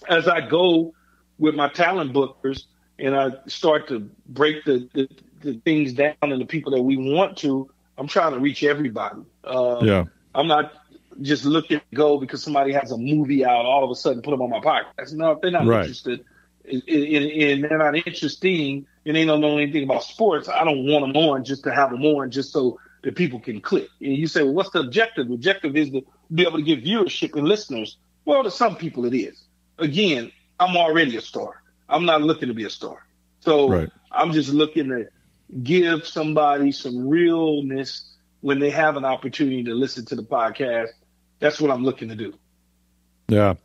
as 0.09 0.27
I 0.27 0.41
go 0.41 0.93
with 1.37 1.55
my 1.55 1.69
talent 1.69 2.13
bookers 2.13 2.65
and 2.97 3.15
I 3.15 3.31
start 3.47 3.87
to 3.89 4.09
break 4.27 4.65
the, 4.65 4.89
the, 4.93 5.09
the, 5.41 5.61
things 5.65 5.93
down 5.93 6.15
and 6.21 6.41
the 6.41 6.45
people 6.45 6.71
that 6.71 6.81
we 6.81 6.97
want 6.97 7.37
to, 7.39 7.69
I'm 7.97 8.07
trying 8.07 8.33
to 8.33 8.39
reach 8.39 8.63
everybody. 8.63 9.21
Um, 9.43 9.85
yeah. 9.85 10.05
I'm 10.33 10.47
not 10.47 10.73
just 11.21 11.45
looking 11.45 11.79
to 11.79 11.95
go 11.95 12.17
because 12.17 12.43
somebody 12.43 12.73
has 12.73 12.91
a 12.91 12.97
movie 12.97 13.45
out, 13.45 13.65
all 13.65 13.83
of 13.83 13.91
a 13.91 13.95
sudden 13.95 14.21
put 14.21 14.31
them 14.31 14.41
on 14.41 14.49
my 14.49 14.59
podcast. 14.59 15.13
No, 15.13 15.31
if 15.31 15.41
they're 15.41 15.51
not 15.51 15.67
right. 15.67 15.81
interested, 15.81 16.25
and 16.67 17.63
they're 17.63 17.77
not 17.77 17.95
interesting 17.95 18.87
and 19.05 19.15
they 19.15 19.25
don't 19.25 19.41
know 19.41 19.57
anything 19.57 19.83
about 19.83 20.03
sports, 20.03 20.49
I 20.49 20.63
don't 20.63 20.85
want 20.85 21.05
them 21.05 21.15
on 21.15 21.43
just 21.43 21.63
to 21.63 21.73
have 21.73 21.91
them 21.91 22.03
on 22.03 22.31
just 22.31 22.51
so 22.51 22.79
that 23.03 23.15
people 23.15 23.39
can 23.39 23.61
click. 23.61 23.87
And 24.01 24.15
you 24.15 24.27
say, 24.27 24.43
well, 24.43 24.53
what's 24.53 24.71
the 24.71 24.79
objective? 24.79 25.27
The 25.27 25.35
objective 25.35 25.75
is 25.75 25.91
to 25.91 26.01
be 26.33 26.43
able 26.43 26.57
to 26.57 26.63
get 26.63 26.83
viewership 26.83 27.35
and 27.35 27.47
listeners. 27.47 27.97
Well, 28.25 28.43
to 28.43 28.51
some 28.51 28.75
people 28.75 29.05
it 29.05 29.15
is. 29.15 29.43
Again, 29.77 30.31
I'm 30.59 30.75
already 30.75 31.15
a 31.17 31.21
star. 31.21 31.61
I'm 31.87 32.05
not 32.05 32.21
looking 32.21 32.47
to 32.47 32.53
be 32.53 32.63
a 32.65 32.69
star. 32.69 33.05
So 33.41 33.69
right. 33.69 33.89
I'm 34.11 34.31
just 34.31 34.49
looking 34.49 34.89
to 34.89 35.07
give 35.61 36.07
somebody 36.07 36.71
some 36.71 37.07
realness 37.07 38.11
when 38.41 38.59
they 38.59 38.71
have 38.71 38.97
an 38.97 39.05
opportunity 39.05 39.63
to 39.63 39.73
listen 39.75 40.05
to 40.05 40.15
the 40.15 40.23
podcast. 40.23 40.89
That's 41.39 41.61
what 41.61 41.69
I'm 41.69 41.83
looking 41.83 42.09
to 42.09 42.15
do. 42.15 42.33
Yeah. 43.27 43.55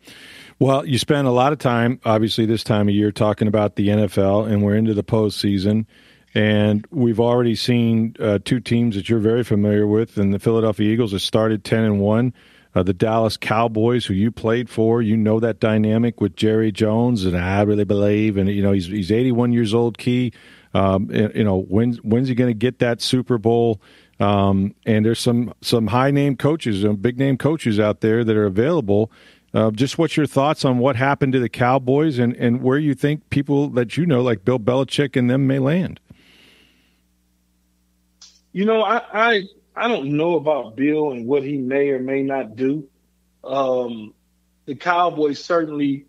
Well, 0.61 0.85
you 0.85 0.99
spend 0.99 1.27
a 1.27 1.31
lot 1.31 1.55
of 1.55 1.59
time, 1.59 2.01
obviously, 2.05 2.45
this 2.45 2.63
time 2.63 2.87
of 2.87 2.95
year 2.95 3.11
talking 3.11 3.49
about 3.49 3.77
the 3.77 3.89
NFL, 3.89 4.47
and 4.47 4.63
we're 4.63 4.77
into 4.77 4.93
the 4.93 5.03
postseason. 5.03 5.87
And 6.35 6.87
we've 6.91 7.19
already 7.19 7.55
seen 7.55 8.15
uh, 8.21 8.41
two 8.45 8.61
teams 8.61 8.95
that 8.95 9.09
you're 9.09 9.21
very 9.21 9.43
familiar 9.43 9.87
with, 9.87 10.19
and 10.19 10.35
the 10.35 10.39
Philadelphia 10.39 10.93
Eagles 10.93 11.13
have 11.13 11.23
started 11.23 11.65
ten 11.65 11.85
and 11.85 11.99
one. 11.99 12.35
Uh, 12.75 12.83
the 12.83 12.93
Dallas 12.93 13.39
Cowboys, 13.39 14.05
who 14.05 14.13
you 14.13 14.31
played 14.31 14.69
for, 14.69 15.01
you 15.01 15.17
know 15.17 15.41
that 15.41 15.61
dynamic 15.61 16.21
with 16.21 16.37
Jerry 16.37 16.71
Jones, 16.71 17.25
and 17.25 17.39
I 17.39 17.63
really 17.63 17.85
believe, 17.85 18.37
and 18.37 18.47
you 18.51 18.63
know 18.63 18.73
he's 18.73 18.87
he's 18.87 19.11
81 19.11 19.53
years 19.53 19.73
old. 19.73 19.97
Key, 19.97 20.35
um, 20.75 21.09
and, 21.11 21.35
you 21.35 21.43
know 21.43 21.63
when's 21.63 21.97
when's 22.03 22.29
he 22.29 22.35
going 22.35 22.51
to 22.51 22.55
get 22.55 22.81
that 22.81 23.01
Super 23.01 23.39
Bowl? 23.39 23.81
Um, 24.21 24.75
and 24.85 25.07
there's 25.07 25.19
some 25.19 25.55
some 25.63 25.87
high 25.87 26.11
name 26.11 26.37
coaches, 26.37 26.83
some 26.83 26.97
big 26.97 27.19
name 27.19 27.39
coaches 27.39 27.81
out 27.81 28.03
there 28.03 28.23
that 28.23 28.37
are 28.37 28.45
available 28.45 29.11
uh, 29.53 29.71
just 29.71 29.99
what's 29.99 30.17
your 30.17 30.27
thoughts 30.27 30.65
on 30.65 30.79
what 30.79 30.97
happened 30.97 31.33
to 31.33 31.41
the 31.41 31.49
Cowboys 31.49 32.19
and, 32.19 32.37
and 32.37 32.63
where 32.63 32.79
you 32.79 32.95
think 32.95 33.29
people 33.31 33.69
that 33.71 33.97
you 33.97 34.07
know, 34.07 34.23
like 34.23 34.45
Bill 34.45 34.59
Belichick 34.59 35.17
and 35.17 35.29
them, 35.29 35.47
may 35.47 35.59
land? 35.59 36.01
You 38.53 38.65
know, 38.65 38.83
I, 38.83 39.03
I 39.13 39.43
I 39.77 39.89
don't 39.89 40.17
know 40.17 40.37
about 40.37 40.77
Bill 40.77 41.13
and 41.13 41.27
what 41.27 41.43
he 41.43 41.57
may 41.57 41.91
or 41.91 42.01
may 42.01 42.23
not 42.23 42.57
do. 42.57 42.89
Um, 43.43 44.15
the 44.67 44.75
Cowboys 44.75 45.43
certainly 45.43 46.07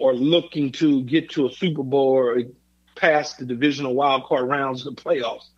are 0.00 0.12
looking 0.12 0.72
to 0.72 1.02
get 1.02 1.30
to 1.30 1.46
a 1.46 1.52
Super 1.52 1.82
Bowl 1.82 2.10
or 2.10 2.42
past 2.94 3.38
the 3.38 3.44
divisional 3.44 3.94
wild 3.94 4.24
card 4.24 4.48
rounds 4.48 4.86
of 4.86 4.94
the 4.94 5.02
playoffs. 5.02 5.48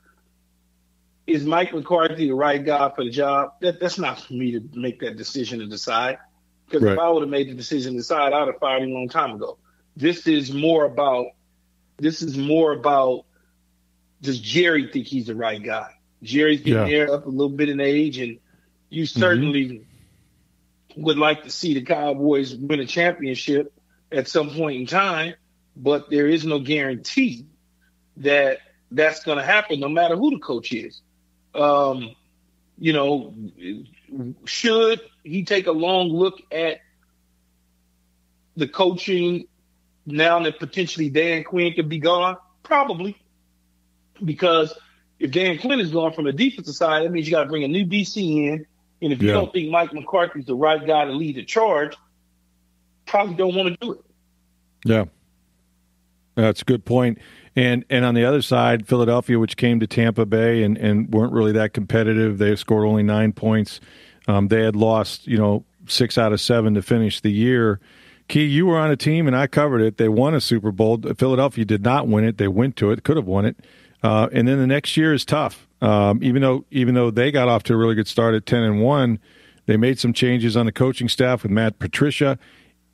Is 1.27 1.45
Mike 1.45 1.75
McCarthy 1.75 2.29
the 2.29 2.35
right 2.35 2.65
guy 2.65 2.91
for 2.95 3.05
the 3.05 3.11
job? 3.11 3.55
That, 3.61 3.81
that's 3.81 3.99
not 3.99 4.21
for 4.21 4.33
me 4.33 4.53
to 4.53 4.63
make 4.75 5.01
that 5.01 5.17
decision 5.17 5.59
to 5.59 5.67
decide. 5.67 6.19
Because 6.67 6.83
right. 6.83 6.95
if 6.95 6.99
I 6.99 7.09
would 7.09 7.23
have 7.23 7.31
made 7.31 7.49
the 7.49 7.55
decision 7.55 7.93
to 7.93 7.99
decide, 7.99 8.33
I'd 8.33 8.49
have 8.49 8.59
fired 8.59 8.83
him 8.83 8.91
a 8.91 8.95
long 8.95 9.09
time 9.09 9.33
ago. 9.33 9.59
This 9.97 10.27
is 10.27 10.53
more 10.53 10.85
about 10.85 11.27
this 11.99 12.21
is 12.23 12.37
more 12.37 12.73
about 12.73 13.25
does 14.21 14.41
Jerry 14.41 14.91
think 14.93 15.07
he's 15.07 15.27
the 15.27 15.35
right 15.35 15.63
guy? 15.63 15.93
Jerry's 16.23 16.61
getting 16.61 16.89
yeah. 16.89 17.07
there 17.07 17.15
up 17.15 17.27
a 17.27 17.31
little 17.31 17.51
bit 17.51 17.69
in 17.69 17.81
age, 17.81 18.19
and 18.19 18.39
you 18.89 19.05
mm-hmm. 19.05 19.21
certainly 19.21 19.65
mm-hmm. 19.69 21.03
would 21.03 21.19
like 21.19 21.45
to 21.45 21.51
see 21.51 21.75
the 21.75 21.83
Cowboys 21.83 22.55
win 22.55 22.81
a 22.81 22.87
championship 22.87 23.73
at 24.11 24.29
some 24.29 24.51
point 24.51 24.81
in 24.81 24.87
time, 24.87 25.35
but 25.77 26.11
there 26.11 26.27
is 26.27 26.45
no 26.45 26.59
guarantee 26.59 27.47
that 28.19 28.59
that's 28.91 29.25
going 29.25 29.39
to 29.39 29.45
happen, 29.45 29.81
no 29.81 29.89
matter 29.89 30.17
who 30.17 30.31
the 30.31 30.39
coach 30.39 30.73
is. 30.73 31.03
Um, 31.55 32.15
you 32.79 32.93
know, 32.93 33.35
should 34.45 35.01
he 35.25 35.45
take 35.45 35.67
a 35.67 35.73
long 35.73 36.09
look 36.09 36.41
at 36.53 36.81
the 38.57 38.69
coaching 38.69 39.47
now 40.07 40.43
that 40.43 40.59
potentially 40.59 41.11
Dan 41.11 41.45
Quinn 41.45 41.73
could 41.75 41.89
be 41.89 41.99
gone? 41.99 42.37
Probably. 42.63 43.17
Because 44.25 44.77
if 45.19 45.31
Dan 45.31 45.59
Quinn 45.59 45.81
is 45.81 45.91
gone 45.91 46.13
from 46.13 46.25
the 46.25 46.33
defensive 46.33 46.75
side, 46.75 47.05
that 47.05 47.11
means 47.11 47.27
you 47.27 47.33
got 47.33 47.45
to 47.45 47.49
bring 47.49 47.65
a 47.65 47.69
new 47.69 47.85
DC 47.85 48.17
in. 48.17 48.67
And 49.03 49.13
if 49.13 49.21
you 49.21 49.29
yeah. 49.29 49.35
don't 49.35 49.53
think 49.53 49.71
Mike 49.71 49.93
McCarthy's 49.93 50.47
the 50.47 50.55
right 50.55 50.85
guy 50.85 51.05
to 51.05 51.13
lead 51.13 51.37
the 51.37 51.45
charge, 51.45 51.97
probably 53.05 53.35
don't 53.35 53.55
want 53.55 53.69
to 53.69 53.87
do 53.87 53.93
it. 53.93 54.01
Yeah. 54.85 55.05
That's 56.37 56.63
a 56.63 56.65
good 56.65 56.85
point. 56.85 57.19
And 57.57 57.85
and 57.91 58.05
on 58.05 58.15
the 58.15 58.25
other 58.25 58.43
side, 58.43 58.87
Philadelphia, 58.87 59.39
which 59.39 59.57
came 59.57 59.81
to 59.81 59.87
Tampa 59.87 60.27
Bay 60.27 60.63
and, 60.63 60.77
and 60.77 61.13
weren't 61.13 61.33
really 61.33 61.53
that 61.53 61.73
competitive, 61.73 62.39
they 62.39 62.55
scored 62.55 62.87
only 62.87 63.03
nine 63.03 63.33
points. 63.33 63.81
Um, 64.29 64.49
they 64.49 64.63
had 64.63 64.77
lost, 64.77 65.27
you 65.27 65.39
know, 65.39 65.65
six 65.89 66.19
out 66.19 66.33
of 66.33 66.41
seven 66.41 66.75
to 66.75 66.83
finish 66.83 67.21
the 67.21 67.33
year. 67.33 67.81
Key, 68.29 68.45
you 68.45 68.67
were 68.67 68.77
on 68.77 68.91
a 68.91 68.97
team, 68.97 69.27
and 69.27 69.37
I 69.37 69.47
covered 69.47 69.81
it. 69.81 69.99
They 69.99 70.09
won 70.09 70.35
a 70.35 70.41
Super 70.41 70.73
Bowl. 70.73 71.01
Philadelphia 71.17 71.65
did 71.65 71.83
not 71.83 72.09
win 72.09 72.25
it. 72.25 72.39
They 72.39 72.49
went 72.49 72.77
to 72.77 72.91
it, 72.91 73.05
could 73.05 73.17
have 73.17 73.27
won 73.27 73.47
it. 73.47 73.57
Uh, 74.03 74.29
and 74.33 74.47
then 74.47 74.59
the 74.59 74.67
next 74.67 74.97
year 74.97 75.15
is 75.15 75.25
tough. 75.25 75.67
Um, 75.81 76.21
even 76.23 76.43
though 76.43 76.65
even 76.71 76.95
though 76.95 77.11
they 77.11 77.31
got 77.31 77.49
off 77.49 77.63
to 77.65 77.75
a 77.75 77.77
really 77.77 77.95
good 77.95 78.09
start 78.09 78.35
at 78.35 78.45
ten 78.45 78.63
and 78.63 78.83
one, 78.83 79.19
they 79.67 79.77
made 79.77 79.99
some 79.99 80.13
changes 80.13 80.57
on 80.57 80.67
the 80.67 80.73
coaching 80.73 81.09
staff 81.09 81.43
with 81.43 81.53
Matt 81.53 81.79
Patricia 81.79 82.39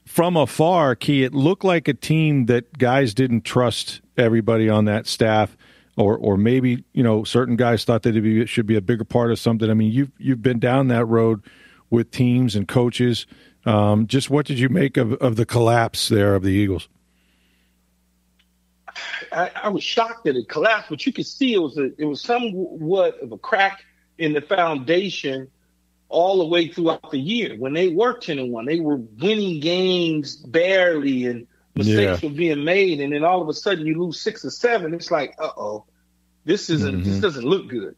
from 0.07 0.37
afar, 0.37 0.95
Key, 0.95 1.25
it 1.25 1.35
looked 1.35 1.65
like 1.65 1.89
a 1.89 1.95
team 1.95 2.47
that 2.47 2.77
guys 2.79 3.15
didn't 3.15 3.43
trust 3.43 4.01
everybody 4.17 4.69
on 4.69 4.85
that 4.87 5.07
staff, 5.07 5.57
or 5.97 6.17
or 6.17 6.37
maybe 6.37 6.85
you 6.93 7.03
know 7.03 7.25
certain 7.25 7.57
guys 7.57 7.85
thought 7.85 8.03
that 8.03 8.17
it 8.17 8.49
should 8.49 8.67
be 8.67 8.77
a 8.77 8.81
bigger 8.81 9.05
part 9.05 9.31
of 9.31 9.39
something. 9.39 9.71
I 9.71 9.75
mean, 9.75 9.93
you've 9.93 10.13
you've 10.19 10.43
been 10.43 10.59
down 10.59 10.89
that 10.89 11.05
road 11.07 11.43
with 11.91 12.11
teams 12.11 12.57
and 12.57 12.67
coaches. 12.67 13.27
Um, 13.65 14.07
just 14.07 14.29
what 14.29 14.47
did 14.47 14.59
you 14.59 14.69
make 14.69 14.97
of, 14.97 15.13
of 15.15 15.37
the 15.37 15.47
collapse 15.47 16.09
there 16.09 16.35
of 16.35 16.43
the 16.43 16.51
Eagles? 16.51 16.89
I, 19.31 19.51
I 19.63 19.69
was 19.69 19.85
shocked 19.85 20.25
that 20.25 20.37
it 20.37 20.49
collapsed, 20.49 20.91
but 20.91 21.07
you 21.07 21.13
could 21.13 21.27
see 21.27 21.55
it 21.55 21.59
was 21.59 21.79
a, 21.79 21.91
it 21.97 22.05
was 22.05 22.21
somewhat 22.21 23.21
of 23.23 23.33
a 23.33 23.39
crack 23.39 23.85
in 24.19 24.33
the 24.33 24.41
foundation 24.41 25.49
all 26.13 26.39
the 26.39 26.47
way 26.47 26.69
throughout 26.69 27.11
the 27.11 27.19
year. 27.19 27.57
When 27.57 27.73
they 27.73 27.89
were 27.89 28.15
ten 28.15 28.39
and 28.39 28.53
one, 28.53 28.67
they 28.67 28.81
were 28.81 28.97
winning 28.97 29.61
games 29.61 30.37
barely, 30.37 31.27
and 31.27 31.47
mistakes 31.75 32.23
yeah. 32.23 32.29
were 32.29 32.35
being 32.35 32.65
made. 32.65 33.01
And 33.01 33.13
then 33.13 33.25
all 33.25 33.43
of 33.43 33.49
a 33.49 33.55
sudden, 33.55 33.87
you 33.87 34.01
lose 34.01 34.21
six 34.21 34.45
or 34.45 34.51
seven. 34.51 34.95
It's 34.95 35.11
like, 35.11 35.35
uh 35.39 35.51
oh, 35.57 35.85
this 36.45 36.71
isn't 36.71 37.01
mm-hmm. 37.01 37.11
this 37.11 37.21
doesn't 37.21 37.45
look 37.45 37.69
good. 37.69 37.97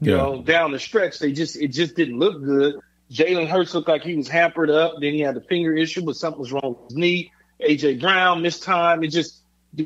You 0.00 0.12
yeah. 0.12 0.16
know, 0.18 0.42
down 0.42 0.72
the 0.72 0.78
stretch, 0.78 1.18
they 1.18 1.32
just 1.32 1.56
it 1.56 1.68
just 1.68 1.96
didn't 1.96 2.18
look 2.18 2.42
good. 2.42 2.76
Jalen 3.10 3.48
Hurts 3.48 3.74
looked 3.74 3.88
like 3.88 4.02
he 4.02 4.16
was 4.16 4.28
hampered 4.28 4.70
up. 4.70 4.94
Then 5.00 5.14
he 5.14 5.20
had 5.20 5.34
the 5.34 5.40
finger 5.40 5.74
issue, 5.74 6.02
but 6.02 6.16
something 6.16 6.40
was 6.40 6.52
wrong 6.52 6.76
with 6.78 6.90
his 6.90 6.96
knee. 6.96 7.32
AJ 7.60 8.00
Brown 8.00 8.42
missed 8.42 8.62
time. 8.62 9.02
It 9.02 9.08
just 9.08 9.40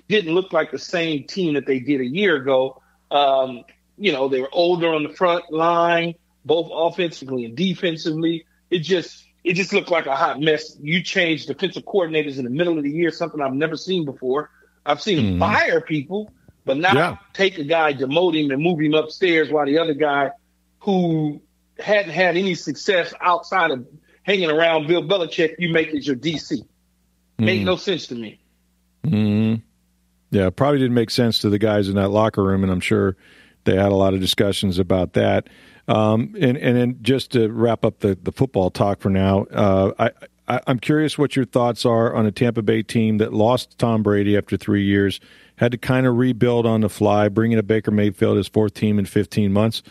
didn't 0.09 0.35
look 0.35 0.53
like 0.53 0.73
the 0.73 0.79
same 0.79 1.25
team 1.25 1.55
that 1.55 1.67
they 1.67 1.79
did 1.79 2.01
a 2.01 2.07
year 2.07 2.37
ago. 2.37 2.83
Um, 3.11 3.65
you 3.97 4.13
know, 4.13 4.29
they 4.29 4.41
were 4.41 4.49
older 4.51 4.93
on 4.93 5.05
the 5.05 5.11
front 5.11 5.53
line 5.53 6.15
both 6.45 6.71
offensively 6.73 7.45
and 7.45 7.57
defensively. 7.57 8.47
It 8.71 8.81
just 8.81 9.25
it 9.45 9.55
just 9.55 9.73
looked 9.73 9.91
like 9.91 10.07
a 10.07 10.17
hot 10.17 10.41
mess. 10.41 10.77
You 10.81 11.03
change 11.03 11.47
defensive 11.47 11.85
coordinators 11.85 12.39
in 12.39 12.45
the 12.45 12.51
middle 12.51 12.77
of 12.79 12.85
the 12.85 12.91
year, 12.91 13.11
something 13.11 13.41
I've 13.41 13.55
never 13.55 13.77
seen 13.77 14.05
before. 14.05 14.51
I've 14.85 15.01
seen 15.03 15.19
mm-hmm. 15.19 15.39
fire 15.39 15.81
people, 15.81 16.33
But 16.65 16.77
not 16.77 16.95
yeah. 16.95 17.17
take 17.33 17.59
a 17.59 17.65
guy, 17.65 17.93
demote 17.95 18.39
him, 18.39 18.51
and 18.51 18.63
move 18.63 18.81
him 18.81 18.95
upstairs 18.95 19.51
while 19.51 19.67
the 19.67 19.79
other 19.79 19.95
guy 19.95 20.31
who 20.81 21.41
hadn't 21.79 22.13
had 22.13 22.37
any 22.37 22.55
success 22.55 23.13
outside 23.21 23.71
of 23.71 23.87
hanging 24.23 24.51
around 24.51 24.87
Bill 24.87 25.03
Belichick, 25.03 25.57
you 25.59 25.73
make 25.73 25.95
as 25.95 26.07
your 26.07 26.17
DC. 26.17 26.53
Mm. 26.53 26.67
Made 27.39 27.65
no 27.65 27.77
sense 27.77 28.07
to 28.09 28.15
me. 28.15 28.41
Mm. 29.05 29.63
Yeah, 30.31 30.51
probably 30.51 30.79
didn't 30.79 30.95
make 30.95 31.11
sense 31.11 31.41
to 31.41 31.51
the 31.51 31.59
guys 31.59 31.89
in 31.89 31.97
that 31.97 32.09
locker 32.09 32.43
room, 32.43 32.63
and 32.63 32.73
I'm 32.73 32.81
sure 32.81 33.17
they 33.65 33.77
had 33.77 33.93
a 33.93 33.97
lot 33.97 34.15
of 34.15 34.21
discussions 34.21 34.79
about 34.79 35.13
that. 35.15 35.49
Um, 35.89 36.35
and 36.41 36.57
and 36.57 36.77
then 36.77 36.99
just 37.03 37.33
to 37.33 37.49
wrap 37.49 37.85
up 37.85 38.01
the, 38.01 38.17
the 38.23 38.33
football 38.33 38.71
talk 38.71 39.01
for 39.01 39.11
now, 39.11 39.45
uh, 39.53 39.93
I, 39.99 40.11
I 40.49 40.61
I'm 40.67 40.79
curious 40.79 41.19
what 41.19 41.35
your 41.35 41.45
thoughts 41.45 41.85
are 41.85 42.15
on 42.15 42.27
a 42.27 42.33
Tampa 42.33 42.63
Bay 42.63 42.83
team 42.83 43.19
that 43.19 43.33
lost 43.33 43.79
Tom 43.79 44.03
Brady 44.03 44.37
after 44.37 44.57
three 44.57 44.85
years, 44.85 45.21
had 45.57 45.73
to 45.73 45.79
kind 45.79 46.07
of 46.07 46.17
rebuild 46.17 46.67
on 46.67 46.83
the 46.83 46.89
fly, 46.89 47.29
bringing 47.29 47.59
a 47.59 47.63
Baker 47.63 47.91
Mayfield 47.91 48.37
his 48.37 48.49
fourth 48.49 48.75
team 48.75 48.99
in 48.99 49.07
15 49.07 49.53
months. 49.53 49.83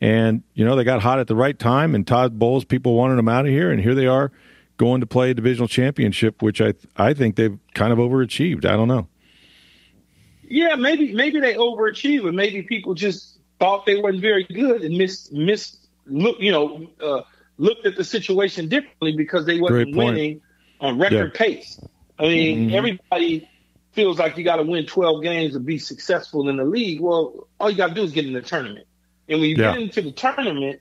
And, 0.00 0.42
you 0.54 0.64
know, 0.64 0.76
they 0.76 0.84
got 0.84 1.02
hot 1.02 1.18
at 1.18 1.26
the 1.26 1.36
right 1.36 1.58
time, 1.58 1.94
and 1.94 2.06
Todd 2.06 2.38
Bowles, 2.38 2.64
people 2.64 2.94
wanted 2.94 3.16
them 3.16 3.28
out 3.28 3.44
of 3.44 3.50
here, 3.50 3.70
and 3.70 3.82
here 3.82 3.94
they 3.94 4.06
are 4.06 4.32
going 4.80 5.02
to 5.02 5.06
play 5.06 5.30
a 5.30 5.34
divisional 5.34 5.68
championship, 5.68 6.40
which 6.40 6.62
I 6.62 6.72
I 6.96 7.12
think 7.12 7.36
they've 7.36 7.58
kind 7.74 7.92
of 7.92 7.98
overachieved. 7.98 8.64
I 8.64 8.76
don't 8.76 8.88
know. 8.88 9.08
Yeah, 10.50 10.74
maybe 10.74 11.14
maybe 11.14 11.40
they 11.40 11.54
overachieved, 11.54 12.26
and 12.26 12.36
maybe 12.36 12.62
people 12.62 12.94
just 12.94 13.38
thought 13.60 13.86
they 13.86 14.00
weren't 14.00 14.20
very 14.20 14.44
good 14.44 14.82
and 14.82 14.98
missed 14.98 15.32
missed 15.32 15.78
look 16.06 16.40
you 16.40 16.50
know 16.50 16.88
uh, 17.00 17.22
looked 17.56 17.86
at 17.86 17.96
the 17.96 18.02
situation 18.02 18.68
differently 18.68 19.16
because 19.16 19.46
they 19.46 19.60
wasn't 19.60 19.94
winning 19.94 20.40
on 20.80 20.98
record 20.98 21.32
yeah. 21.34 21.38
pace. 21.38 21.80
I 22.18 22.24
mean, 22.24 22.66
mm-hmm. 22.66 22.74
everybody 22.74 23.48
feels 23.92 24.18
like 24.18 24.36
you 24.36 24.44
got 24.44 24.56
to 24.56 24.62
win 24.62 24.86
12 24.86 25.22
games 25.22 25.52
to 25.54 25.60
be 25.60 25.78
successful 25.78 26.48
in 26.48 26.56
the 26.56 26.64
league. 26.64 27.00
Well, 27.00 27.48
all 27.58 27.70
you 27.70 27.76
got 27.76 27.88
to 27.88 27.94
do 27.94 28.02
is 28.02 28.12
get 28.12 28.26
in 28.26 28.32
the 28.32 28.42
tournament. 28.42 28.86
And 29.28 29.40
when 29.40 29.50
you 29.50 29.56
yeah. 29.56 29.72
get 29.72 29.82
into 29.82 30.02
the 30.02 30.12
tournament, 30.12 30.80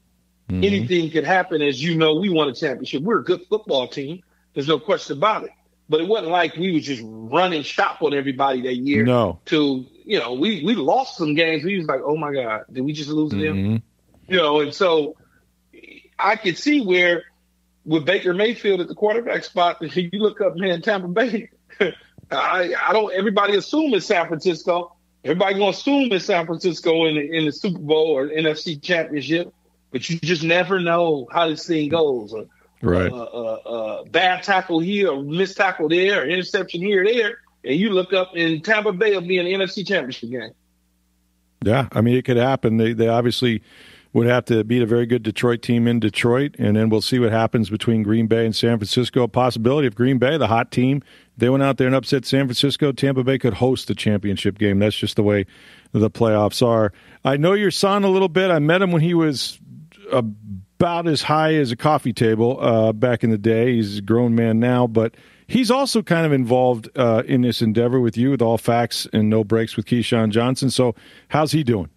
mm-hmm. 0.49 0.63
anything 0.63 1.11
could 1.11 1.25
happen. 1.25 1.61
As 1.61 1.81
you 1.81 1.95
know, 1.95 2.15
we 2.15 2.29
won 2.29 2.49
a 2.49 2.55
championship. 2.55 3.03
We're 3.03 3.19
a 3.19 3.23
good 3.23 3.41
football 3.49 3.87
team. 3.87 4.23
There's 4.53 4.67
no 4.67 4.79
question 4.79 5.17
about 5.17 5.43
it. 5.43 5.51
But 5.89 6.01
it 6.01 6.07
wasn't 6.07 6.31
like 6.31 6.55
we 6.55 6.71
were 6.71 6.79
just 6.79 7.01
running 7.03 7.63
shop 7.63 8.01
on 8.01 8.13
everybody 8.13 8.61
that 8.61 8.75
year. 8.75 9.03
No. 9.03 9.39
To 9.45 9.85
you 10.05 10.19
know, 10.19 10.33
we 10.33 10.63
we 10.63 10.75
lost 10.75 11.17
some 11.17 11.33
games. 11.33 11.63
We 11.63 11.77
was 11.77 11.87
like, 11.87 12.01
oh 12.03 12.15
my 12.15 12.31
god, 12.31 12.65
did 12.71 12.81
we 12.81 12.93
just 12.93 13.09
lose 13.09 13.31
mm-hmm. 13.31 13.71
them? 13.71 13.83
You 14.27 14.37
know, 14.37 14.59
and 14.61 14.73
so 14.73 15.17
I 16.17 16.35
could 16.35 16.57
see 16.57 16.81
where 16.81 17.23
with 17.85 18.05
Baker 18.05 18.33
Mayfield 18.33 18.81
at 18.81 18.87
the 18.87 18.95
quarterback 18.95 19.43
spot, 19.43 19.77
you 19.95 20.09
look 20.13 20.41
up, 20.41 20.55
man, 20.55 20.81
Tampa 20.81 21.07
Bay. 21.07 21.49
I 22.31 22.73
I 22.87 22.93
don't. 22.93 23.11
Everybody 23.11 23.55
assume 23.55 23.93
it's 23.95 24.05
San 24.05 24.27
Francisco. 24.27 24.95
Everybody 25.23 25.55
gonna 25.55 25.71
assume 25.71 26.11
it's 26.11 26.25
San 26.25 26.45
Francisco 26.45 27.05
in 27.05 27.15
the, 27.15 27.37
in 27.37 27.45
the 27.45 27.51
Super 27.51 27.79
Bowl 27.79 28.11
or 28.11 28.29
NFC 28.29 28.81
Championship, 28.81 29.53
but 29.91 30.07
you 30.09 30.19
just 30.19 30.43
never 30.43 30.79
know 30.79 31.27
how 31.31 31.49
this 31.49 31.65
thing 31.65 31.89
goes. 31.89 32.33
Or, 32.33 32.45
right. 32.81 33.11
Uh, 33.11 33.15
uh, 33.15 33.55
uh, 33.65 34.03
bad 34.05 34.43
tackle 34.43 34.79
here, 34.79 35.11
or 35.11 35.23
missed 35.23 35.57
tackle 35.57 35.89
there, 35.89 36.21
or 36.21 36.25
interception 36.25 36.81
here, 36.81 37.03
there, 37.03 37.39
and 37.63 37.75
you 37.75 37.89
look 37.89 38.13
up 38.13 38.35
in 38.35 38.61
Tampa 38.61 38.91
Bay 38.91 39.13
will 39.13 39.21
be 39.21 39.37
an 39.37 39.45
NFC 39.45 39.85
Championship 39.87 40.29
game. 40.29 40.51
Yeah, 41.63 41.89
I 41.91 42.01
mean 42.01 42.15
it 42.15 42.25
could 42.25 42.37
happen. 42.37 42.77
They 42.77 42.93
they 42.93 43.07
obviously 43.07 43.61
would 44.13 44.25
have 44.25 44.45
to 44.45 44.63
beat 44.63 44.81
a 44.81 44.85
very 44.85 45.05
good 45.05 45.21
Detroit 45.21 45.61
team 45.61 45.87
in 45.87 45.99
Detroit, 45.99 46.55
and 46.57 46.75
then 46.75 46.89
we'll 46.89 47.01
see 47.01 47.19
what 47.19 47.31
happens 47.31 47.69
between 47.69 48.01
Green 48.01 48.27
Bay 48.27 48.45
and 48.45 48.55
San 48.55 48.77
Francisco. 48.77 49.23
A 49.23 49.27
possibility 49.27 49.87
of 49.87 49.95
Green 49.95 50.17
Bay, 50.17 50.37
the 50.37 50.47
hot 50.47 50.71
team, 50.71 51.03
they 51.37 51.49
went 51.49 51.63
out 51.63 51.77
there 51.77 51.87
and 51.87 51.95
upset 51.95 52.25
San 52.25 52.45
Francisco. 52.45 52.91
Tampa 52.91 53.23
Bay 53.23 53.37
could 53.37 53.53
host 53.53 53.87
the 53.87 53.95
championship 53.95 54.57
game. 54.57 54.79
That's 54.79 54.95
just 54.95 55.15
the 55.15 55.23
way 55.23 55.45
the 55.91 56.09
playoffs 56.09 56.65
are. 56.65 56.91
I 57.23 57.37
know 57.37 57.53
your 57.53 57.71
son 57.71 58.03
a 58.03 58.09
little 58.09 58.29
bit. 58.29 58.51
I 58.51 58.59
met 58.59 58.81
him 58.81 58.91
when 58.91 59.01
he 59.01 59.13
was 59.13 59.59
about 60.79 61.09
as 61.09 61.23
high 61.23 61.55
as 61.55 61.73
a 61.73 61.75
coffee 61.75 62.13
table 62.13 62.57
uh, 62.61 62.93
back 62.93 63.21
in 63.21 63.31
the 63.31 63.37
day. 63.37 63.75
He's 63.75 63.97
a 63.97 64.01
grown 64.01 64.33
man 64.33 64.61
now, 64.61 64.87
but 64.87 65.13
he's 65.45 65.69
also 65.69 66.01
kind 66.01 66.25
of 66.25 66.31
involved 66.31 66.89
uh, 66.95 67.23
in 67.25 67.41
this 67.41 67.61
endeavor 67.61 67.99
with 67.99 68.15
you 68.15 68.31
with 68.31 68.41
all 68.41 68.57
facts 68.57 69.05
and 69.11 69.29
no 69.29 69.43
brakes 69.43 69.75
with 69.75 69.85
Keyshawn 69.85 70.29
Johnson. 70.29 70.69
So, 70.69 70.95
how's 71.27 71.51
he 71.51 71.65
doing? 71.65 71.89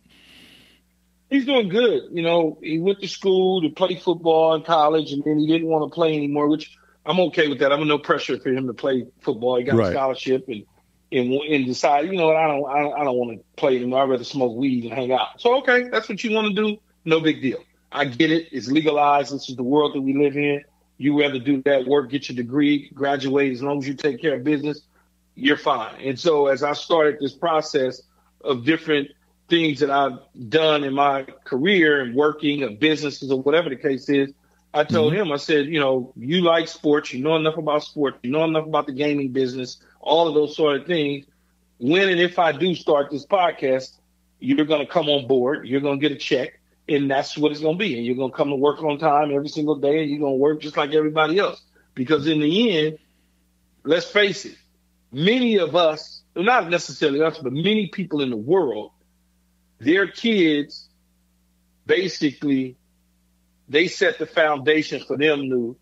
He's 1.30 1.46
doing 1.46 1.68
good. 1.68 2.08
You 2.10 2.22
know, 2.22 2.58
he 2.60 2.80
went 2.80 3.00
to 3.02 3.08
school 3.08 3.62
to 3.62 3.68
play 3.70 3.94
football 3.94 4.56
in 4.56 4.62
college, 4.62 5.12
and 5.12 5.22
then 5.22 5.38
he 5.38 5.46
didn't 5.46 5.68
want 5.68 5.88
to 5.88 5.94
play 5.94 6.16
anymore, 6.16 6.48
which 6.48 6.76
I'm 7.06 7.20
okay 7.20 7.46
with 7.46 7.60
that. 7.60 7.70
I'm 7.70 7.86
no 7.86 7.98
pressure 7.98 8.36
for 8.40 8.48
him 8.48 8.66
to 8.66 8.74
play 8.74 9.06
football. 9.20 9.58
He 9.58 9.64
got 9.64 9.76
right. 9.76 9.90
a 9.90 9.92
scholarship 9.92 10.48
and 10.48 10.66
and 11.12 11.32
and 11.32 11.66
decide, 11.66 12.06
you 12.06 12.16
know 12.16 12.26
what, 12.26 12.36
I 12.36 12.48
don't 12.48 12.68
I 12.68 12.82
don't, 12.82 13.00
I 13.00 13.04
don't 13.04 13.16
want 13.16 13.38
to 13.38 13.44
play 13.56 13.76
anymore. 13.76 14.02
I'd 14.02 14.10
rather 14.10 14.24
smoke 14.24 14.56
weed 14.56 14.86
and 14.86 14.92
hang 14.92 15.12
out. 15.12 15.40
So 15.40 15.58
okay, 15.58 15.88
that's 15.88 16.08
what 16.08 16.24
you 16.24 16.34
want 16.34 16.48
to 16.48 16.54
do. 16.54 16.78
No 17.04 17.20
big 17.20 17.40
deal. 17.40 17.62
I 17.92 18.04
get 18.06 18.30
it. 18.30 18.48
It's 18.52 18.68
legalized. 18.68 19.34
This 19.34 19.48
is 19.48 19.56
the 19.56 19.62
world 19.62 19.94
that 19.94 20.00
we 20.00 20.14
live 20.14 20.36
in. 20.36 20.64
You 20.98 21.20
rather 21.20 21.38
do 21.38 21.62
that 21.62 21.86
work, 21.86 22.10
get 22.10 22.28
your 22.28 22.36
degree, 22.36 22.90
graduate. 22.94 23.52
As 23.52 23.62
long 23.62 23.78
as 23.78 23.88
you 23.88 23.94
take 23.94 24.20
care 24.20 24.34
of 24.34 24.44
business, 24.44 24.82
you're 25.34 25.56
fine. 25.56 26.00
And 26.00 26.18
so 26.18 26.46
as 26.46 26.62
I 26.62 26.74
started 26.74 27.18
this 27.20 27.32
process 27.32 28.02
of 28.42 28.64
different 28.64 29.08
things 29.48 29.80
that 29.80 29.90
I've 29.90 30.18
done 30.48 30.84
in 30.84 30.94
my 30.94 31.24
career 31.44 32.00
and 32.00 32.14
working 32.14 32.62
of 32.62 32.78
businesses 32.78 33.30
or 33.30 33.40
whatever 33.40 33.68
the 33.68 33.76
case 33.76 34.08
is, 34.08 34.32
I 34.74 34.84
told 34.84 35.12
mm-hmm. 35.12 35.22
him, 35.22 35.32
I 35.32 35.36
said, 35.36 35.66
you 35.66 35.80
know, 35.80 36.12
you 36.16 36.40
like 36.40 36.68
sports, 36.68 37.12
you 37.12 37.22
know 37.22 37.36
enough 37.36 37.58
about 37.58 37.84
sports, 37.84 38.18
you 38.22 38.30
know 38.30 38.44
enough 38.44 38.66
about 38.66 38.86
the 38.86 38.92
gaming 38.92 39.32
business, 39.32 39.78
all 40.00 40.28
of 40.28 40.34
those 40.34 40.56
sort 40.56 40.80
of 40.80 40.86
things. 40.86 41.26
When 41.78 42.08
and 42.08 42.20
if 42.20 42.38
I 42.38 42.52
do 42.52 42.74
start 42.74 43.10
this 43.10 43.26
podcast, 43.26 43.98
you're 44.38 44.64
going 44.64 44.84
to 44.84 44.90
come 44.90 45.08
on 45.08 45.26
board, 45.26 45.66
you're 45.66 45.80
going 45.80 46.00
to 46.00 46.08
get 46.08 46.16
a 46.16 46.18
check, 46.18 46.60
and 46.94 47.10
that's 47.10 47.36
what 47.36 47.52
it's 47.52 47.60
going 47.60 47.76
to 47.76 47.78
be. 47.78 47.96
And 47.96 48.06
you're 48.06 48.16
going 48.16 48.30
to 48.30 48.36
come 48.36 48.48
to 48.48 48.56
work 48.56 48.82
on 48.82 48.98
time 48.98 49.32
every 49.32 49.48
single 49.48 49.76
day, 49.76 50.02
and 50.02 50.10
you're 50.10 50.20
going 50.20 50.34
to 50.34 50.38
work 50.38 50.60
just 50.60 50.76
like 50.76 50.92
everybody 50.94 51.38
else. 51.38 51.62
Because 51.94 52.26
in 52.26 52.40
the 52.40 52.78
end, 52.78 52.98
let's 53.84 54.06
face 54.06 54.44
it, 54.44 54.56
many 55.10 55.58
of 55.58 55.76
us, 55.76 56.22
not 56.34 56.70
necessarily 56.70 57.22
us, 57.22 57.38
but 57.38 57.52
many 57.52 57.88
people 57.88 58.22
in 58.22 58.30
the 58.30 58.36
world 58.36 58.92
their 59.82 60.06
kids 60.06 60.88
basically 61.86 62.76
they 63.68 63.88
set 63.88 64.18
the 64.18 64.26
foundation 64.26 65.02
for 65.04 65.16
them 65.16 65.48
to 65.50 65.76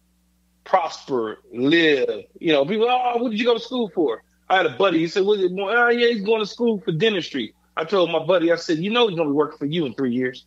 prosper, 0.64 1.38
live. 1.52 2.24
You 2.38 2.52
know, 2.52 2.64
people, 2.64 2.86
oh, 2.88 3.22
what 3.22 3.30
did 3.30 3.38
you 3.38 3.46
go 3.46 3.54
to 3.54 3.60
school 3.60 3.90
for? 3.94 4.22
I 4.48 4.58
had 4.58 4.66
a 4.66 4.76
buddy. 4.76 4.98
He 4.98 5.08
said, 5.08 5.24
"Was 5.24 5.40
it 5.40 5.52
more? 5.52 5.70
Oh, 5.70 5.88
yeah, 5.90 6.08
he's 6.08 6.22
going 6.22 6.40
to 6.40 6.46
school 6.46 6.80
for 6.80 6.92
dentistry." 6.92 7.54
I 7.76 7.84
told 7.84 8.10
my 8.10 8.24
buddy, 8.24 8.52
I 8.52 8.56
said, 8.56 8.78
"You 8.78 8.90
know, 8.90 9.08
he's 9.08 9.16
going 9.16 9.28
to 9.28 9.32
be 9.32 9.36
working 9.36 9.58
for 9.58 9.66
you 9.66 9.86
in 9.86 9.94
three 9.94 10.12
years." 10.12 10.46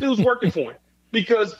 Was 0.00 0.20
working 0.20 0.50
for 0.50 0.72
him 0.72 0.78
because 1.10 1.54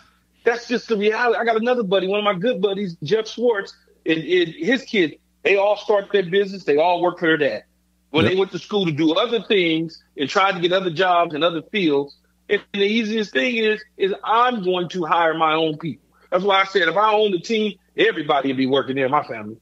that's 0.44 0.68
just 0.68 0.88
the 0.88 0.96
reality. 0.96 1.38
I 1.38 1.44
got 1.44 1.56
another 1.56 1.82
buddy, 1.82 2.06
one 2.06 2.18
of 2.18 2.24
my 2.24 2.34
good 2.34 2.60
buddies, 2.60 2.96
Jeff 3.02 3.26
Schwartz, 3.26 3.74
and, 4.06 4.18
and 4.18 4.54
his 4.54 4.82
kid. 4.82 5.18
They 5.42 5.56
all 5.56 5.76
start 5.76 6.10
their 6.12 6.22
business. 6.22 6.64
They 6.64 6.78
all 6.78 7.02
work 7.02 7.18
for 7.18 7.26
their 7.26 7.36
dad 7.36 7.64
when 8.10 8.24
yep. 8.24 8.32
they 8.32 8.38
went 8.38 8.52
to 8.52 8.58
school 8.58 8.86
to 8.86 8.92
do 8.92 9.14
other 9.14 9.42
things 9.42 10.02
and 10.16 10.30
tried 10.30 10.52
to 10.52 10.60
get 10.60 10.72
other 10.72 10.90
jobs 10.90 11.34
in 11.34 11.42
other 11.42 11.62
fields. 11.62 12.16
And 12.48 12.62
the 12.72 12.80
easiest 12.80 13.32
thing 13.32 13.56
is, 13.56 13.82
is 13.96 14.14
I'm 14.22 14.62
going 14.62 14.88
to 14.90 15.04
hire 15.04 15.34
my 15.34 15.54
own 15.54 15.78
people. 15.78 16.06
That's 16.30 16.44
why 16.44 16.60
I 16.60 16.64
said 16.64 16.88
if 16.88 16.96
I 16.96 17.12
own 17.12 17.32
the 17.32 17.40
team, 17.40 17.78
everybody 17.96 18.48
would 18.48 18.56
be 18.56 18.66
working 18.66 18.96
there 18.96 19.08
my 19.08 19.24
family. 19.24 19.56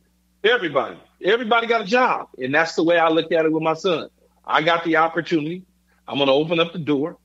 Everybody. 0.44 0.98
Everybody 1.24 1.66
got 1.66 1.82
a 1.82 1.86
job. 1.86 2.28
And 2.36 2.54
that's 2.54 2.74
the 2.74 2.82
way 2.82 2.98
I 2.98 3.08
look 3.08 3.32
at 3.32 3.44
it 3.44 3.52
with 3.52 3.62
my 3.62 3.74
son. 3.74 4.08
I 4.44 4.62
got 4.62 4.84
the 4.84 4.96
opportunity. 4.96 5.62
I'm 6.06 6.16
going 6.16 6.26
to 6.26 6.34
open 6.34 6.60
up 6.60 6.72
the 6.72 6.78
door. 6.78 7.16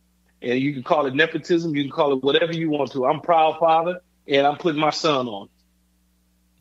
And 0.41 0.59
you 0.59 0.73
can 0.73 0.83
call 0.83 1.05
it 1.07 1.15
nepotism. 1.15 1.75
You 1.75 1.83
can 1.83 1.91
call 1.91 2.13
it 2.13 2.23
whatever 2.23 2.53
you 2.53 2.69
want 2.69 2.91
to. 2.91 3.05
I'm 3.05 3.21
proud 3.21 3.57
father, 3.59 4.01
and 4.27 4.45
I'm 4.45 4.57
putting 4.57 4.79
my 4.79 4.91
son 4.91 5.27
on. 5.27 5.49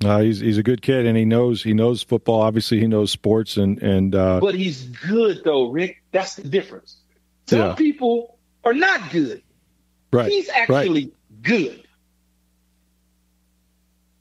Uh, 0.04 0.20
he's 0.20 0.40
he's 0.40 0.58
a 0.58 0.62
good 0.62 0.82
kid, 0.82 1.06
and 1.06 1.16
he 1.16 1.24
knows 1.24 1.62
he 1.62 1.72
knows 1.72 2.02
football. 2.02 2.42
Obviously, 2.42 2.78
he 2.80 2.86
knows 2.86 3.10
sports, 3.10 3.56
and 3.56 3.82
and. 3.82 4.14
Uh, 4.14 4.40
but 4.40 4.54
he's 4.54 4.84
good 4.84 5.40
though, 5.44 5.70
Rick. 5.70 6.02
That's 6.12 6.36
the 6.36 6.48
difference. 6.48 6.98
Some 7.46 7.58
yeah. 7.60 7.74
people 7.74 8.38
are 8.64 8.74
not 8.74 9.10
good. 9.10 9.42
Right. 10.12 10.30
He's 10.30 10.48
actually 10.48 11.04
right. 11.06 11.42
good. 11.42 11.82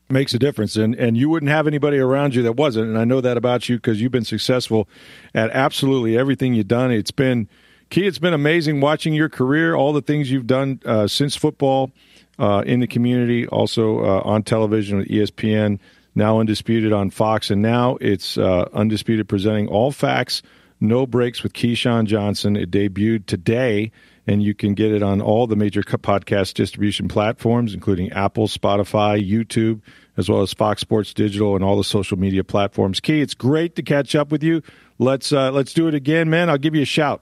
Makes 0.07 0.33
a 0.33 0.39
difference, 0.39 0.77
and 0.77 0.95
and 0.95 1.17
you 1.17 1.29
wouldn't 1.29 1.51
have 1.51 1.67
anybody 1.67 1.97
around 1.97 2.35
you 2.35 2.43
that 2.43 2.53
wasn't. 2.53 2.87
And 2.87 2.97
I 2.97 3.03
know 3.03 3.19
that 3.21 3.37
about 3.37 3.67
you 3.67 3.75
because 3.75 3.99
you've 3.99 4.11
been 4.11 4.23
successful 4.23 4.87
at 5.33 5.49
absolutely 5.49 6.17
everything 6.17 6.53
you've 6.53 6.67
done. 6.67 6.91
It's 6.91 7.11
been 7.11 7.49
key. 7.89 8.07
It's 8.07 8.19
been 8.19 8.33
amazing 8.33 8.81
watching 8.81 9.13
your 9.13 9.29
career, 9.29 9.75
all 9.75 9.93
the 9.93 10.01
things 10.01 10.31
you've 10.31 10.47
done 10.47 10.79
uh, 10.85 11.07
since 11.07 11.35
football 11.35 11.91
uh, 12.39 12.63
in 12.65 12.79
the 12.79 12.87
community, 12.87 13.47
also 13.47 13.99
uh, 14.03 14.21
on 14.23 14.43
television 14.43 14.97
with 14.97 15.07
ESPN, 15.07 15.79
now 16.15 16.39
Undisputed 16.39 16.93
on 16.93 17.09
Fox, 17.09 17.49
and 17.49 17.61
now 17.61 17.97
it's 18.01 18.37
uh, 18.37 18.67
Undisputed 18.73 19.27
presenting 19.27 19.67
all 19.67 19.91
facts, 19.91 20.41
no 20.79 21.05
brakes 21.05 21.43
with 21.43 21.53
Keyshawn 21.53 22.05
Johnson. 22.05 22.55
It 22.55 22.71
debuted 22.71 23.25
today, 23.25 23.91
and 24.27 24.41
you 24.43 24.53
can 24.53 24.73
get 24.73 24.91
it 24.91 25.03
on 25.03 25.21
all 25.21 25.47
the 25.47 25.55
major 25.55 25.81
podcast 25.81 26.53
distribution 26.53 27.07
platforms, 27.07 27.73
including 27.73 28.11
Apple, 28.11 28.47
Spotify, 28.47 29.21
YouTube, 29.25 29.81
as 30.17 30.29
well 30.29 30.41
as 30.41 30.53
Fox 30.53 30.81
Sports 30.81 31.13
Digital 31.13 31.55
and 31.55 31.63
all 31.63 31.77
the 31.77 31.83
social 31.83 32.17
media 32.17 32.43
platforms. 32.43 32.99
Key, 32.99 33.21
it's 33.21 33.33
great 33.33 33.75
to 33.75 33.83
catch 33.83 34.15
up 34.15 34.31
with 34.31 34.43
you. 34.43 34.61
let's 34.99 35.31
uh, 35.33 35.51
let's 35.51 35.73
do 35.73 35.87
it 35.87 35.93
again, 35.93 36.29
man. 36.29 36.49
I'll 36.49 36.57
give 36.57 36.75
you 36.75 36.81
a 36.81 36.85
shout. 36.85 37.21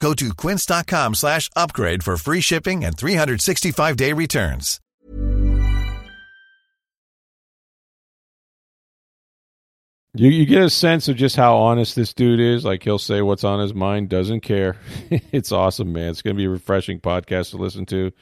Go 0.00 0.14
to 0.14 0.34
quince.com 0.34 1.14
slash 1.14 1.50
upgrade 1.56 2.02
for 2.02 2.16
free 2.16 2.40
shipping 2.40 2.84
and 2.84 2.96
365-day 2.96 4.12
returns. 4.12 4.80
You 10.18 10.30
you 10.30 10.46
get 10.46 10.62
a 10.62 10.70
sense 10.70 11.08
of 11.08 11.16
just 11.16 11.36
how 11.36 11.56
honest 11.56 11.94
this 11.94 12.14
dude 12.14 12.40
is. 12.40 12.64
Like 12.64 12.82
he'll 12.82 12.98
say 12.98 13.20
what's 13.20 13.44
on 13.44 13.60
his 13.60 13.74
mind, 13.74 14.08
doesn't 14.08 14.40
care. 14.40 14.76
it's 15.10 15.52
awesome, 15.52 15.92
man. 15.92 16.08
It's 16.08 16.22
going 16.22 16.34
to 16.34 16.38
be 16.38 16.46
a 16.46 16.50
refreshing 16.50 17.00
podcast 17.00 17.50
to 17.50 17.58
listen 17.58 17.84
to. 17.86 18.12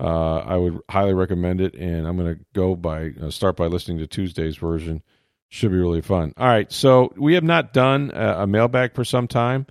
Uh, 0.00 0.38
I 0.38 0.56
would 0.56 0.80
highly 0.88 1.12
recommend 1.12 1.60
it, 1.60 1.74
and 1.74 2.06
I'm 2.06 2.16
going 2.16 2.34
to 2.34 2.40
go 2.54 2.74
by 2.74 3.10
uh, 3.22 3.30
start 3.30 3.56
by 3.56 3.66
listening 3.66 3.98
to 3.98 4.06
Tuesday's 4.06 4.56
version. 4.56 5.02
Should 5.50 5.70
be 5.70 5.76
really 5.76 6.00
fun. 6.00 6.32
All 6.38 6.48
right, 6.48 6.72
so 6.72 7.12
we 7.16 7.34
have 7.34 7.44
not 7.44 7.74
done 7.74 8.10
a, 8.14 8.42
a 8.42 8.46
mailbag 8.46 8.94
for 8.94 9.04
some 9.04 9.28
time. 9.28 9.66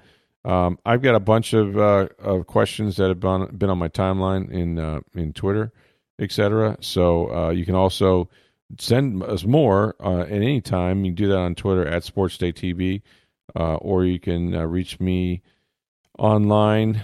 Um, 0.45 0.77
I've 0.85 1.01
got 1.01 1.15
a 1.15 1.19
bunch 1.19 1.53
of, 1.53 1.77
uh, 1.77 2.09
of 2.19 2.47
questions 2.47 2.97
that 2.97 3.07
have 3.07 3.19
been, 3.19 3.55
been 3.57 3.69
on 3.69 3.77
my 3.77 3.87
timeline 3.87 4.51
in 4.51 4.77
uh, 4.77 4.99
in 5.13 5.33
Twitter, 5.33 5.71
etc. 6.19 6.77
So 6.81 7.33
uh, 7.33 7.49
you 7.51 7.65
can 7.65 7.75
also 7.75 8.29
send 8.79 9.23
us 9.23 9.45
more 9.45 9.95
uh, 10.03 10.21
at 10.21 10.31
any 10.31 10.59
time. 10.59 11.05
You 11.05 11.11
can 11.11 11.15
do 11.15 11.27
that 11.29 11.37
on 11.37 11.55
Twitter 11.55 11.87
at 11.87 12.03
SportsDayTV, 12.03 13.01
uh, 13.55 13.75
or 13.75 14.03
you 14.03 14.19
can 14.19 14.53
uh, 14.53 14.65
reach 14.65 14.99
me 14.99 15.41
online. 16.19 17.01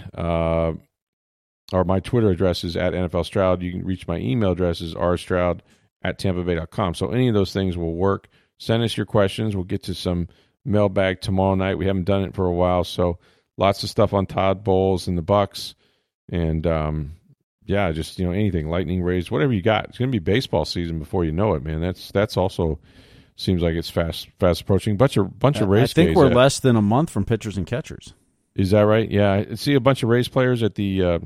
Or 1.72 1.84
my 1.84 2.00
Twitter 2.00 2.30
address 2.30 2.64
is 2.64 2.76
at 2.76 2.94
NFL 2.94 3.24
Stroud. 3.24 3.62
You 3.62 3.70
can 3.70 3.84
reach 3.84 4.08
my 4.08 4.16
email 4.16 4.50
address 4.50 4.80
is 4.80 4.94
rstroud 4.94 5.60
at 6.02 6.18
tampabay.com. 6.18 6.94
So 6.94 7.10
any 7.10 7.28
of 7.28 7.34
those 7.34 7.52
things 7.52 7.76
will 7.76 7.94
work. 7.94 8.28
Send 8.58 8.82
us 8.82 8.96
your 8.96 9.06
questions. 9.06 9.54
We'll 9.54 9.64
get 9.64 9.84
to 9.84 9.94
some 9.94 10.26
mailbag 10.64 11.20
tomorrow 11.20 11.54
night. 11.54 11.78
We 11.78 11.86
haven't 11.86 12.04
done 12.04 12.24
it 12.24 12.34
for 12.34 12.46
a 12.46 12.52
while, 12.52 12.84
so 12.84 13.18
lots 13.56 13.82
of 13.82 13.90
stuff 13.90 14.12
on 14.12 14.26
Todd 14.26 14.64
Bowles 14.64 15.08
and 15.08 15.16
the 15.16 15.22
Bucs, 15.22 15.74
and 16.30 16.66
um, 16.66 17.12
yeah, 17.64 17.92
just 17.92 18.18
you 18.18 18.26
know 18.26 18.32
anything, 18.32 18.68
Lightning 18.68 19.02
Rays, 19.02 19.30
whatever 19.30 19.52
you 19.52 19.62
got. 19.62 19.86
It's 19.86 19.98
going 19.98 20.10
to 20.10 20.18
be 20.18 20.18
baseball 20.18 20.64
season 20.64 20.98
before 20.98 21.24
you 21.24 21.32
know 21.32 21.54
it, 21.54 21.62
man. 21.62 21.80
That's 21.80 22.10
that's 22.10 22.36
also 22.36 22.78
seems 23.36 23.62
like 23.62 23.74
it's 23.74 23.90
fast 23.90 24.28
fast 24.38 24.62
approaching. 24.62 24.96
Bunch 24.96 25.16
of 25.16 25.38
bunch 25.38 25.60
of 25.60 25.68
Rays. 25.68 25.90
I 25.90 25.92
think 25.92 26.16
we're 26.16 26.26
at, 26.26 26.36
less 26.36 26.60
than 26.60 26.76
a 26.76 26.82
month 26.82 27.10
from 27.10 27.24
pitchers 27.24 27.56
and 27.56 27.66
catchers. 27.66 28.14
Is 28.54 28.72
that 28.72 28.82
right? 28.82 29.10
Yeah, 29.10 29.44
I 29.50 29.54
see 29.54 29.74
a 29.74 29.80
bunch 29.80 30.02
of 30.02 30.08
Rays 30.08 30.28
players 30.28 30.62
at 30.62 30.74
the 30.74 31.02
uh, 31.02 31.18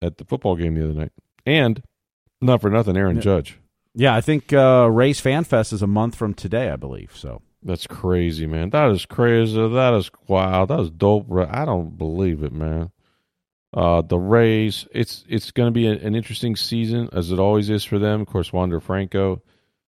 at 0.00 0.18
the 0.18 0.24
football 0.24 0.56
game 0.56 0.74
the 0.74 0.84
other 0.84 0.94
night, 0.94 1.12
and 1.44 1.82
not 2.40 2.60
for 2.60 2.70
nothing, 2.70 2.96
Aaron 2.96 3.16
yeah. 3.16 3.22
Judge. 3.22 3.58
Yeah, 3.94 4.14
I 4.14 4.20
think 4.20 4.52
uh, 4.52 4.88
Rays 4.90 5.20
Fan 5.20 5.44
Fest 5.44 5.72
is 5.72 5.82
a 5.82 5.86
month 5.86 6.14
from 6.14 6.34
today, 6.34 6.70
I 6.70 6.76
believe. 6.76 7.10
So 7.14 7.42
that's 7.62 7.86
crazy, 7.86 8.46
man. 8.46 8.70
That 8.70 8.90
is 8.90 9.06
crazy. 9.06 9.54
That 9.54 9.94
is 9.94 10.10
wild. 10.26 10.70
That 10.70 10.80
is 10.80 10.90
dope. 10.90 11.30
I 11.32 11.64
don't 11.64 11.96
believe 11.96 12.42
it, 12.42 12.52
man. 12.52 12.90
Uh, 13.72 14.02
the 14.02 14.18
Rays, 14.18 14.86
it's 14.92 15.24
it's 15.28 15.52
going 15.52 15.68
to 15.68 15.72
be 15.72 15.86
a, 15.86 15.92
an 15.92 16.14
interesting 16.14 16.56
season 16.56 17.08
as 17.12 17.30
it 17.30 17.38
always 17.38 17.70
is 17.70 17.84
for 17.84 17.98
them. 17.98 18.20
Of 18.20 18.26
course, 18.26 18.52
Wander 18.52 18.80
Franco 18.80 19.42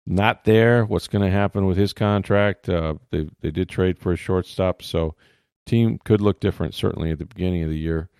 not 0.06 0.44
there. 0.44 0.84
What's 0.84 1.08
going 1.08 1.24
to 1.24 1.30
happen 1.30 1.66
with 1.66 1.76
his 1.76 1.92
contract? 1.92 2.68
Uh, 2.68 2.94
they 3.10 3.28
they 3.40 3.50
did 3.50 3.68
trade 3.68 3.98
for 3.98 4.12
a 4.12 4.16
shortstop, 4.16 4.82
so 4.82 5.14
team 5.66 5.98
could 6.04 6.20
look 6.20 6.40
different 6.40 6.74
certainly 6.74 7.10
at 7.10 7.18
the 7.18 7.24
beginning 7.24 7.62
of 7.62 7.70
the 7.70 7.78
year, 7.78 8.10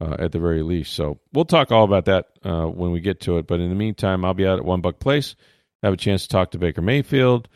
uh, 0.00 0.16
at 0.18 0.32
the 0.32 0.38
very 0.38 0.62
least. 0.62 0.92
So 0.92 1.18
we'll 1.32 1.44
talk 1.44 1.72
all 1.72 1.84
about 1.84 2.04
that 2.04 2.26
uh, 2.44 2.66
when 2.66 2.92
we 2.92 3.00
get 3.00 3.20
to 3.22 3.38
it. 3.38 3.46
But 3.46 3.60
in 3.60 3.68
the 3.68 3.74
meantime, 3.74 4.24
I'll 4.24 4.34
be 4.34 4.46
out 4.46 4.58
at 4.58 4.64
One 4.64 4.82
Buc 4.82 4.98
Place, 4.98 5.34
have 5.82 5.94
a 5.94 5.96
chance 5.96 6.22
to 6.22 6.28
talk 6.28 6.50
to 6.50 6.58
Baker 6.58 6.82
Mayfield, 6.82 7.48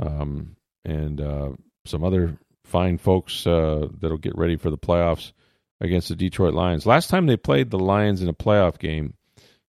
um, 0.00 0.56
and 0.84 1.20
uh, 1.20 1.50
some 1.84 2.04
other 2.04 2.38
fine 2.64 2.98
folks 2.98 3.46
uh, 3.46 3.88
that'll 4.00 4.18
get 4.18 4.36
ready 4.36 4.56
for 4.56 4.70
the 4.70 4.78
playoffs 4.78 5.32
against 5.80 6.08
the 6.08 6.16
Detroit 6.16 6.54
Lions. 6.54 6.86
Last 6.86 7.10
time 7.10 7.26
they 7.26 7.36
played 7.36 7.70
the 7.70 7.78
Lions 7.78 8.22
in 8.22 8.28
a 8.28 8.34
playoff 8.34 8.78
game, 8.78 9.14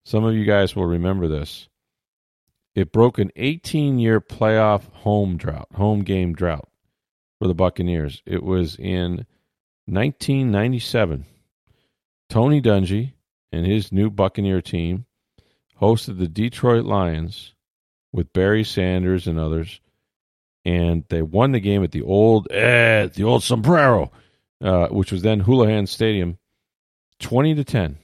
some 0.05 0.25
of 0.25 0.35
you 0.35 0.45
guys 0.45 0.77
will 0.77 0.87
remember 0.87 1.29
this. 1.29 1.69
It 2.75 2.93
broke 2.93 3.19
an 3.19 3.31
18 3.37 3.99
year 3.99 4.21
playoff 4.21 4.91
home 4.93 5.37
drought, 5.37 5.69
home 5.75 6.03
game 6.03 6.35
drought 6.35 6.69
for 7.39 7.49
the 7.49 7.55
Buccaneers. 7.55 8.23
It 8.25 8.43
was 8.43 8.77
in 8.77 9.27
1997. 9.87 11.27
Tony 12.31 12.63
Dungy 12.63 13.13
and 13.51 13.67
his 13.67 13.93
new 13.93 14.09
Buccaneer 14.09 14.63
team 14.63 15.05
hosted 15.81 16.19
the 16.19 16.29
Detroit 16.29 16.85
Lions 16.85 17.55
with 18.13 18.33
Barry 18.33 18.65
Sanders 18.65 19.27
and 19.27 19.39
others, 19.39 19.81
and 20.65 21.05
they 21.09 21.23
won 21.23 21.53
the 21.53 21.61
game 21.61 21.83
at 21.83 21.93
the 21.93 22.03
old 22.03 22.51
eh, 22.51 23.07
the 23.09 23.25
old 23.25 23.43
sombrero 23.43 24.11
uh, 24.63 24.89
which 24.89 25.13
was 25.13 25.23
then 25.23 25.41
Houlihan 25.41 25.87
Stadium, 25.87 26.39
twenty 27.19 27.55
to 27.55 27.65
ten. 27.65 27.99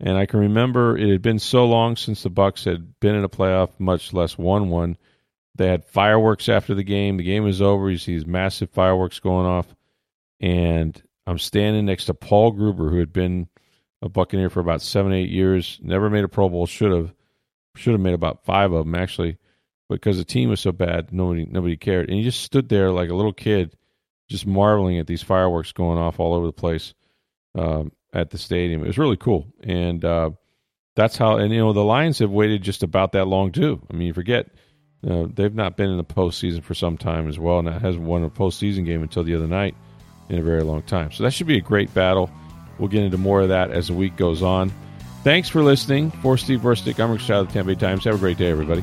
And 0.00 0.18
I 0.18 0.26
can 0.26 0.40
remember 0.40 0.98
it 0.98 1.08
had 1.08 1.22
been 1.22 1.38
so 1.38 1.64
long 1.64 1.94
since 1.94 2.22
the 2.22 2.30
Bucs 2.30 2.64
had 2.64 2.98
been 2.98 3.14
in 3.14 3.22
a 3.22 3.28
playoff, 3.28 3.70
much 3.78 4.12
less 4.12 4.36
won 4.36 4.68
one. 4.68 4.96
They 5.54 5.68
had 5.68 5.84
fireworks 5.84 6.48
after 6.48 6.74
the 6.74 6.82
game. 6.82 7.16
The 7.16 7.22
game 7.22 7.44
was 7.44 7.62
over. 7.62 7.88
You 7.88 7.98
see 7.98 8.14
these 8.14 8.26
massive 8.26 8.70
fireworks 8.70 9.20
going 9.20 9.46
off, 9.46 9.66
and 10.40 11.00
I'm 11.26 11.38
standing 11.38 11.86
next 11.86 12.06
to 12.06 12.14
Paul 12.14 12.50
Gruber, 12.52 12.88
who 12.88 12.98
had 12.98 13.12
been 13.12 13.48
a 14.00 14.08
Buccaneer 14.08 14.50
for 14.50 14.58
about 14.58 14.82
seven, 14.82 15.12
eight 15.12 15.30
years. 15.30 15.78
Never 15.80 16.10
made 16.10 16.24
a 16.24 16.28
Pro 16.28 16.48
Bowl. 16.48 16.66
Should 16.66 16.90
have, 16.90 17.14
should 17.76 17.92
have 17.92 18.00
made 18.00 18.14
about 18.14 18.44
five 18.44 18.72
of 18.72 18.84
them 18.84 18.96
actually, 18.96 19.36
because 19.92 20.18
the 20.18 20.24
team 20.24 20.50
was 20.50 20.60
so 20.60 20.72
bad, 20.72 21.12
nobody 21.12 21.46
nobody 21.46 21.76
cared. 21.76 22.08
And 22.08 22.18
he 22.18 22.24
just 22.24 22.42
stood 22.42 22.68
there 22.68 22.90
like 22.90 23.10
a 23.10 23.14
little 23.14 23.32
kid 23.32 23.76
just 24.28 24.46
marveling 24.46 24.98
at 24.98 25.06
these 25.06 25.22
fireworks 25.22 25.72
going 25.72 25.98
off 25.98 26.18
all 26.18 26.34
over 26.34 26.46
the 26.46 26.52
place 26.52 26.94
um, 27.54 27.92
at 28.12 28.30
the 28.30 28.38
stadium. 28.38 28.82
It 28.82 28.88
was 28.88 28.98
really 28.98 29.16
cool, 29.16 29.46
and 29.62 30.04
uh, 30.04 30.30
that's 30.96 31.16
how. 31.16 31.36
And 31.36 31.52
you 31.52 31.60
know, 31.60 31.72
the 31.72 31.84
Lions 31.84 32.18
have 32.18 32.30
waited 32.30 32.62
just 32.62 32.82
about 32.82 33.12
that 33.12 33.26
long 33.26 33.52
too. 33.52 33.80
I 33.90 33.94
mean, 33.94 34.08
you 34.08 34.14
forget 34.14 34.48
uh, 35.08 35.26
they've 35.32 35.54
not 35.54 35.76
been 35.76 35.90
in 35.90 35.96
the 35.96 36.04
postseason 36.04 36.62
for 36.62 36.74
some 36.74 36.96
time 36.96 37.28
as 37.28 37.38
well, 37.38 37.58
and 37.58 37.68
that 37.68 37.82
hasn't 37.82 38.04
won 38.04 38.24
a 38.24 38.30
postseason 38.30 38.84
game 38.84 39.02
until 39.02 39.24
the 39.24 39.34
other 39.34 39.46
night 39.46 39.74
in 40.28 40.38
a 40.38 40.42
very 40.42 40.62
long 40.62 40.82
time. 40.82 41.12
So 41.12 41.24
that 41.24 41.32
should 41.32 41.46
be 41.46 41.58
a 41.58 41.62
great 41.62 41.92
battle. 41.92 42.30
We'll 42.78 42.88
get 42.88 43.02
into 43.02 43.18
more 43.18 43.40
of 43.40 43.48
that 43.48 43.70
as 43.70 43.88
the 43.88 43.94
week 43.94 44.16
goes 44.16 44.42
on. 44.42 44.72
Thanks 45.24 45.48
for 45.48 45.62
listening. 45.62 46.10
For 46.10 46.36
Steve 46.36 46.60
Versnick, 46.60 46.98
I'm 46.98 47.10
Rick 47.10 47.20
Stroud 47.20 47.42
of 47.42 47.46
the 47.48 47.52
Tampa 47.52 47.74
Bay 47.74 47.78
Times. 47.78 48.04
Have 48.04 48.14
a 48.14 48.18
great 48.18 48.38
day, 48.38 48.50
everybody. 48.50 48.82